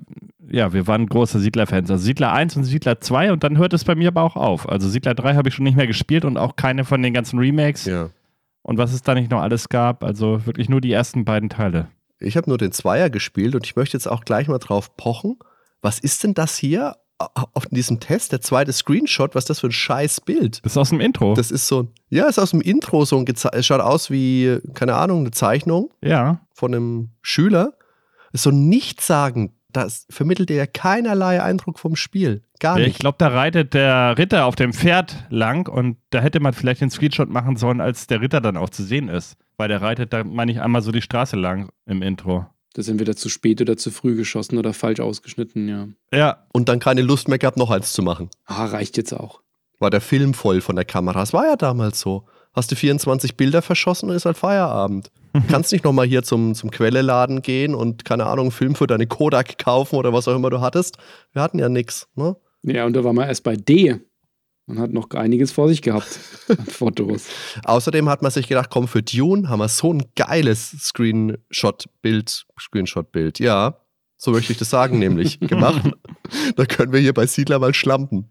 [0.50, 1.90] ja, wir waren große Siedler-Fans.
[1.90, 4.68] Also Siedler 1 und Siedler 2 und dann hört es bei mir aber auch auf.
[4.70, 7.40] Also Siedler 3 habe ich schon nicht mehr gespielt und auch keine von den ganzen
[7.40, 7.86] Remakes.
[7.86, 8.10] Ja.
[8.62, 11.88] Und was es da nicht noch alles gab, also wirklich nur die ersten beiden Teile.
[12.20, 15.38] Ich habe nur den Zweier gespielt und ich möchte jetzt auch gleich mal drauf pochen.
[15.82, 18.32] Was ist denn das hier auf diesem Test?
[18.32, 20.64] Der zweite Screenshot, was ist das für ein scheiß Bild?
[20.64, 21.34] Das ist aus dem Intro.
[21.34, 24.96] Das ist so, ja, ist aus dem Intro so ein, es schaut aus wie, keine
[24.96, 25.90] Ahnung, eine Zeichnung.
[26.02, 26.40] Ja.
[26.54, 27.74] Von einem Schüler
[28.42, 29.52] so nichtssagend.
[29.72, 32.44] Das vermittelt dir ja keinerlei Eindruck vom Spiel.
[32.60, 32.88] Gar nicht.
[32.88, 36.82] Ich glaube, da reitet der Ritter auf dem Pferd lang und da hätte man vielleicht
[36.82, 39.36] den Screenshot machen sollen, als der Ritter dann auch zu sehen ist.
[39.58, 42.46] Weil der reitet, da meine ich einmal so die Straße lang im Intro.
[42.74, 45.88] Das sind wieder zu spät oder zu früh geschossen oder falsch ausgeschnitten, ja.
[46.12, 46.48] Ja.
[46.54, 48.30] Und dann keine Lust mehr gehabt, noch eins zu machen.
[48.46, 49.42] Ah, reicht jetzt auch.
[49.80, 51.22] War der Film voll von der Kamera.
[51.22, 52.26] Es war ja damals so.
[52.54, 55.12] Hast du 24 Bilder verschossen und ist halt Feierabend.
[55.50, 59.08] Kannst nicht nochmal hier zum, zum Quelleladen gehen und, keine Ahnung, einen Film für deine
[59.08, 60.98] Kodak kaufen oder was auch immer du hattest.
[61.32, 62.36] Wir hatten ja nichts, ne?
[62.62, 64.00] Ja, und da war man erst bei D.
[64.66, 67.26] Man hat noch einiges vor sich gehabt an Fotos.
[67.66, 73.40] Außerdem hat man sich gedacht, komm, für Dune haben wir so ein geiles Screenshot-Bild, Screenshot-Bild,
[73.40, 73.78] ja,
[74.18, 75.92] so möchte ich das sagen, nämlich gemacht.
[76.56, 78.30] da können wir hier bei Siedler mal schlampen.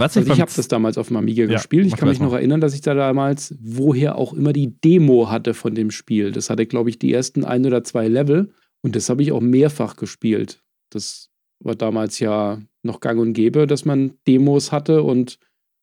[0.00, 1.86] Was also ich habe das damals auf dem Amiga ja, gespielt.
[1.86, 5.52] Ich kann mich noch erinnern, dass ich da damals, woher auch immer, die Demo hatte
[5.52, 6.32] von dem Spiel.
[6.32, 8.50] Das hatte, glaube ich, die ersten ein oder zwei Level.
[8.80, 10.62] Und das habe ich auch mehrfach gespielt.
[10.88, 11.28] Das
[11.62, 15.38] war damals ja noch gang und gäbe, dass man Demos hatte und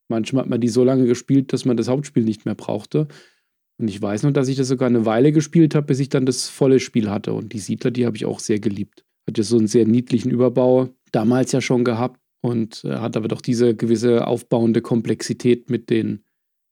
[0.09, 3.07] manchmal hat man die so lange gespielt, dass man das Hauptspiel nicht mehr brauchte.
[3.79, 6.25] Und ich weiß noch, dass ich das sogar eine Weile gespielt habe, bis ich dann
[6.25, 7.33] das volle Spiel hatte.
[7.33, 9.05] Und die Siedler, die habe ich auch sehr geliebt.
[9.27, 13.27] Hat ja so einen sehr niedlichen Überbau damals ja schon gehabt und äh, hat aber
[13.27, 16.23] doch diese gewisse aufbauende Komplexität mit den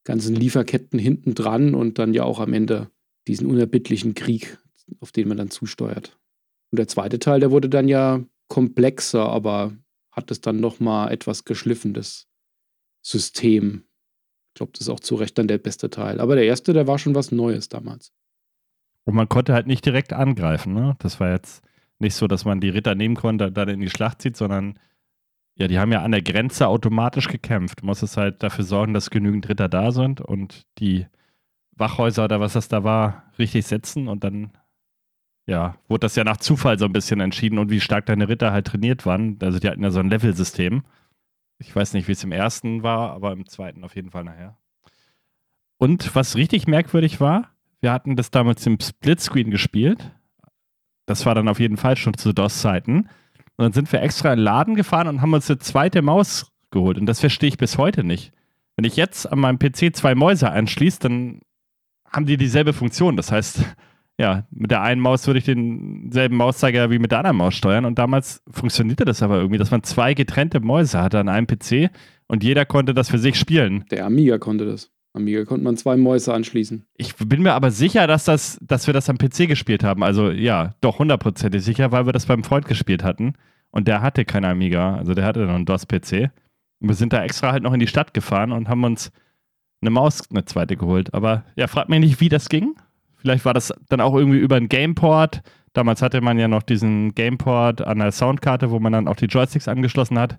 [0.04, 2.90] ganzen Lieferketten hinten dran und dann ja auch am Ende
[3.26, 4.58] diesen unerbittlichen Krieg,
[5.00, 6.16] auf den man dann zusteuert.
[6.70, 9.72] Und der zweite Teil, der wurde dann ja komplexer, aber
[10.12, 12.28] hat es dann nochmal etwas geschliffen, das
[13.02, 13.84] System.
[14.48, 16.20] Ich glaube, das ist auch zu Recht dann der beste Teil.
[16.20, 18.12] Aber der erste, der war schon was Neues damals.
[19.04, 20.96] Und man konnte halt nicht direkt angreifen, ne?
[20.98, 21.62] Das war jetzt
[21.98, 24.78] nicht so, dass man die Ritter nehmen konnte, dann in die Schlacht zieht, sondern
[25.56, 27.82] ja, die haben ja an der Grenze automatisch gekämpft.
[27.82, 31.06] Du musstest halt dafür sorgen, dass genügend Ritter da sind und die
[31.72, 34.52] Wachhäuser oder was das da war, richtig setzen und dann
[35.46, 38.52] ja, wurde das ja nach Zufall so ein bisschen entschieden und wie stark deine Ritter
[38.52, 39.38] halt trainiert waren.
[39.40, 40.82] Also die hatten ja so ein Level-System.
[41.58, 44.58] Ich weiß nicht, wie es im ersten war, aber im zweiten auf jeden Fall nachher.
[45.78, 47.50] Und was richtig merkwürdig war,
[47.80, 50.10] wir hatten das damals im Splitscreen gespielt.
[51.06, 53.08] Das war dann auf jeden Fall schon zu DOS-Zeiten.
[53.56, 56.52] Und dann sind wir extra in den Laden gefahren und haben uns eine zweite Maus
[56.70, 56.98] geholt.
[56.98, 58.32] Und das verstehe ich bis heute nicht.
[58.76, 61.40] Wenn ich jetzt an meinem PC zwei Mäuse anschließe, dann
[62.10, 63.16] haben die dieselbe Funktion.
[63.16, 63.64] Das heißt,
[64.18, 67.86] ja, mit der einen Maus würde ich denselben Mauszeiger wie mit der anderen Maus steuern.
[67.86, 71.90] Und damals funktionierte das aber irgendwie, dass man zwei getrennte Mäuse hatte an einem PC
[72.28, 73.84] und jeder konnte das für sich spielen.
[73.90, 74.90] Der Amiga konnte das.
[75.16, 76.84] Amiga konnte man zwei Mäuse anschließen.
[76.96, 80.04] Ich bin mir aber sicher, dass, das, dass wir das am PC gespielt haben.
[80.04, 83.34] Also ja, doch hundertprozentig sicher, weil wir das beim Freund gespielt hatten.
[83.70, 86.30] Und der hatte kein Amiga, also der hatte noch einen DOS-PC.
[86.80, 89.10] Und wir sind da extra halt noch in die Stadt gefahren und haben uns
[89.80, 91.14] eine Maus, eine zweite geholt.
[91.14, 92.74] Aber ja, fragt mich nicht, wie das ging.
[93.16, 95.42] Vielleicht war das dann auch irgendwie über einen Gameport.
[95.72, 99.26] Damals hatte man ja noch diesen Gameport an der Soundkarte, wo man dann auch die
[99.26, 100.38] Joysticks angeschlossen hat.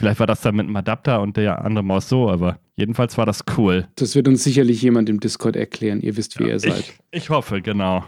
[0.00, 3.26] Vielleicht war das dann mit einem Adapter und der andere Maus so, aber jedenfalls war
[3.26, 3.86] das cool.
[3.96, 6.00] Das wird uns sicherlich jemand im Discord erklären.
[6.00, 6.78] Ihr wisst, wie ja, ihr seid.
[6.78, 8.02] Ich, ich hoffe, genau.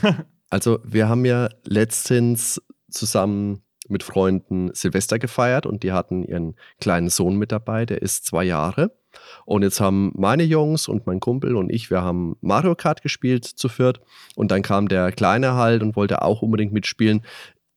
[0.48, 7.10] also, wir haben ja letztens zusammen mit Freunden Silvester gefeiert und die hatten ihren kleinen
[7.10, 8.96] Sohn mit dabei, der ist zwei Jahre.
[9.44, 13.44] Und jetzt haben meine Jungs und mein Kumpel und ich, wir haben Mario Kart gespielt
[13.44, 14.00] zu viert.
[14.36, 17.22] Und dann kam der Kleine halt und wollte auch unbedingt mitspielen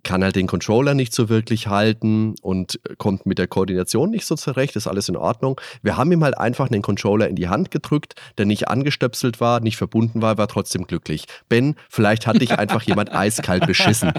[0.04, 4.36] kann halt den Controller nicht so wirklich halten und kommt mit der Koordination nicht so
[4.36, 5.60] zurecht, ist alles in Ordnung.
[5.82, 9.60] Wir haben ihm halt einfach einen Controller in die Hand gedrückt, der nicht angestöpselt war,
[9.60, 11.26] nicht verbunden war, war trotzdem glücklich.
[11.50, 14.14] Ben, vielleicht hat dich einfach jemand eiskalt beschissen.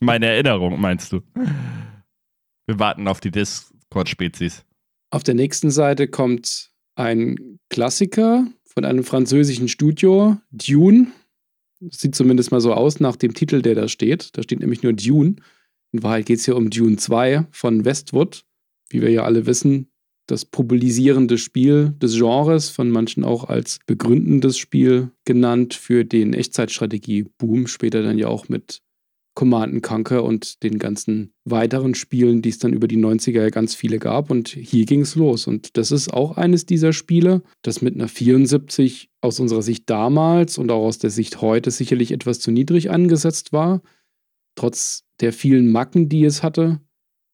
[0.00, 1.20] Meine Erinnerung, meinst du?
[2.66, 4.64] Wir warten auf die Discord-Spezies.
[5.10, 11.08] Auf der nächsten Seite kommt ein Klassiker von einem französischen Studio, Dune.
[11.90, 14.36] Sieht zumindest mal so aus nach dem Titel, der da steht.
[14.36, 15.36] Da steht nämlich nur Dune.
[15.92, 18.44] In Wahrheit geht es hier um Dune 2 von Westwood.
[18.88, 19.88] Wie wir ja alle wissen,
[20.26, 27.66] das populisierende Spiel des Genres, von manchen auch als begründendes Spiel genannt für den Echtzeitstrategie-Boom,
[27.66, 28.80] später dann ja auch mit
[29.34, 33.74] Command Conquer und den ganzen weiteren Spielen, die es dann über die 90er ja ganz
[33.74, 34.30] viele gab.
[34.30, 35.46] Und hier ging es los.
[35.46, 40.58] Und das ist auch eines dieser Spiele, das mit einer 74 aus unserer Sicht damals
[40.58, 43.82] und auch aus der Sicht heute sicherlich etwas zu niedrig angesetzt war.
[44.54, 46.80] Trotz der vielen Macken, die es hatte,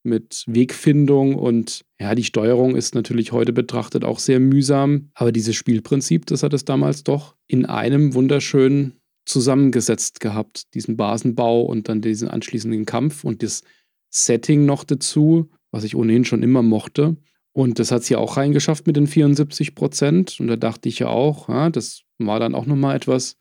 [0.02, 5.10] mit Wegfindung und ja, die Steuerung ist natürlich heute betrachtet auch sehr mühsam.
[5.14, 8.99] Aber dieses Spielprinzip, das hat es damals doch in einem wunderschönen
[9.30, 13.62] zusammengesetzt gehabt, diesen Basenbau und dann diesen anschließenden Kampf und das
[14.10, 17.16] Setting noch dazu, was ich ohnehin schon immer mochte.
[17.52, 20.38] Und das hat sie auch reingeschafft mit den 74 Prozent.
[20.40, 23.36] Und da dachte ich ja auch, ja, das war dann auch nochmal etwas,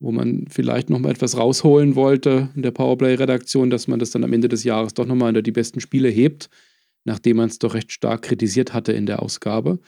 [0.00, 4.32] wo man vielleicht nochmal etwas rausholen wollte in der Powerplay-Redaktion, dass man das dann am
[4.32, 6.50] Ende des Jahres doch nochmal unter die besten Spiele hebt,
[7.04, 9.78] nachdem man es doch recht stark kritisiert hatte in der Ausgabe.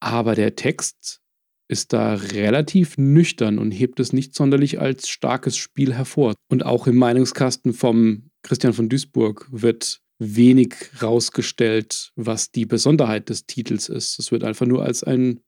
[0.00, 1.21] Aber der Text
[1.68, 6.34] ist da relativ nüchtern und hebt es nicht sonderlich als starkes Spiel hervor.
[6.50, 13.46] Und auch im Meinungskasten vom Christian von Duisburg wird wenig rausgestellt, was die Besonderheit des
[13.46, 14.18] Titels ist.
[14.18, 15.40] Es wird einfach nur als ein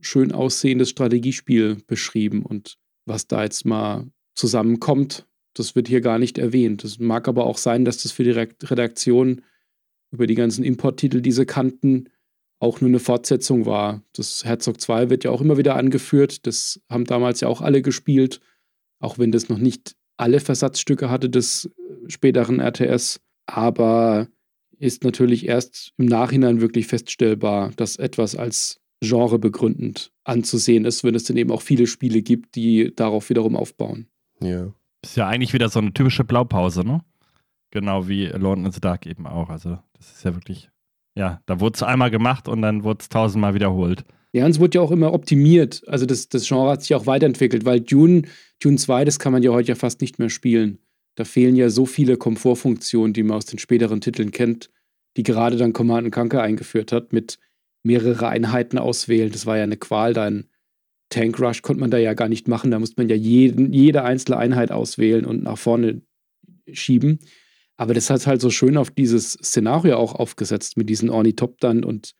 [0.00, 2.76] schön aussehendes Strategiespiel beschrieben und
[3.06, 6.84] was da jetzt mal zusammenkommt, das wird hier gar nicht erwähnt.
[6.84, 9.42] Es mag aber auch sein, dass das für die Redaktion
[10.10, 12.10] über die ganzen Importtitel diese kannten,
[12.60, 14.02] auch nur eine Fortsetzung war.
[14.14, 16.46] Das Herzog 2 wird ja auch immer wieder angeführt.
[16.46, 18.40] Das haben damals ja auch alle gespielt,
[19.00, 23.20] auch wenn das noch nicht alle Versatzstücke hatte des äh, späteren RTS.
[23.46, 24.28] Aber
[24.78, 31.24] ist natürlich erst im Nachhinein wirklich feststellbar, dass etwas als genrebegründend anzusehen ist, wenn es
[31.24, 34.08] dann eben auch viele Spiele gibt, die darauf wiederum aufbauen.
[34.40, 34.72] Ja.
[35.02, 37.02] Ist ja eigentlich wieder so eine typische Blaupause, ne?
[37.70, 39.50] Genau wie Alone in the Dark eben auch.
[39.50, 40.70] Also, das ist ja wirklich,
[41.18, 44.04] ja, da wurde es einmal gemacht und dann wurde es tausendmal wiederholt.
[44.32, 45.82] Ja, und es wurde ja auch immer optimiert.
[45.88, 48.22] Also, das, das Genre hat sich auch weiterentwickelt, weil Dune,
[48.62, 50.78] Dune 2, das kann man ja heute ja fast nicht mehr spielen.
[51.16, 54.70] Da fehlen ja so viele Komfortfunktionen, die man aus den späteren Titeln kennt,
[55.16, 57.40] die gerade dann Command Conquer eingeführt hat, mit
[57.82, 59.32] mehrere Einheiten auswählen.
[59.32, 60.46] Das war ja eine Qual, dein
[61.08, 62.70] Tank Rush konnte man da ja gar nicht machen.
[62.70, 66.02] Da musste man ja jeden, jede einzelne Einheit auswählen und nach vorne
[66.70, 67.18] schieben.
[67.78, 72.14] Aber das hat halt so schön auf dieses Szenario auch aufgesetzt mit diesen Ornithoptern und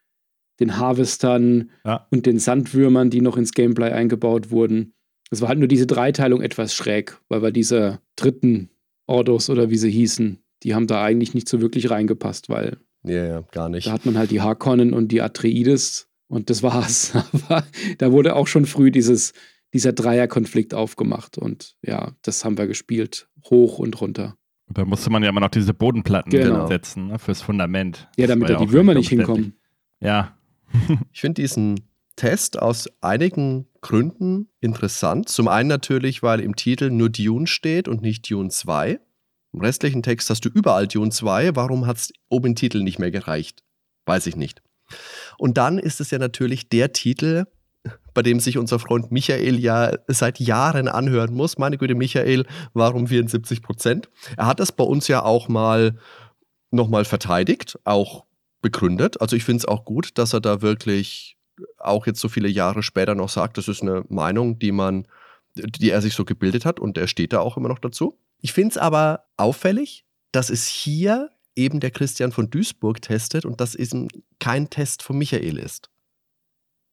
[0.60, 2.06] den Harvestern ja.
[2.10, 4.94] und den Sandwürmern, die noch ins Gameplay eingebaut wurden.
[5.30, 8.70] Es war halt nur diese Dreiteilung etwas schräg, weil wir diese dritten
[9.06, 13.26] Ordos oder wie sie hießen, die haben da eigentlich nicht so wirklich reingepasst, weil ja,
[13.26, 13.86] ja, gar nicht.
[13.86, 17.14] Da hat man halt die Harkonnen und die Atreides und das war's.
[17.32, 17.64] Aber
[17.98, 19.32] da wurde auch schon früh dieses,
[19.72, 24.36] dieser Dreierkonflikt aufgemacht und ja, das haben wir gespielt, hoch und runter.
[24.68, 26.66] Und da musste man ja immer noch diese Bodenplatten genau.
[26.66, 28.08] setzen ne, fürs Fundament.
[28.16, 29.54] Ja, damit da die Würmer nicht hinkommen.
[30.00, 30.36] Ja.
[31.12, 31.80] ich finde diesen
[32.16, 35.28] Test aus einigen Gründen interessant.
[35.28, 39.00] Zum einen natürlich, weil im Titel nur Dune steht und nicht Dune 2.
[39.52, 41.56] Im restlichen Text hast du überall Dune 2.
[41.56, 43.62] Warum hat es oben im Titel nicht mehr gereicht?
[44.04, 44.62] Weiß ich nicht.
[45.38, 47.44] Und dann ist es ja natürlich der Titel,
[48.15, 51.59] bei dem sich unser Freund Michael ja seit Jahren anhören muss.
[51.59, 54.09] Meine Güte, Michael, warum 74 Prozent?
[54.36, 55.97] Er hat das bei uns ja auch mal
[56.70, 58.24] nochmal verteidigt, auch
[58.60, 59.20] begründet.
[59.20, 61.36] Also ich finde es auch gut, dass er da wirklich
[61.78, 65.06] auch jetzt so viele Jahre später noch sagt, das ist eine Meinung, die man,
[65.55, 68.19] die er sich so gebildet hat und er steht da auch immer noch dazu.
[68.40, 73.60] Ich finde es aber auffällig, dass es hier eben der Christian von Duisburg testet und
[73.60, 74.09] das eben
[74.39, 75.90] kein Test von Michael ist.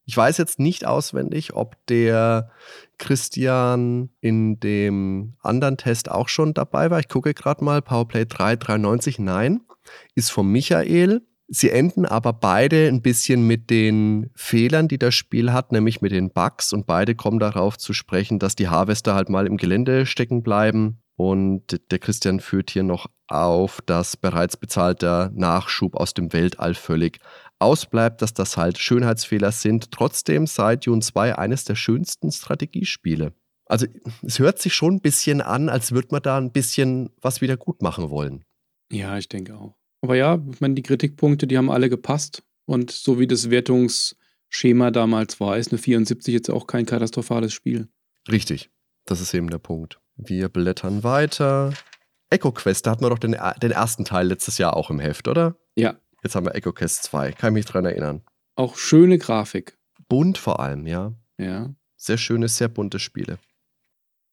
[0.06, 2.50] Ich weiß jetzt nicht auswendig, ob der
[2.96, 7.00] Christian in dem anderen Test auch schon dabei war.
[7.00, 9.62] Ich gucke gerade mal, Powerplay 393, nein,
[10.14, 11.22] ist von Michael.
[11.48, 16.12] Sie enden aber beide ein bisschen mit den Fehlern, die das Spiel hat, nämlich mit
[16.12, 16.72] den Bugs.
[16.72, 21.02] Und beide kommen darauf zu sprechen, dass die Harvester halt mal im Gelände stecken bleiben
[21.16, 27.20] und der Christian führt hier noch auf, dass bereits bezahlter Nachschub aus dem Weltall völlig
[27.58, 29.90] ausbleibt, dass das halt Schönheitsfehler sind.
[29.90, 33.32] Trotzdem sei Dune 2 eines der schönsten Strategiespiele.
[33.66, 33.86] Also
[34.22, 37.56] es hört sich schon ein bisschen an, als würde man da ein bisschen was wieder
[37.56, 38.44] gut machen wollen.
[38.92, 39.74] Ja, ich denke auch.
[40.02, 42.44] Aber ja, ich meine, die Kritikpunkte, die haben alle gepasst.
[42.66, 47.88] Und so wie das Wertungsschema damals war, ist eine 74 jetzt auch kein katastrophales Spiel.
[48.30, 48.70] Richtig.
[49.04, 50.00] Das ist eben der Punkt.
[50.16, 51.72] Wir blättern weiter.
[52.30, 55.28] Echo Quest, da hatten wir doch den, den ersten Teil letztes Jahr auch im Heft,
[55.28, 55.56] oder?
[55.76, 55.96] Ja.
[56.26, 57.30] Jetzt haben wir Echo Quest 2.
[57.30, 58.20] Kann ich mich dran erinnern.
[58.56, 59.78] Auch schöne Grafik.
[60.08, 61.14] Bunt vor allem, ja.
[61.38, 61.72] Ja.
[61.96, 63.38] Sehr schöne, sehr bunte Spiele.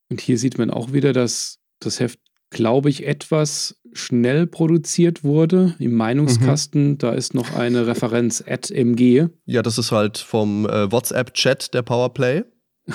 [0.10, 5.76] Und hier sieht man auch wieder, dass das Heft, glaube ich, etwas schnell produziert wurde.
[5.78, 6.98] Im Meinungskasten, mhm.
[6.98, 9.28] da ist noch eine Referenz at MG.
[9.46, 12.44] Ja, das ist halt vom äh, WhatsApp-Chat der Powerplay.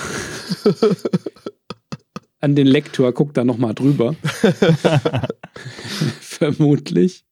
[2.40, 4.16] an den Lektor, guckt da nochmal drüber.
[6.20, 7.27] Vermutlich.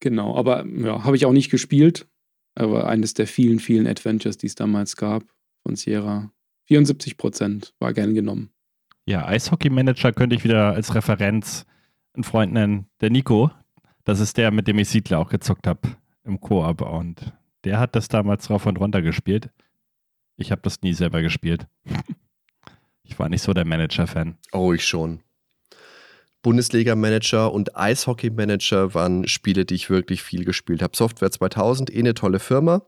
[0.00, 2.08] Genau, aber ja, habe ich auch nicht gespielt.
[2.54, 5.22] Aber eines der vielen, vielen Adventures, die es damals gab
[5.62, 6.32] von Sierra.
[6.64, 8.50] 74 Prozent war gern genommen.
[9.06, 11.66] Ja, Eishockey-Manager könnte ich wieder als Referenz
[12.14, 13.50] einen Freund nennen, der Nico.
[14.04, 16.82] Das ist der, mit dem ich Siedler auch gezockt habe im Koop.
[16.82, 17.32] Und
[17.64, 19.50] der hat das damals rauf und runter gespielt.
[20.36, 21.66] Ich habe das nie selber gespielt.
[23.02, 24.38] Ich war nicht so der Manager-Fan.
[24.52, 25.18] Oh, ich schon.
[26.42, 30.96] Bundesliga-Manager und Eishockey-Manager waren Spiele, die ich wirklich viel gespielt habe.
[30.96, 32.82] Software 2000, eh eine tolle Firma.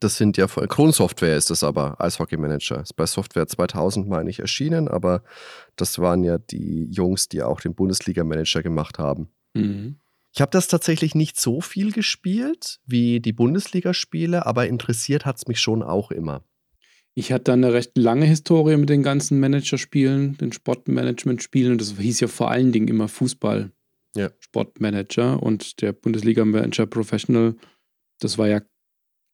[0.00, 2.82] Das sind ja, Kronsoftware ist das aber, Eishockey-Manager.
[2.82, 5.22] Ist bei Software 2000, meine ich, erschienen, aber
[5.76, 9.28] das waren ja die Jungs, die auch den Bundesliga-Manager gemacht haben.
[9.54, 10.00] Mhm.
[10.32, 15.46] Ich habe das tatsächlich nicht so viel gespielt wie die Bundesligaspiele, aber interessiert hat es
[15.46, 16.42] mich schon auch immer.
[17.14, 21.72] Ich hatte dann eine recht lange Historie mit den ganzen Managerspielen, den Sportmanagement-Spielen.
[21.72, 23.70] Und das hieß ja vor allen Dingen immer Fußball.
[24.16, 24.30] Ja.
[24.40, 27.56] Sportmanager und der Bundesliga-Manager Professional,
[28.20, 28.62] das war ja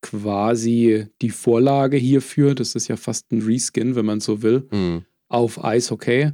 [0.02, 2.54] quasi die Vorlage hierfür.
[2.54, 5.04] Das ist ja fast ein Reskin, wenn man so will, mhm.
[5.28, 6.32] auf Eishockey.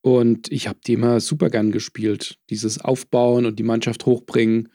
[0.00, 2.38] Und ich habe die immer super gern gespielt.
[2.50, 4.68] Dieses Aufbauen und die Mannschaft hochbringen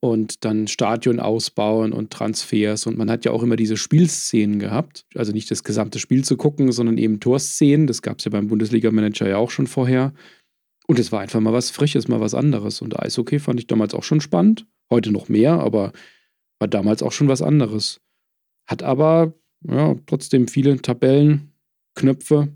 [0.00, 2.86] und dann Stadion ausbauen und Transfers.
[2.86, 5.06] Und man hat ja auch immer diese Spielszenen gehabt.
[5.14, 7.86] Also nicht das gesamte Spiel zu gucken, sondern eben Torszenen.
[7.86, 10.12] Das gab es ja beim Bundesliga-Manager ja auch schon vorher.
[10.86, 12.80] Und es war einfach mal was Frisches, mal was anderes.
[12.80, 14.66] Und Eishockey fand ich damals auch schon spannend.
[14.90, 15.92] Heute noch mehr, aber
[16.58, 18.00] war damals auch schon was anderes.
[18.66, 19.34] Hat aber
[19.66, 21.52] ja, trotzdem viele Tabellen,
[21.94, 22.48] Knöpfe.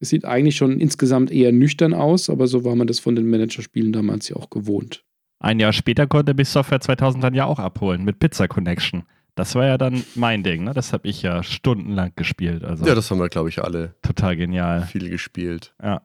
[0.00, 3.30] Es sieht eigentlich schon insgesamt eher nüchtern aus, aber so war man das von den
[3.30, 5.04] Managerspielen damals ja auch gewohnt.
[5.40, 9.04] Ein Jahr später konnte mich Software 2000 dann ja auch abholen mit Pizza Connection.
[9.34, 10.74] Das war ja dann mein Ding, ne?
[10.74, 12.64] Das habe ich ja stundenlang gespielt.
[12.64, 13.94] Also ja, das haben wir, glaube ich, alle.
[14.02, 14.82] Total genial.
[14.82, 15.74] Viel gespielt.
[15.80, 16.02] Ja.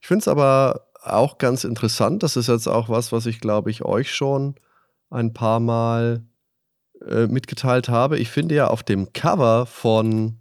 [0.00, 2.22] Ich finde es aber auch ganz interessant.
[2.22, 4.56] Das ist jetzt auch was, was ich, glaube ich, euch schon
[5.08, 6.24] ein paar Mal
[7.08, 8.18] äh, mitgeteilt habe.
[8.18, 10.38] Ich finde ja auf dem Cover von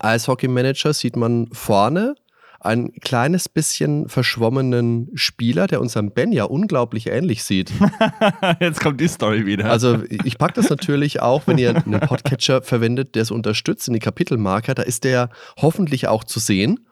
[0.00, 2.16] Eishockey Manager sieht man vorne
[2.60, 7.72] ein kleines bisschen verschwommenen Spieler, der unserem Ben ja unglaublich ähnlich sieht.
[8.60, 9.70] Jetzt kommt die Story wieder.
[9.70, 13.94] Also ich packe das natürlich auch, wenn ihr einen Podcatcher verwendet, der es unterstützt, in
[13.94, 15.30] die Kapitelmarker, da ist der
[15.60, 16.86] hoffentlich auch zu sehen.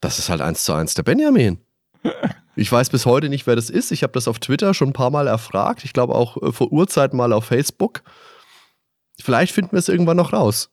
[0.00, 1.58] Das ist halt eins zu eins der Benjamin.
[2.56, 3.92] Ich weiß bis heute nicht, wer das ist.
[3.92, 5.84] Ich habe das auf Twitter schon ein paar Mal erfragt.
[5.84, 8.02] Ich glaube auch äh, vor Urzeiten mal auf Facebook.
[9.20, 10.70] Vielleicht finden wir es irgendwann noch raus.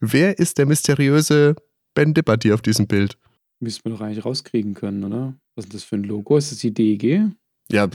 [0.00, 1.56] Wer ist der mysteriöse
[1.94, 3.18] Ben Dippert hier auf diesem Bild?
[3.60, 5.34] Müssten wir doch eigentlich rauskriegen können, oder?
[5.54, 6.36] Was ist das für ein Logo?
[6.36, 7.32] Ist das die DEG?
[7.70, 7.88] Ja,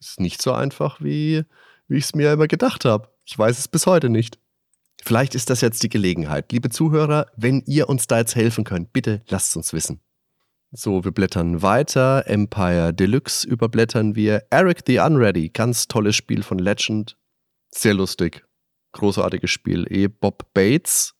[0.00, 1.44] ist nicht so einfach, wie,
[1.88, 3.08] wie ich es mir immer gedacht habe.
[3.24, 4.38] Ich weiß es bis heute nicht.
[5.02, 6.52] Vielleicht ist das jetzt die Gelegenheit.
[6.52, 10.00] Liebe Zuhörer, wenn ihr uns da jetzt helfen könnt, bitte lasst es uns wissen.
[10.70, 12.26] So, wir blättern weiter.
[12.26, 14.46] Empire Deluxe überblättern wir.
[14.50, 17.18] Eric the Unready, ganz tolles Spiel von Legend.
[17.70, 18.44] Sehr lustig.
[18.92, 19.86] Großartiges Spiel.
[19.90, 21.14] Eh, Bob Bates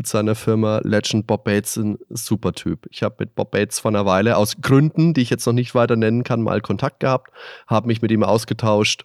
[0.00, 1.26] mit seiner Firma Legend.
[1.26, 2.86] Bob Bates ein super Typ.
[2.90, 5.74] Ich habe mit Bob Bates vor einer Weile aus Gründen, die ich jetzt noch nicht
[5.74, 7.30] weiter nennen kann, mal Kontakt gehabt,
[7.66, 9.04] habe mich mit ihm ausgetauscht.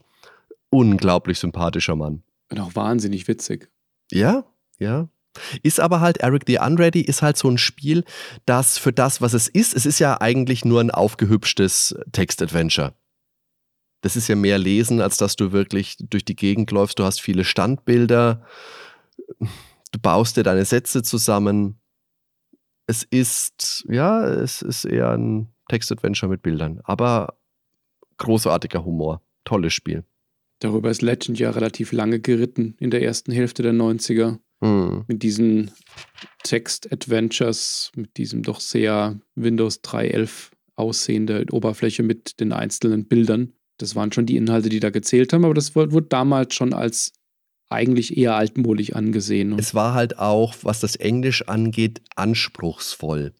[0.69, 2.23] Unglaublich sympathischer Mann.
[2.49, 3.69] Und auch wahnsinnig witzig.
[4.09, 4.45] Ja,
[4.79, 5.09] ja.
[5.63, 8.05] Ist aber halt Eric the Unready ist halt so ein Spiel,
[8.45, 12.93] das für das, was es ist, es ist ja eigentlich nur ein aufgehübschtes Text-Adventure.
[13.99, 16.99] Das ist ja mehr Lesen, als dass du wirklich durch die Gegend läufst.
[16.99, 18.45] Du hast viele Standbilder,
[19.95, 21.79] du baust dir deine Sätze zusammen.
[22.87, 27.39] Es ist, ja, es ist eher ein Text-Adventure mit Bildern, aber
[28.17, 29.21] großartiger Humor.
[29.45, 30.03] Tolles Spiel.
[30.59, 34.39] Darüber ist Legend ja relativ lange geritten in der ersten Hälfte der 90er.
[34.61, 35.05] Mhm.
[35.07, 35.71] Mit diesen
[36.43, 43.53] Text-Adventures, mit diesem doch sehr Windows 3.11 aussehende Oberfläche mit den einzelnen Bildern.
[43.77, 47.13] Das waren schon die Inhalte, die da gezählt haben, aber das wurde damals schon als
[47.69, 49.57] eigentlich eher altmodisch angesehen.
[49.57, 53.33] Es war halt auch, was das Englisch angeht, anspruchsvoll.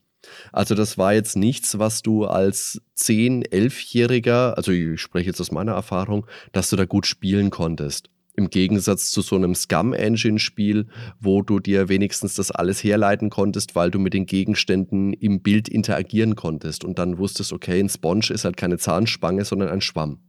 [0.52, 5.52] Also das war jetzt nichts, was du als 10-, 11-Jähriger, also ich spreche jetzt aus
[5.52, 8.10] meiner Erfahrung, dass du da gut spielen konntest.
[8.38, 10.88] Im Gegensatz zu so einem Scum-Engine-Spiel,
[11.22, 15.70] wo du dir wenigstens das alles herleiten konntest, weil du mit den Gegenständen im Bild
[15.70, 20.20] interagieren konntest und dann wusstest, okay, ein Sponge ist halt keine Zahnspange, sondern ein Schwamm.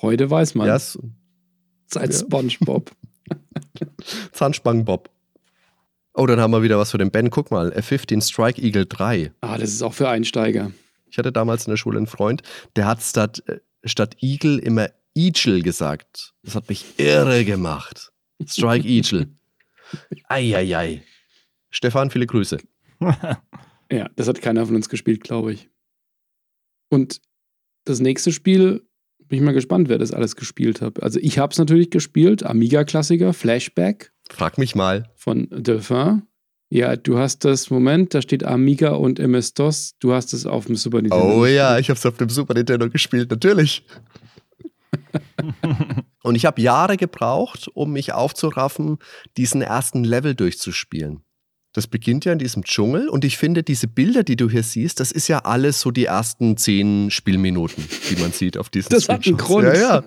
[0.00, 0.68] Heute weiß man.
[0.68, 0.78] Ja,
[1.92, 2.14] Seit.
[2.14, 2.90] SpongeBob.
[4.32, 5.10] Zahnspangenbob.
[6.14, 7.30] Oh, dann haben wir wieder was für den Ben.
[7.30, 9.32] Guck mal, F-15 Strike Eagle 3.
[9.40, 10.72] Ah, das ist auch für Einsteiger.
[11.10, 12.42] Ich hatte damals in der Schule einen Freund,
[12.76, 13.42] der hat statt,
[13.84, 16.32] statt Eagle immer Eagle gesagt.
[16.42, 18.12] Das hat mich irre gemacht.
[18.46, 19.28] Strike Eagle.
[20.28, 21.02] Eieiei.
[21.70, 22.58] Stefan, viele Grüße.
[23.90, 25.68] ja, das hat keiner von uns gespielt, glaube ich.
[26.88, 27.20] Und
[27.84, 28.86] das nächste Spiel,
[29.32, 31.02] bin ich mal gespannt, wer das alles gespielt hat.
[31.02, 34.12] Also ich habe es natürlich gespielt, Amiga-Klassiker, Flashback.
[34.28, 35.10] Frag mich mal.
[35.14, 36.24] Von Delphin.
[36.68, 39.94] Ja, du hast das, Moment, da steht Amiga und MS-DOS.
[40.00, 41.24] Du hast es auf dem Super Nintendo.
[41.24, 41.56] Oh gespielt.
[41.56, 43.86] ja, ich habe es auf dem Super Nintendo gespielt, natürlich.
[46.22, 48.98] und ich habe Jahre gebraucht, um mich aufzuraffen,
[49.38, 51.22] diesen ersten Level durchzuspielen.
[51.72, 55.00] Das beginnt ja in diesem Dschungel und ich finde, diese Bilder, die du hier siehst,
[55.00, 59.08] das ist ja alles so die ersten zehn Spielminuten, die man sieht auf diesen Das
[59.08, 59.64] hat einen Grund.
[59.64, 60.04] Ja, ja.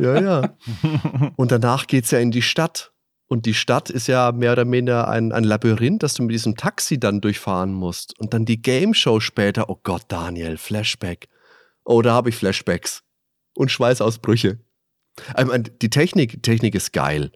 [0.00, 0.56] ja, ja.
[1.36, 2.92] Und danach geht es ja in die Stadt.
[3.26, 6.56] Und die Stadt ist ja mehr oder weniger ein, ein Labyrinth, das du mit diesem
[6.56, 8.18] Taxi dann durchfahren musst.
[8.18, 9.68] Und dann die Game Show später.
[9.68, 11.28] Oh Gott, Daniel, Flashback.
[11.84, 13.02] Oh, da habe ich Flashbacks.
[13.54, 14.58] Und Schweißausbrüche.
[15.82, 17.32] Die Technik, Technik ist geil.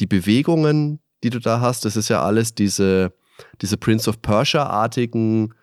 [0.00, 3.12] Die Bewegungen, die du da hast, das ist ja alles diese,
[3.60, 5.54] diese Prince of Persia-artigen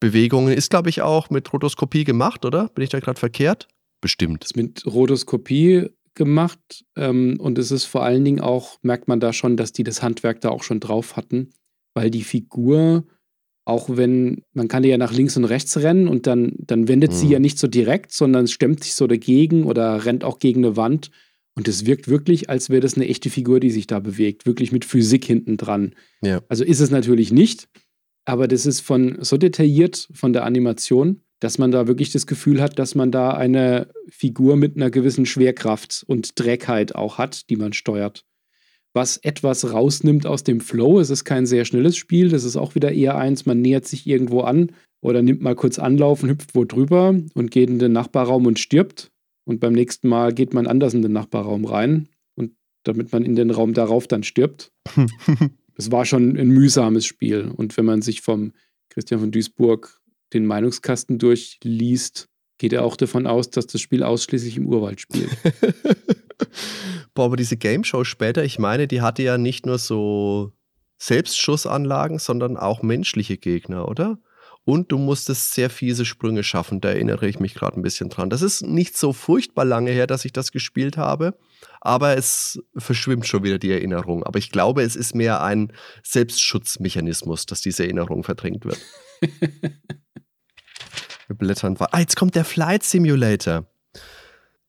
[0.00, 0.52] Bewegungen.
[0.52, 2.68] Ist, glaube ich, auch mit Rotoskopie gemacht, oder?
[2.68, 3.68] Bin ich da gerade verkehrt?
[4.00, 4.42] Bestimmt.
[4.42, 9.20] Das ist mit Rotoskopie gemacht ähm, und es ist vor allen Dingen auch, merkt man
[9.20, 11.50] da schon, dass die das Handwerk da auch schon drauf hatten,
[11.94, 13.04] weil die Figur,
[13.64, 17.16] auch wenn, man kann ja nach links und rechts rennen und dann, dann wendet mhm.
[17.16, 20.76] sie ja nicht so direkt, sondern stemmt sich so dagegen oder rennt auch gegen eine
[20.76, 21.10] Wand.
[21.56, 24.72] Und es wirkt wirklich, als wäre das eine echte Figur, die sich da bewegt, wirklich
[24.72, 25.94] mit Physik hinten dran.
[26.22, 26.42] Ja.
[26.48, 27.68] Also ist es natürlich nicht,
[28.26, 32.60] aber das ist von so detailliert von der Animation, dass man da wirklich das Gefühl
[32.60, 37.56] hat, dass man da eine Figur mit einer gewissen Schwerkraft und Trägheit auch hat, die
[37.56, 38.24] man steuert.
[38.92, 41.00] Was etwas rausnimmt aus dem Flow.
[41.00, 42.30] Es ist kein sehr schnelles Spiel.
[42.30, 44.72] Das ist auch wieder eher eins, man nähert sich irgendwo an
[45.02, 48.58] oder nimmt mal kurz Anlauf und hüpft wo drüber und geht in den Nachbarraum und
[48.58, 49.10] stirbt.
[49.46, 52.52] Und beim nächsten Mal geht man anders in den Nachbarraum rein und
[52.82, 54.72] damit man in den Raum darauf dann stirbt.
[55.78, 57.52] Es war schon ein mühsames Spiel.
[57.54, 58.52] Und wenn man sich vom
[58.88, 60.00] Christian von Duisburg
[60.32, 62.28] den Meinungskasten durchliest,
[62.58, 65.28] geht er auch davon aus, dass das Spiel ausschließlich im Urwald spielt.
[67.14, 70.52] Boah, aber diese Game Show später, ich meine, die hatte ja nicht nur so
[70.98, 74.18] Selbstschussanlagen, sondern auch menschliche Gegner, oder?
[74.66, 78.30] Und du musstest sehr fiese Sprünge schaffen, da erinnere ich mich gerade ein bisschen dran.
[78.30, 81.38] Das ist nicht so furchtbar lange her, dass ich das gespielt habe,
[81.80, 84.24] aber es verschwimmt schon wieder die Erinnerung.
[84.24, 85.72] Aber ich glaube, es ist mehr ein
[86.02, 88.80] Selbstschutzmechanismus, dass diese Erinnerung verdrängt wird.
[91.28, 91.94] Wir blättern weiter.
[91.94, 93.66] Ah, jetzt kommt der Flight Simulator.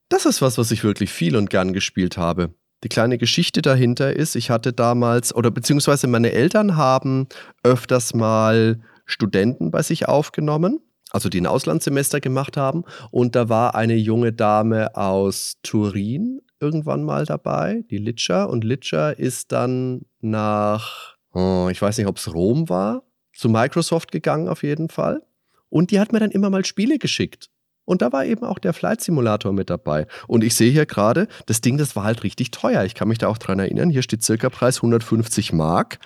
[0.10, 2.54] Das ist was, was ich wirklich viel und gern gespielt habe.
[2.84, 7.28] Die kleine Geschichte dahinter ist, ich hatte damals, oder beziehungsweise meine Eltern haben
[7.64, 10.80] öfters mal Studenten bei sich aufgenommen,
[11.10, 12.84] also die ein Auslandssemester gemacht haben.
[13.10, 18.44] Und da war eine junge Dame aus Turin irgendwann mal dabei, die Litscha.
[18.44, 23.04] Und Litscha ist dann nach, oh, ich weiß nicht, ob es Rom war,
[23.34, 25.24] zu Microsoft gegangen auf jeden Fall.
[25.70, 27.50] Und die hat mir dann immer mal Spiele geschickt.
[27.86, 30.08] Und da war eben auch der Flight Simulator mit dabei.
[30.28, 32.84] Und ich sehe hier gerade, das Ding, das war halt richtig teuer.
[32.84, 33.90] Ich kann mich da auch dran erinnern.
[33.90, 36.00] Hier steht circa Preis 150 Mark.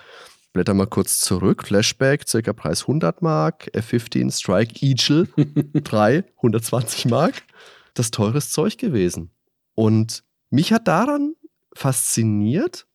[0.52, 1.64] Blätter mal kurz zurück.
[1.66, 3.70] Flashback, circa Preis 100 Mark.
[3.72, 5.28] F-15 Strike Eagle
[5.82, 7.42] 3, 120 Mark.
[7.94, 9.30] Das teures Zeug gewesen.
[9.74, 11.34] Und mich hat daran
[11.74, 12.86] fasziniert,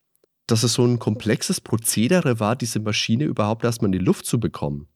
[0.46, 4.38] dass es so ein komplexes Prozedere war, diese Maschine überhaupt erstmal in die Luft zu
[4.40, 4.88] bekommen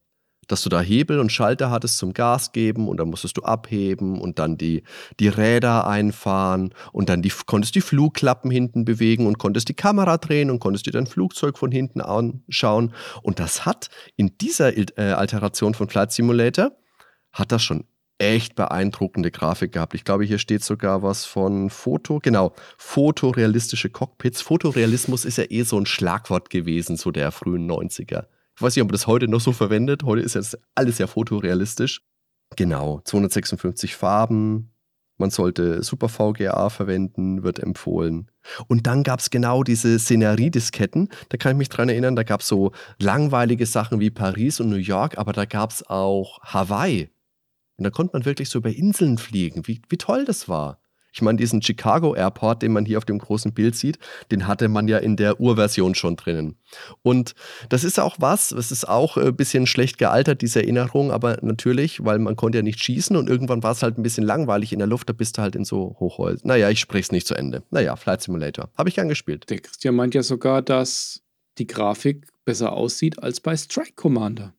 [0.48, 4.20] dass du da Hebel und Schalter hattest zum Gas geben und dann musstest du abheben
[4.20, 4.82] und dann die,
[5.20, 10.19] die Räder einfahren und dann die, konntest die Flugklappen hinten bewegen und konntest die Kamera
[10.19, 12.93] drehen und konntest dir dein Flugzeug von hinten anschauen.
[13.23, 16.73] Und das hat in dieser äh, Alteration von Flight Simulator,
[17.32, 17.85] hat das schon
[18.19, 19.94] echt beeindruckende Grafik gehabt.
[19.94, 24.43] Ich glaube, hier steht sogar was von Foto, genau, fotorealistische Cockpits.
[24.43, 28.27] Fotorealismus ist ja eh so ein Schlagwort gewesen, so der frühen 90er.
[28.56, 30.02] Ich weiß nicht, ob man das heute noch so verwendet.
[30.04, 32.02] Heute ist jetzt alles ja fotorealistisch.
[32.56, 34.72] Genau, 256 Farben.
[35.18, 38.30] Man sollte Super VGA verwenden, wird empfohlen.
[38.66, 41.08] Und dann gab es genau diese Szeneriedisketten.
[41.28, 44.70] Da kann ich mich dran erinnern, da gab es so langweilige Sachen wie Paris und
[44.70, 47.10] New York, aber da gab es auch Hawaii.
[47.76, 49.66] Und da konnte man wirklich so über Inseln fliegen.
[49.66, 50.81] Wie, wie toll das war.
[51.12, 53.98] Ich meine, diesen Chicago Airport, den man hier auf dem großen Bild sieht,
[54.30, 56.56] den hatte man ja in der Urversion schon drinnen.
[57.02, 57.34] Und
[57.68, 62.05] das ist auch was, es ist auch ein bisschen schlecht gealtert, diese Erinnerung, aber natürlich,
[62.05, 64.78] weil man konnte ja nicht schießen und irgendwann war es halt ein bisschen langweilig in
[64.78, 66.44] der Luft, da bist du halt in so Hochholz.
[66.44, 67.62] Naja, ich spreche es nicht zu Ende.
[67.70, 68.70] Naja, Flight Simulator.
[68.76, 69.48] Habe ich gern gespielt.
[69.51, 71.22] Der Christian meint ja sogar, dass
[71.59, 74.55] die Grafik besser aussieht als bei Strike Commander.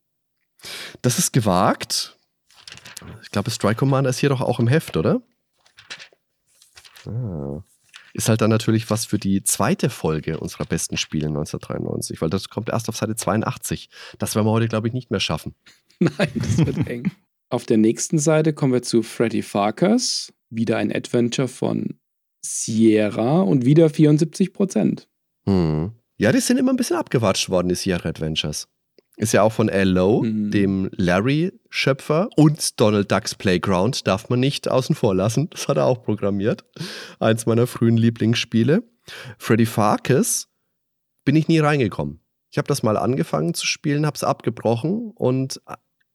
[1.02, 2.18] Das ist gewagt.
[3.22, 5.22] Ich glaube, Strike Commander ist hier doch auch im Heft, oder?
[7.08, 7.64] Ah.
[8.14, 12.50] Ist halt dann natürlich was für die zweite Folge unserer besten Spiele 1993, weil das
[12.50, 13.90] kommt erst auf Seite 82.
[14.20, 15.56] Das werden wir heute, glaube ich, nicht mehr schaffen.
[16.00, 17.12] Nein, das wird eng.
[17.50, 20.34] Auf der nächsten Seite kommen wir zu Freddy Farkas.
[20.50, 22.00] Wieder ein Adventure von
[22.42, 25.08] Sierra und wieder 74 Prozent.
[25.46, 25.92] Hm.
[26.18, 28.68] Ja, die sind immer ein bisschen abgewatscht worden, die Sierra Adventures.
[29.16, 30.52] Ist ja auch von Al Lowe, mhm.
[30.52, 35.50] dem Larry-Schöpfer und Donald Ducks Playground, darf man nicht außen vor lassen.
[35.52, 36.66] Das hat er auch programmiert.
[37.20, 38.84] Eins meiner frühen Lieblingsspiele.
[39.38, 40.48] Freddy Farkas
[41.26, 42.22] bin ich nie reingekommen.
[42.50, 45.62] Ich habe das mal angefangen zu spielen, habe es abgebrochen und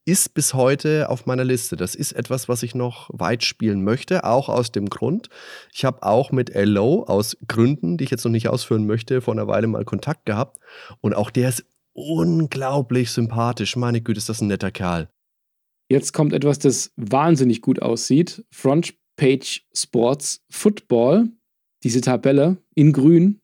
[0.09, 1.77] ist bis heute auf meiner Liste.
[1.77, 5.29] Das ist etwas, was ich noch weit spielen möchte, auch aus dem Grund.
[5.75, 9.35] Ich habe auch mit Lowe aus Gründen, die ich jetzt noch nicht ausführen möchte, vor
[9.35, 10.59] einer Weile mal Kontakt gehabt.
[11.03, 11.67] Und auch der ist
[11.99, 13.77] unglaublich sympathisch.
[13.77, 15.11] Meine Güte, ist das ein netter Kerl.
[15.91, 18.45] Jetzt kommt etwas, das wahnsinnig gut aussieht.
[18.53, 21.31] Front Page Sports Football.
[21.83, 23.41] Diese Tabelle in grün.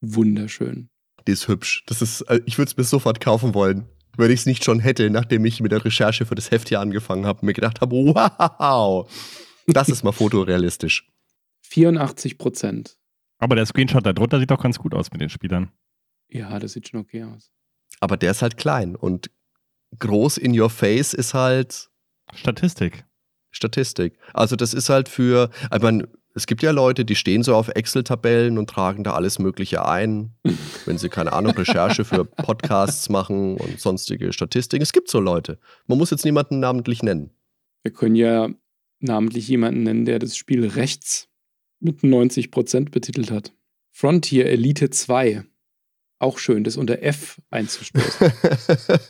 [0.00, 0.90] Wunderschön.
[1.26, 1.84] Die ist hübsch.
[1.86, 3.86] Das ist, äh, ich würde es mir sofort kaufen wollen,
[4.16, 6.80] wenn ich es nicht schon hätte, nachdem ich mit der Recherche für das Heft hier
[6.80, 9.10] angefangen habe und mir gedacht habe, wow,
[9.66, 11.08] das ist mal fotorealistisch.
[11.68, 12.98] 84 Prozent.
[13.38, 15.70] Aber der Screenshot darunter sieht doch ganz gut aus mit den Spielern.
[16.28, 17.52] Ja, das sieht schon okay aus
[18.02, 19.30] aber der ist halt klein und
[20.00, 21.88] groß in your face ist halt
[22.34, 23.04] Statistik.
[23.52, 24.18] Statistik.
[24.34, 27.68] Also das ist halt für, ich meine, es gibt ja Leute, die stehen so auf
[27.68, 30.32] Excel-Tabellen und tragen da alles Mögliche ein,
[30.84, 34.82] wenn sie, keine Ahnung, Recherche für Podcasts machen und sonstige Statistiken.
[34.82, 35.60] Es gibt so Leute.
[35.86, 37.30] Man muss jetzt niemanden namentlich nennen.
[37.84, 38.48] Wir können ja
[38.98, 41.28] namentlich jemanden nennen, der das Spiel rechts
[41.78, 43.52] mit 90% betitelt hat.
[43.92, 45.44] Frontier Elite 2.
[46.22, 48.32] Auch schön, das unter F einzustoßen.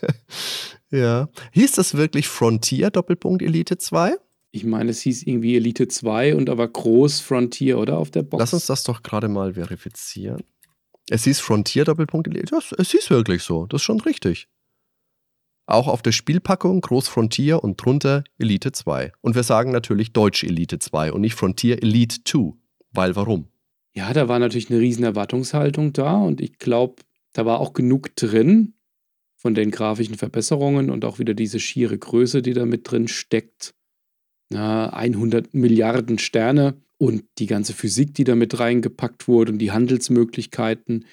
[0.90, 1.28] ja.
[1.52, 4.16] Hieß das wirklich Frontier Doppelpunkt Elite 2?
[4.50, 7.98] Ich meine, es hieß irgendwie Elite 2 und aber groß Frontier, oder?
[7.98, 8.40] Auf der Box.
[8.40, 10.42] Lass uns das doch gerade mal verifizieren.
[11.10, 12.46] Es hieß Frontier Doppelpunkt Elite.
[12.46, 13.66] Das, es hieß wirklich so.
[13.66, 14.48] Das ist schon richtig.
[15.66, 19.12] Auch auf der Spielpackung Groß Frontier und drunter Elite 2.
[19.20, 22.54] Und wir sagen natürlich Deutsch Elite 2 und nicht Frontier Elite 2.
[22.92, 23.51] Weil warum?
[23.94, 27.02] Ja, da war natürlich eine riesen Erwartungshaltung da und ich glaube,
[27.32, 28.74] da war auch genug drin
[29.36, 33.74] von den grafischen Verbesserungen und auch wieder diese schiere Größe, die da mit drin steckt.
[34.52, 39.72] Ja, 100 Milliarden Sterne und die ganze Physik, die da mit reingepackt wurde und die
[39.72, 41.06] Handelsmöglichkeiten.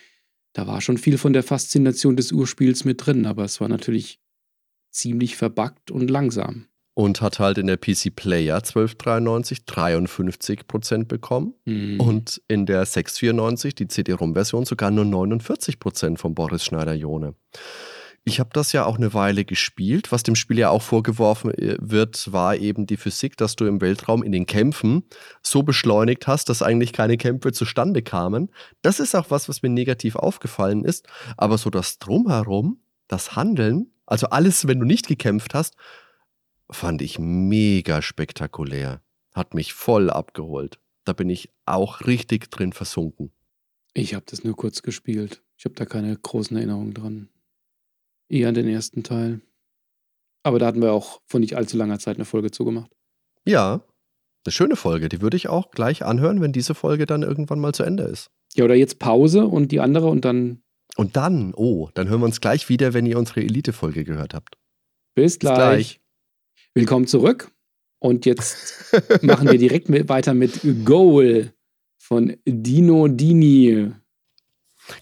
[0.54, 4.20] Da war schon viel von der Faszination des Urspiels mit drin, aber es war natürlich
[4.92, 6.68] ziemlich verbuggt und langsam.
[6.94, 12.00] Und hat halt in der PC Player 1293 53% bekommen mhm.
[12.00, 17.36] und in der 694, die CD-ROM-Version, sogar nur 49% von Boris Schneider-Jone.
[18.30, 20.12] Ich habe das ja auch eine Weile gespielt.
[20.12, 23.82] Was dem Spiel ja auch vorgeworfen äh, wird, war eben die Physik, dass du im
[23.82, 25.04] Weltraum in den Kämpfen
[25.42, 28.50] so beschleunigt hast, dass eigentlich keine Kämpfe zustande kamen.
[28.82, 31.08] Das ist auch was, was mir negativ aufgefallen ist.
[31.38, 35.76] Aber so das Drumherum, das Handeln, also alles, wenn du nicht gekämpft hast,
[36.72, 39.02] fand ich mega spektakulär.
[39.34, 40.80] Hat mich voll abgeholt.
[41.06, 43.32] Da bin ich auch richtig drin versunken.
[43.94, 45.42] Ich habe das nur kurz gespielt.
[45.58, 47.30] Ich habe da keine großen Erinnerungen dran.
[48.30, 49.42] Eher an den ersten Teil.
[50.44, 52.92] Aber da hatten wir auch vor nicht allzu langer Zeit eine Folge zugemacht.
[53.46, 53.84] Ja,
[54.46, 55.10] eine schöne Folge.
[55.10, 58.30] Die würde ich auch gleich anhören, wenn diese Folge dann irgendwann mal zu Ende ist.
[58.54, 60.62] Ja, oder jetzt Pause und die andere und dann.
[60.96, 64.58] Und dann, oh, dann hören wir uns gleich wieder, wenn ihr unsere Elite-Folge gehört habt.
[65.16, 65.56] Bis gleich.
[65.56, 66.02] Bis gleich.
[66.80, 67.52] Willkommen zurück.
[68.00, 71.52] Und jetzt machen wir direkt mit, weiter mit Goal
[71.98, 73.92] von Dino Dini.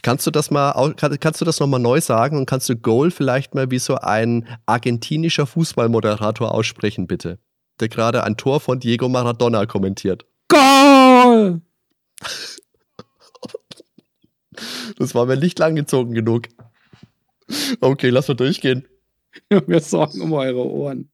[0.02, 3.54] Kannst du das mal, kannst du das nochmal neu sagen und kannst du Goal vielleicht
[3.54, 7.38] mal wie so ein argentinischer Fußballmoderator aussprechen, bitte?
[7.80, 10.26] Der gerade ein Tor von Diego Maradona kommentiert.
[10.48, 11.62] Goal!
[14.98, 16.48] Das war mir nicht langgezogen genug.
[17.82, 18.88] Okay, lass mal durchgehen.
[19.68, 21.12] Wir sorgen um eure Ohren.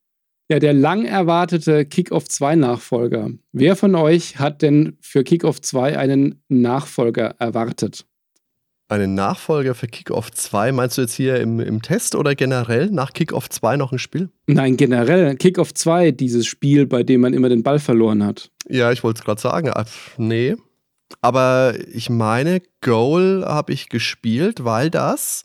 [0.49, 3.31] Ja, der lang erwartete Kickoff 2 Nachfolger.
[3.53, 8.05] Wer von euch hat denn für Kickoff 2 einen Nachfolger erwartet?
[8.89, 10.73] Einen Nachfolger für Kickoff 2?
[10.73, 14.29] Meinst du jetzt hier im, im Test oder generell nach Kickoff 2 noch ein Spiel?
[14.45, 15.35] Nein, generell.
[15.37, 18.51] Kickoff 2, dieses Spiel, bei dem man immer den Ball verloren hat.
[18.67, 19.69] Ja, ich wollte es gerade sagen.
[19.69, 19.85] Ah,
[20.17, 20.55] nee.
[21.21, 25.43] Aber ich meine, Goal habe ich gespielt, weil das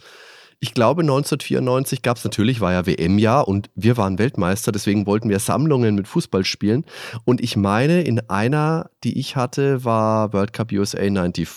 [0.61, 5.29] ich glaube, 1994 gab es natürlich, war ja WM-Jahr und wir waren Weltmeister, deswegen wollten
[5.29, 6.85] wir Sammlungen mit Fußball spielen.
[7.25, 11.49] Und ich meine, in einer, die ich hatte, war World Cup USA 94,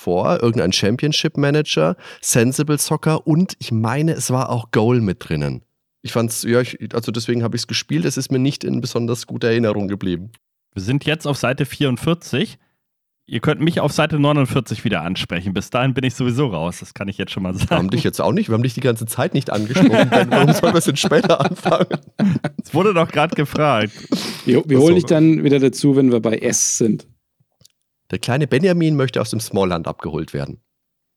[0.42, 5.64] irgendein Championship Manager, Sensible Soccer und ich meine, es war auch Goal mit drinnen.
[6.04, 8.06] Ich fand's, ja, ich, also deswegen habe ich es gespielt.
[8.06, 10.32] Es ist mir nicht in besonders guter Erinnerung geblieben.
[10.74, 12.58] Wir sind jetzt auf Seite 44.
[13.32, 15.54] Ihr könnt mich auf Seite 49 wieder ansprechen.
[15.54, 16.80] Bis dahin bin ich sowieso raus.
[16.82, 17.70] Das kann ich jetzt schon mal sagen.
[17.70, 18.50] Wir haben dich jetzt auch nicht.
[18.50, 19.90] Wir haben dich die ganze Zeit nicht angesprochen.
[20.30, 21.88] Warum sollen wir es denn später anfangen?
[22.62, 23.94] Es wurde doch gerade gefragt.
[24.44, 27.08] Wir, wir holen dich dann wieder dazu, wenn wir bei S sind.
[28.12, 30.60] Der kleine Benjamin möchte aus dem Smallland abgeholt werden.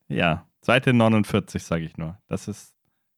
[0.07, 2.17] Ja, Seite 49, sage ich nur.
[2.29, 2.75] Das ist,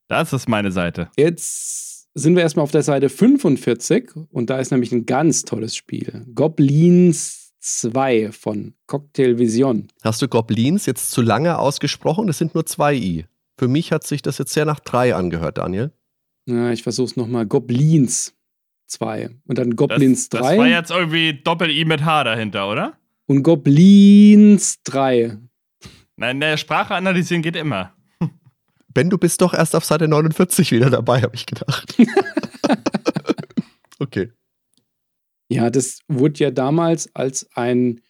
[0.08, 1.08] das ist meine Seite.
[1.16, 5.76] Jetzt sind wir erstmal auf der Seite 45 und da ist nämlich ein ganz tolles
[5.76, 6.26] Spiel.
[6.34, 9.88] Goblins 2 von Cocktail Vision.
[10.02, 12.26] Hast du Goblins jetzt zu lange ausgesprochen?
[12.26, 13.26] Das sind nur zwei I.
[13.58, 15.92] Für mich hat sich das jetzt sehr nach drei angehört, Daniel.
[16.46, 17.46] Ja, ich versuch's nochmal.
[17.46, 18.34] Goblins
[18.86, 19.30] 2.
[19.46, 20.38] Und dann Goblins 3.
[20.38, 22.96] Das war jetzt irgendwie Doppel-I mit H dahinter, oder?
[23.26, 25.36] Und Goblins 3.
[26.16, 27.92] Nein, der Sprache analysieren geht immer.
[28.94, 31.94] Ben, du bist doch erst auf Seite 49 wieder dabei, habe ich gedacht.
[33.98, 34.32] okay.
[35.50, 38.00] Ja, das wurde ja damals als ein,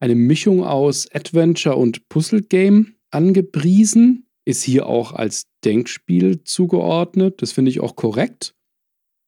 [0.00, 7.42] eine Mischung aus Adventure und Puzzle-Game angepriesen, ist hier auch als Denkspiel zugeordnet.
[7.42, 8.54] Das finde ich auch korrekt,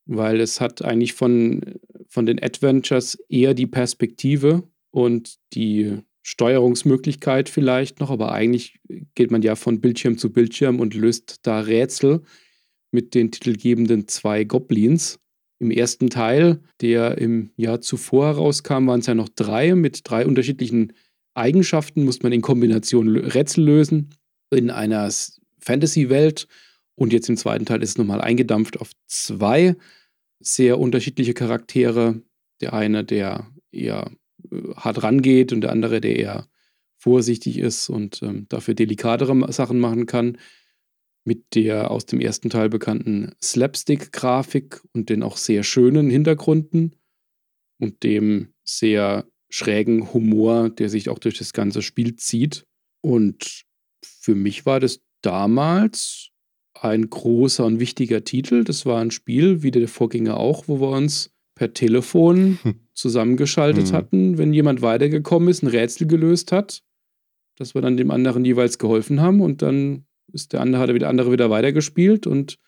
[0.06, 1.60] weil es hat eigentlich von,
[2.08, 8.78] von den Adventures eher die Perspektive und die Steuerungsmöglichkeit vielleicht noch, aber eigentlich
[9.14, 12.22] geht man ja von Bildschirm zu Bildschirm und löst da Rätsel
[12.92, 15.18] mit den titelgebenden zwei Goblins.
[15.60, 19.74] Im ersten Teil, der im Jahr zuvor herauskam, waren es ja noch drei.
[19.74, 20.94] Mit drei unterschiedlichen
[21.34, 24.10] Eigenschaften musste man in Kombination Rätsel lösen
[24.50, 25.08] in einer
[25.58, 26.48] Fantasy-Welt.
[26.94, 29.76] Und jetzt im zweiten Teil ist es nochmal eingedampft auf zwei
[30.40, 32.22] sehr unterschiedliche Charaktere.
[32.62, 34.10] Der eine, der eher
[34.50, 36.46] äh, hart rangeht und der andere, der eher
[36.96, 40.38] vorsichtig ist und ähm, dafür delikatere Sachen machen kann.
[41.24, 46.96] Mit der aus dem ersten Teil bekannten Slapstick-Grafik und den auch sehr schönen Hintergründen
[47.78, 52.66] und dem sehr schrägen Humor, der sich auch durch das ganze Spiel zieht.
[53.02, 53.64] Und
[54.04, 56.30] für mich war das damals
[56.74, 58.64] ein großer und wichtiger Titel.
[58.64, 62.58] Das war ein Spiel, wie der Vorgänger auch, wo wir uns per Telefon
[62.94, 63.92] zusammengeschaltet hm.
[63.92, 66.82] hatten, wenn jemand weitergekommen ist, ein Rätsel gelöst hat,
[67.56, 71.08] dass wir dann dem anderen jeweils geholfen haben und dann ist der andere, hat der
[71.08, 72.58] andere wieder weitergespielt und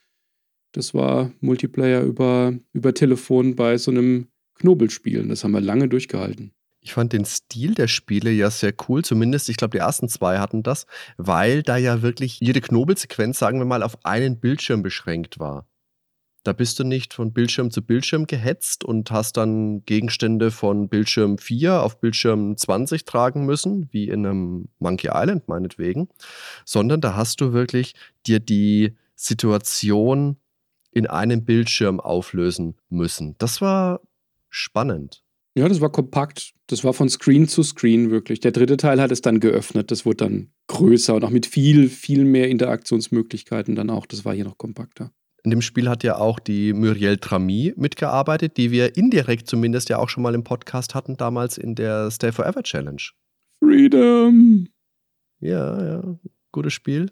[0.73, 5.27] das war Multiplayer über, über Telefon bei so einem Knobelspiel.
[5.29, 6.53] Das haben wir lange durchgehalten.
[6.81, 10.39] Ich fand den Stil der Spiele ja sehr cool, zumindest ich glaube, die ersten zwei
[10.39, 10.87] hatten das,
[11.17, 15.67] weil da ja wirklich jede Knobelsequenz, sagen wir mal, auf einen Bildschirm beschränkt war.
[16.44, 21.39] Da bist du nicht von Bildschirm zu Bildschirm gehetzt und hast dann Gegenstände von Bildschirm
[21.39, 26.09] 4 auf Bildschirm 20 tragen müssen, wie in einem Monkey Island meinetwegen,
[26.64, 27.94] sondern da hast du wirklich
[28.27, 30.36] dir die Situation
[30.90, 33.36] in einem Bildschirm auflösen müssen.
[33.39, 34.01] Das war
[34.51, 35.23] spannend.
[35.55, 36.55] Ja, das war kompakt.
[36.66, 38.40] Das war von Screen zu Screen wirklich.
[38.40, 39.90] Der dritte Teil hat es dann geöffnet.
[39.90, 44.06] Das wurde dann größer und auch mit viel, viel mehr Interaktionsmöglichkeiten dann auch.
[44.06, 45.12] Das war hier noch kompakter.
[45.44, 49.98] In dem Spiel hat ja auch die Muriel Trami mitgearbeitet, die wir indirekt zumindest ja
[49.98, 53.02] auch schon mal im Podcast hatten, damals in der Stay Forever Challenge.
[53.59, 54.69] Freedom!
[55.40, 56.19] Ja, ja,
[56.52, 57.10] gutes Spiel.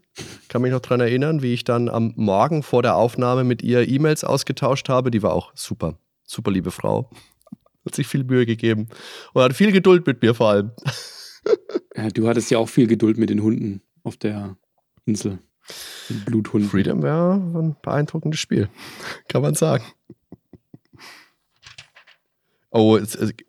[0.49, 3.89] Kann mich noch daran erinnern, wie ich dann am Morgen vor der Aufnahme mit ihr
[3.89, 5.11] E-Mails ausgetauscht habe.
[5.11, 5.99] Die war auch super.
[6.23, 7.11] Super liebe Frau.
[7.85, 8.89] Hat sich viel Mühe gegeben.
[9.33, 10.71] Und hat viel Geduld mit mir vor allem.
[11.97, 14.57] Ja, du hattest ja auch viel Geduld mit den Hunden auf der
[15.07, 15.41] Insel.
[16.09, 16.71] Den Bluthunden.
[16.71, 18.69] Freedom wäre ein beeindruckendes Spiel.
[19.29, 19.85] Kann man sagen.
[22.73, 23.01] Oh,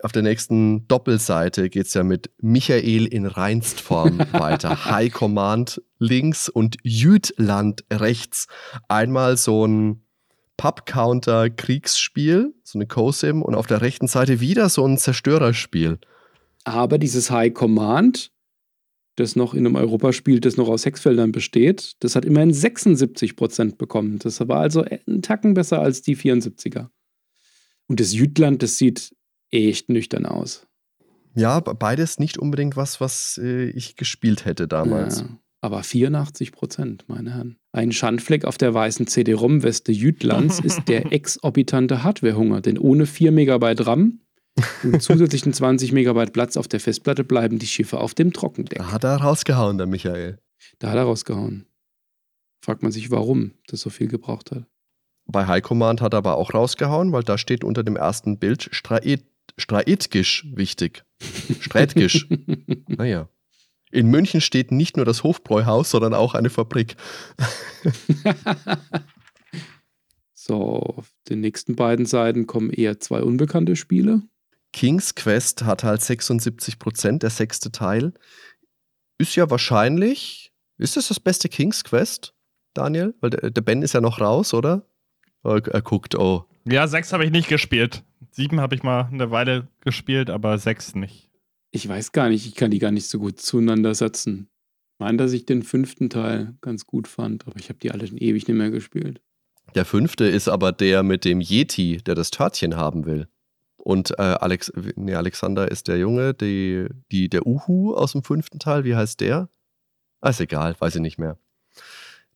[0.02, 4.84] auf der nächsten Doppelseite geht es ja mit Michael in Reinstform weiter.
[4.86, 8.48] High Command links und Jütland rechts.
[8.88, 10.02] Einmal so ein
[10.56, 15.98] Pub-Counter-Kriegsspiel, so eine COSIM, und auf der rechten Seite wieder so ein Zerstörerspiel.
[16.64, 18.31] Aber dieses High Command,
[19.16, 23.78] das noch in einem Europaspiel, das noch aus Hexfeldern besteht, das hat immerhin 76 Prozent
[23.78, 24.18] bekommen.
[24.18, 26.88] Das war also einen Tacken besser als die 74er.
[27.88, 29.14] Und das Jütland, das sieht
[29.50, 30.66] echt nüchtern aus.
[31.34, 35.20] Ja, beides nicht unbedingt was, was äh, ich gespielt hätte damals.
[35.20, 35.38] Ja.
[35.60, 37.56] Aber 84 Prozent, meine Herren.
[37.70, 43.86] Ein Schandfleck auf der weißen CD-ROM-Weste Jütlands ist der exorbitante Hardwarehunger, denn ohne 4 Megabyte
[43.86, 44.20] RAM
[44.82, 48.78] und zusätzlichen 20 Megabyte Platz auf der Festplatte bleiben die Schiffe auf dem Trockendeck.
[48.78, 50.38] Da hat er rausgehauen, der Michael.
[50.78, 51.66] Da hat er rausgehauen.
[52.60, 54.66] Fragt man sich, warum das so viel gebraucht hat.
[55.26, 58.68] Bei High Command hat er aber auch rausgehauen, weil da steht unter dem ersten Bild
[59.56, 61.04] Straetgisch wichtig.
[61.60, 62.28] Strätgisch.
[62.88, 63.28] naja.
[63.90, 66.96] In München steht nicht nur das Hofbräuhaus, sondern auch eine Fabrik.
[70.34, 74.22] so, auf den nächsten beiden Seiten kommen eher zwei unbekannte Spiele.
[74.72, 78.12] King's Quest hat halt 76 Prozent, der sechste Teil.
[79.18, 82.34] Ist ja wahrscheinlich, ist das das beste King's Quest,
[82.74, 83.14] Daniel?
[83.20, 84.86] Weil der, der Ben ist ja noch raus, oder?
[85.44, 86.44] Er, er guckt, oh.
[86.64, 88.02] Ja, sechs habe ich nicht gespielt.
[88.30, 91.28] Sieben habe ich mal eine Weile gespielt, aber sechs nicht.
[91.70, 94.48] Ich weiß gar nicht, ich kann die gar nicht so gut zueinander setzen.
[94.94, 98.06] Ich meine, dass ich den fünften Teil ganz gut fand, aber ich habe die alle
[98.06, 99.20] schon ewig nicht mehr gespielt.
[99.74, 103.26] Der fünfte ist aber der mit dem Yeti, der das Törtchen haben will.
[103.84, 108.60] Und äh, Alex, nee, Alexander ist der Junge, die, die, der Uhu aus dem fünften
[108.60, 108.84] Teil.
[108.84, 109.48] Wie heißt der?
[110.20, 111.36] Ah, ist egal, weiß ich nicht mehr.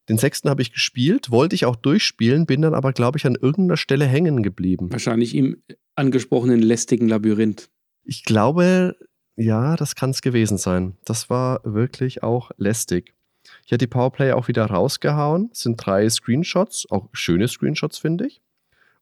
[0.08, 3.36] Den sechsten habe ich gespielt, wollte ich auch durchspielen, bin dann aber, glaube ich, an
[3.36, 4.90] irgendeiner Stelle hängen geblieben.
[4.90, 5.62] Wahrscheinlich im
[5.94, 7.68] angesprochenen lästigen Labyrinth.
[8.02, 8.96] Ich glaube,
[9.36, 10.96] ja, das kann es gewesen sein.
[11.04, 13.14] Das war wirklich auch lästig.
[13.64, 15.50] Ich hatte die Powerplay auch wieder rausgehauen.
[15.52, 18.42] Es sind drei Screenshots, auch schöne Screenshots, finde ich.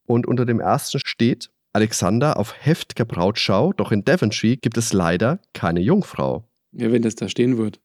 [0.05, 5.41] Und unter dem ersten steht Alexander auf heftiger Brautschau, doch in Devontree gibt es leider
[5.53, 6.49] keine Jungfrau.
[6.73, 7.81] Ja, wenn das da stehen wird.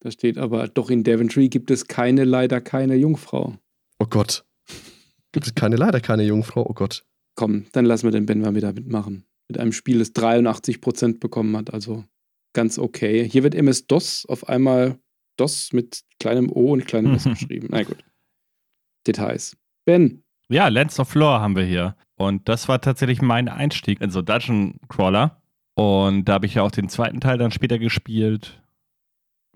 [0.00, 3.56] Da steht aber, doch in Devontree gibt es keine, leider keine Jungfrau.
[3.98, 4.44] Oh Gott.
[5.32, 6.66] Gibt es keine, leider keine Jungfrau?
[6.68, 7.04] Oh Gott.
[7.34, 11.18] Komm, dann lassen wir den Ben mal wieder mitmachen mit einem Spiel, das 83 Prozent
[11.20, 11.72] bekommen hat.
[11.74, 12.04] Also
[12.54, 13.28] ganz okay.
[13.28, 14.98] Hier wird MS-DOS auf einmal
[15.36, 17.68] DOS mit kleinem O und kleinem S geschrieben.
[17.70, 17.98] Na gut.
[19.06, 19.56] Details.
[19.84, 20.22] Ben.
[20.50, 21.94] Ja, Lands of Lore haben wir hier.
[22.16, 25.40] Und das war tatsächlich mein Einstieg in so Dungeon Crawler.
[25.74, 28.60] Und da habe ich ja auch den zweiten Teil dann später gespielt,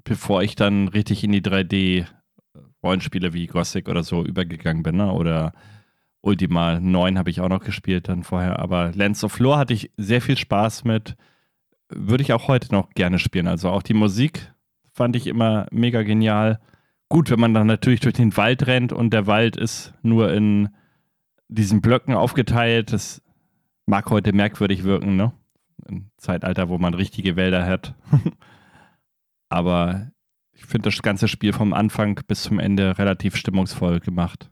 [0.05, 4.99] bevor ich dann richtig in die 3D-Rollenspiele wie Gothic oder so übergegangen bin.
[4.99, 5.11] Ne?
[5.11, 5.53] Oder
[6.21, 8.61] Ultima 9 habe ich auch noch gespielt dann vorher.
[8.61, 11.16] Aber Lands of Lore hatte ich sehr viel Spaß mit.
[11.89, 13.49] Würde ich auch heute noch gerne spielen.
[13.49, 14.53] Also auch die Musik
[14.93, 16.61] fand ich immer mega genial.
[17.09, 20.69] Gut, wenn man dann natürlich durch den Wald rennt und der Wald ist nur in
[21.49, 22.93] diesen Blöcken aufgeteilt.
[22.93, 23.23] Das
[23.87, 25.33] mag heute merkwürdig wirken, ne?
[25.87, 27.95] Im Zeitalter, wo man richtige Wälder hat.
[29.49, 30.11] Aber
[30.53, 34.51] ich finde das ganze Spiel vom Anfang bis zum Ende relativ stimmungsvoll gemacht.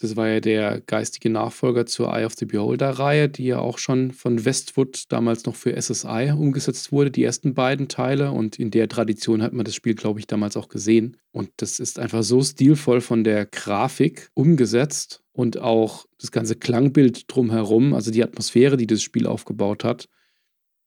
[0.00, 4.12] Das war ja der geistige Nachfolger zur Eye of the Beholder-Reihe, die ja auch schon
[4.12, 8.30] von Westwood damals noch für SSI umgesetzt wurde, die ersten beiden Teile.
[8.30, 11.16] Und in der Tradition hat man das Spiel, glaube ich, damals auch gesehen.
[11.32, 17.24] Und das ist einfach so stilvoll von der Grafik umgesetzt und auch das ganze Klangbild
[17.26, 20.08] drumherum, also die Atmosphäre, die das Spiel aufgebaut hat.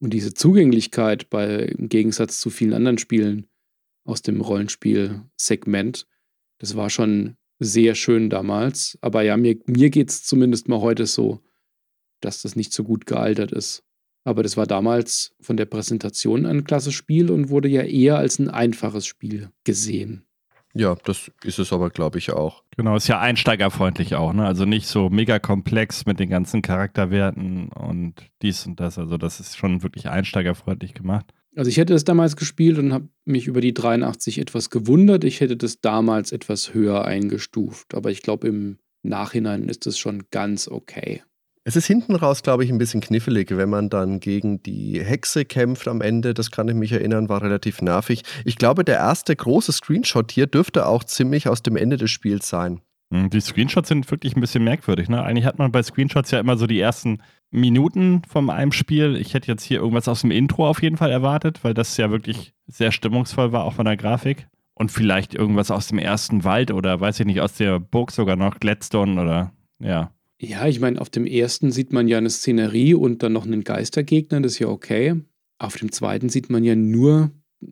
[0.00, 3.46] Und diese Zugänglichkeit bei, im Gegensatz zu vielen anderen Spielen
[4.04, 6.06] aus dem Rollenspiel-Segment,
[6.58, 8.98] das war schon sehr schön damals.
[9.00, 11.40] Aber ja, mir, mir geht es zumindest mal heute so,
[12.20, 13.84] dass das nicht so gut gealtert ist.
[14.24, 18.38] Aber das war damals von der Präsentation ein klasse Spiel und wurde ja eher als
[18.38, 20.24] ein einfaches Spiel gesehen.
[20.74, 22.62] Ja, das ist es aber, glaube ich, auch.
[22.76, 24.46] Genau, ist ja einsteigerfreundlich auch, ne?
[24.46, 28.96] Also nicht so mega komplex mit den ganzen Charakterwerten und dies und das.
[28.98, 31.34] Also, das ist schon wirklich einsteigerfreundlich gemacht.
[31.54, 35.24] Also ich hätte es damals gespielt und habe mich über die 83 etwas gewundert.
[35.24, 40.24] Ich hätte das damals etwas höher eingestuft, aber ich glaube im Nachhinein ist es schon
[40.30, 41.22] ganz okay.
[41.64, 45.44] Es ist hinten raus, glaube ich, ein bisschen knifflig, wenn man dann gegen die Hexe
[45.44, 46.34] kämpft am Ende.
[46.34, 48.22] Das kann ich mich erinnern, war relativ nervig.
[48.44, 52.48] Ich glaube, der erste große Screenshot hier dürfte auch ziemlich aus dem Ende des Spiels
[52.48, 52.80] sein.
[53.12, 55.10] Hm, die Screenshots sind wirklich ein bisschen merkwürdig.
[55.10, 55.22] Ne?
[55.22, 57.20] Eigentlich hat man bei Screenshots ja immer so die ersten
[57.50, 59.16] Minuten von einem Spiel.
[59.16, 62.10] Ich hätte jetzt hier irgendwas aus dem Intro auf jeden Fall erwartet, weil das ja
[62.10, 64.48] wirklich sehr stimmungsvoll war, auch von der Grafik.
[64.74, 68.36] Und vielleicht irgendwas aus dem ersten Wald oder weiß ich nicht, aus der Burg sogar
[68.36, 70.10] noch, Gladstone oder ja.
[70.40, 73.62] Ja, ich meine, auf dem ersten sieht man ja eine Szenerie und dann noch einen
[73.62, 75.20] Geistergegner, das ist ja okay.
[75.58, 77.30] Auf dem zweiten sieht man ja nur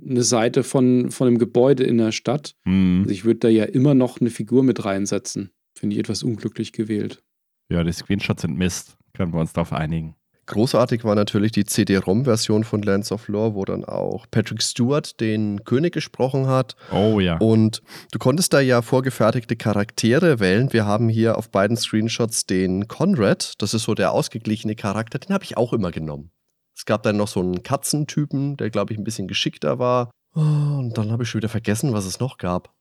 [0.09, 2.55] eine Seite von, von einem Gebäude in der Stadt.
[2.65, 3.01] Mhm.
[3.03, 5.51] Also ich würde da ja immer noch eine Figur mit reinsetzen.
[5.75, 7.23] Finde ich etwas unglücklich gewählt.
[7.71, 8.97] Ja, die Screenshots sind Mist.
[9.15, 10.15] Können wir uns darauf einigen.
[10.51, 15.63] Großartig war natürlich die CD-ROM-Version von Lands of Lore, wo dann auch Patrick Stewart den
[15.65, 16.75] König gesprochen hat.
[16.91, 17.37] Oh ja.
[17.39, 20.73] Und du konntest da ja vorgefertigte Charaktere wählen.
[20.73, 23.55] Wir haben hier auf beiden Screenshots den Conrad.
[23.63, 25.21] Das ist so der ausgeglichene Charakter.
[25.21, 26.33] Den habe ich auch immer genommen.
[26.81, 30.11] Es gab dann noch so einen Katzentypen, der, glaube ich, ein bisschen geschickter war.
[30.35, 32.73] Oh, und dann habe ich schon wieder vergessen, was es noch gab.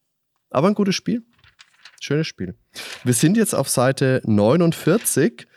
[0.52, 1.26] Aber ein gutes Spiel.
[2.00, 2.56] Schönes Spiel.
[3.04, 5.48] Wir sind jetzt auf Seite 49.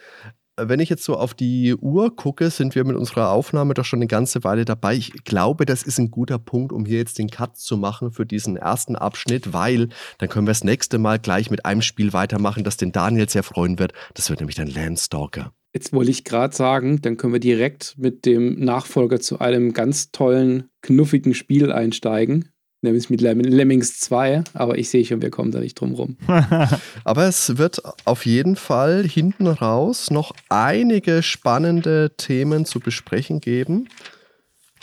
[0.56, 3.98] Wenn ich jetzt so auf die Uhr gucke, sind wir mit unserer Aufnahme doch schon
[3.98, 4.96] eine ganze Weile dabei.
[4.96, 8.26] Ich glaube, das ist ein guter Punkt, um hier jetzt den Cut zu machen für
[8.26, 9.88] diesen ersten Abschnitt, weil
[10.18, 13.44] dann können wir das nächste Mal gleich mit einem Spiel weitermachen, das den Daniel sehr
[13.44, 13.92] freuen wird.
[14.14, 15.52] Das wird nämlich dann Landstalker.
[15.74, 20.12] Jetzt wollte ich gerade sagen, dann können wir direkt mit dem Nachfolger zu einem ganz
[20.12, 22.50] tollen, knuffigen Spiel einsteigen.
[22.84, 26.16] Nämlich mit Lemmings 2, aber ich sehe schon, wir kommen da nicht drum rum.
[27.04, 33.88] aber es wird auf jeden Fall hinten raus noch einige spannende Themen zu besprechen geben.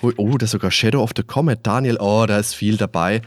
[0.02, 1.60] Oh, das ist sogar Shadow of the Comet.
[1.64, 3.22] Daniel, oh, da ist viel dabei.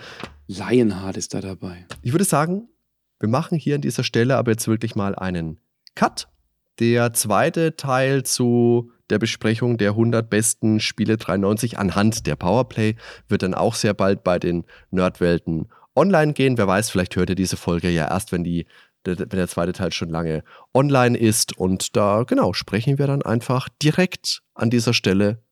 [0.47, 1.87] Lionheart ist da dabei.
[2.01, 2.69] Ich würde sagen,
[3.21, 5.61] wir machen hier an dieser Stelle aber jetzt wirklich mal einen
[5.95, 6.29] Cut
[6.79, 12.97] der zweite Teil zu der Besprechung der 100 besten Spiele 93 anhand der Powerplay
[13.29, 16.57] wird dann auch sehr bald bei den Nerdwelten online gehen.
[16.57, 18.67] Wer weiß, vielleicht hört ihr diese Folge ja erst, wenn die
[19.05, 21.59] wenn der zweite Teil schon lange online ist.
[21.59, 25.43] Und da, genau, sprechen wir dann einfach direkt an dieser Stelle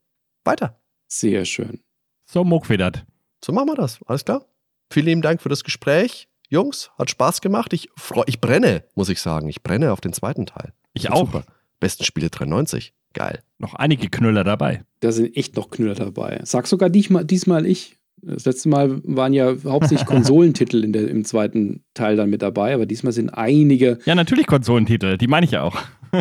[0.44, 0.80] weiter.
[1.08, 1.80] Sehr schön.
[2.26, 3.04] So muckfedert.
[3.44, 3.98] So machen wir das.
[4.06, 4.46] Alles klar.
[4.92, 6.28] Vielen lieben Dank für das Gespräch.
[6.48, 7.72] Jungs, hat Spaß gemacht.
[7.72, 9.48] Ich, freu, ich brenne, muss ich sagen.
[9.48, 10.72] Ich brenne auf den zweiten Teil.
[10.94, 11.26] Ich auch.
[11.26, 11.44] Super.
[11.78, 12.92] Besten Spiele 93.
[13.12, 13.40] Geil.
[13.58, 14.84] Noch einige Knüller dabei.
[15.00, 16.40] Da sind echt noch Knüller dabei.
[16.44, 17.96] Sag sogar diesmal, diesmal ich.
[18.22, 22.74] Das letzte Mal waren ja hauptsächlich Konsolentitel in der, im zweiten Teil dann mit dabei,
[22.74, 23.98] aber diesmal sind einige.
[24.04, 25.76] Ja, natürlich Konsolentitel, die meine ich ja auch.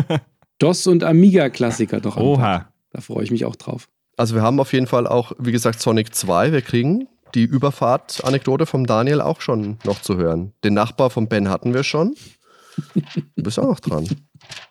[0.58, 2.16] DOS und Amiga-Klassiker doch.
[2.16, 2.68] Oha.
[2.90, 3.88] Da freue ich mich auch drauf.
[4.16, 6.52] Also, wir haben auf jeden Fall auch, wie gesagt, Sonic 2.
[6.52, 10.52] Wir kriegen die Überfahrt-Anekdote vom Daniel auch schon noch zu hören.
[10.64, 12.14] Den Nachbar von Ben hatten wir schon.
[13.36, 14.08] Du bist auch noch dran.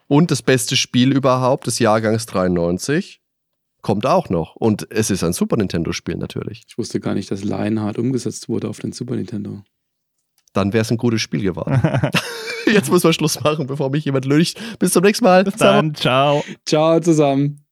[0.10, 3.22] Und das beste Spiel überhaupt des Jahrgangs 93
[3.84, 4.56] kommt auch noch.
[4.56, 6.64] Und es ist ein Super Nintendo-Spiel natürlich.
[6.68, 9.62] Ich wusste gar nicht, dass Lionheart umgesetzt wurde auf den Super Nintendo.
[10.54, 11.80] dann wäre es ein gutes Spiel geworden.
[12.66, 14.60] Jetzt müssen wir Schluss machen, bevor mich jemand löcht.
[14.80, 15.44] Bis zum nächsten Mal.
[15.44, 15.94] Bis dann.
[15.94, 16.44] Ciao.
[16.66, 17.69] Ciao zusammen.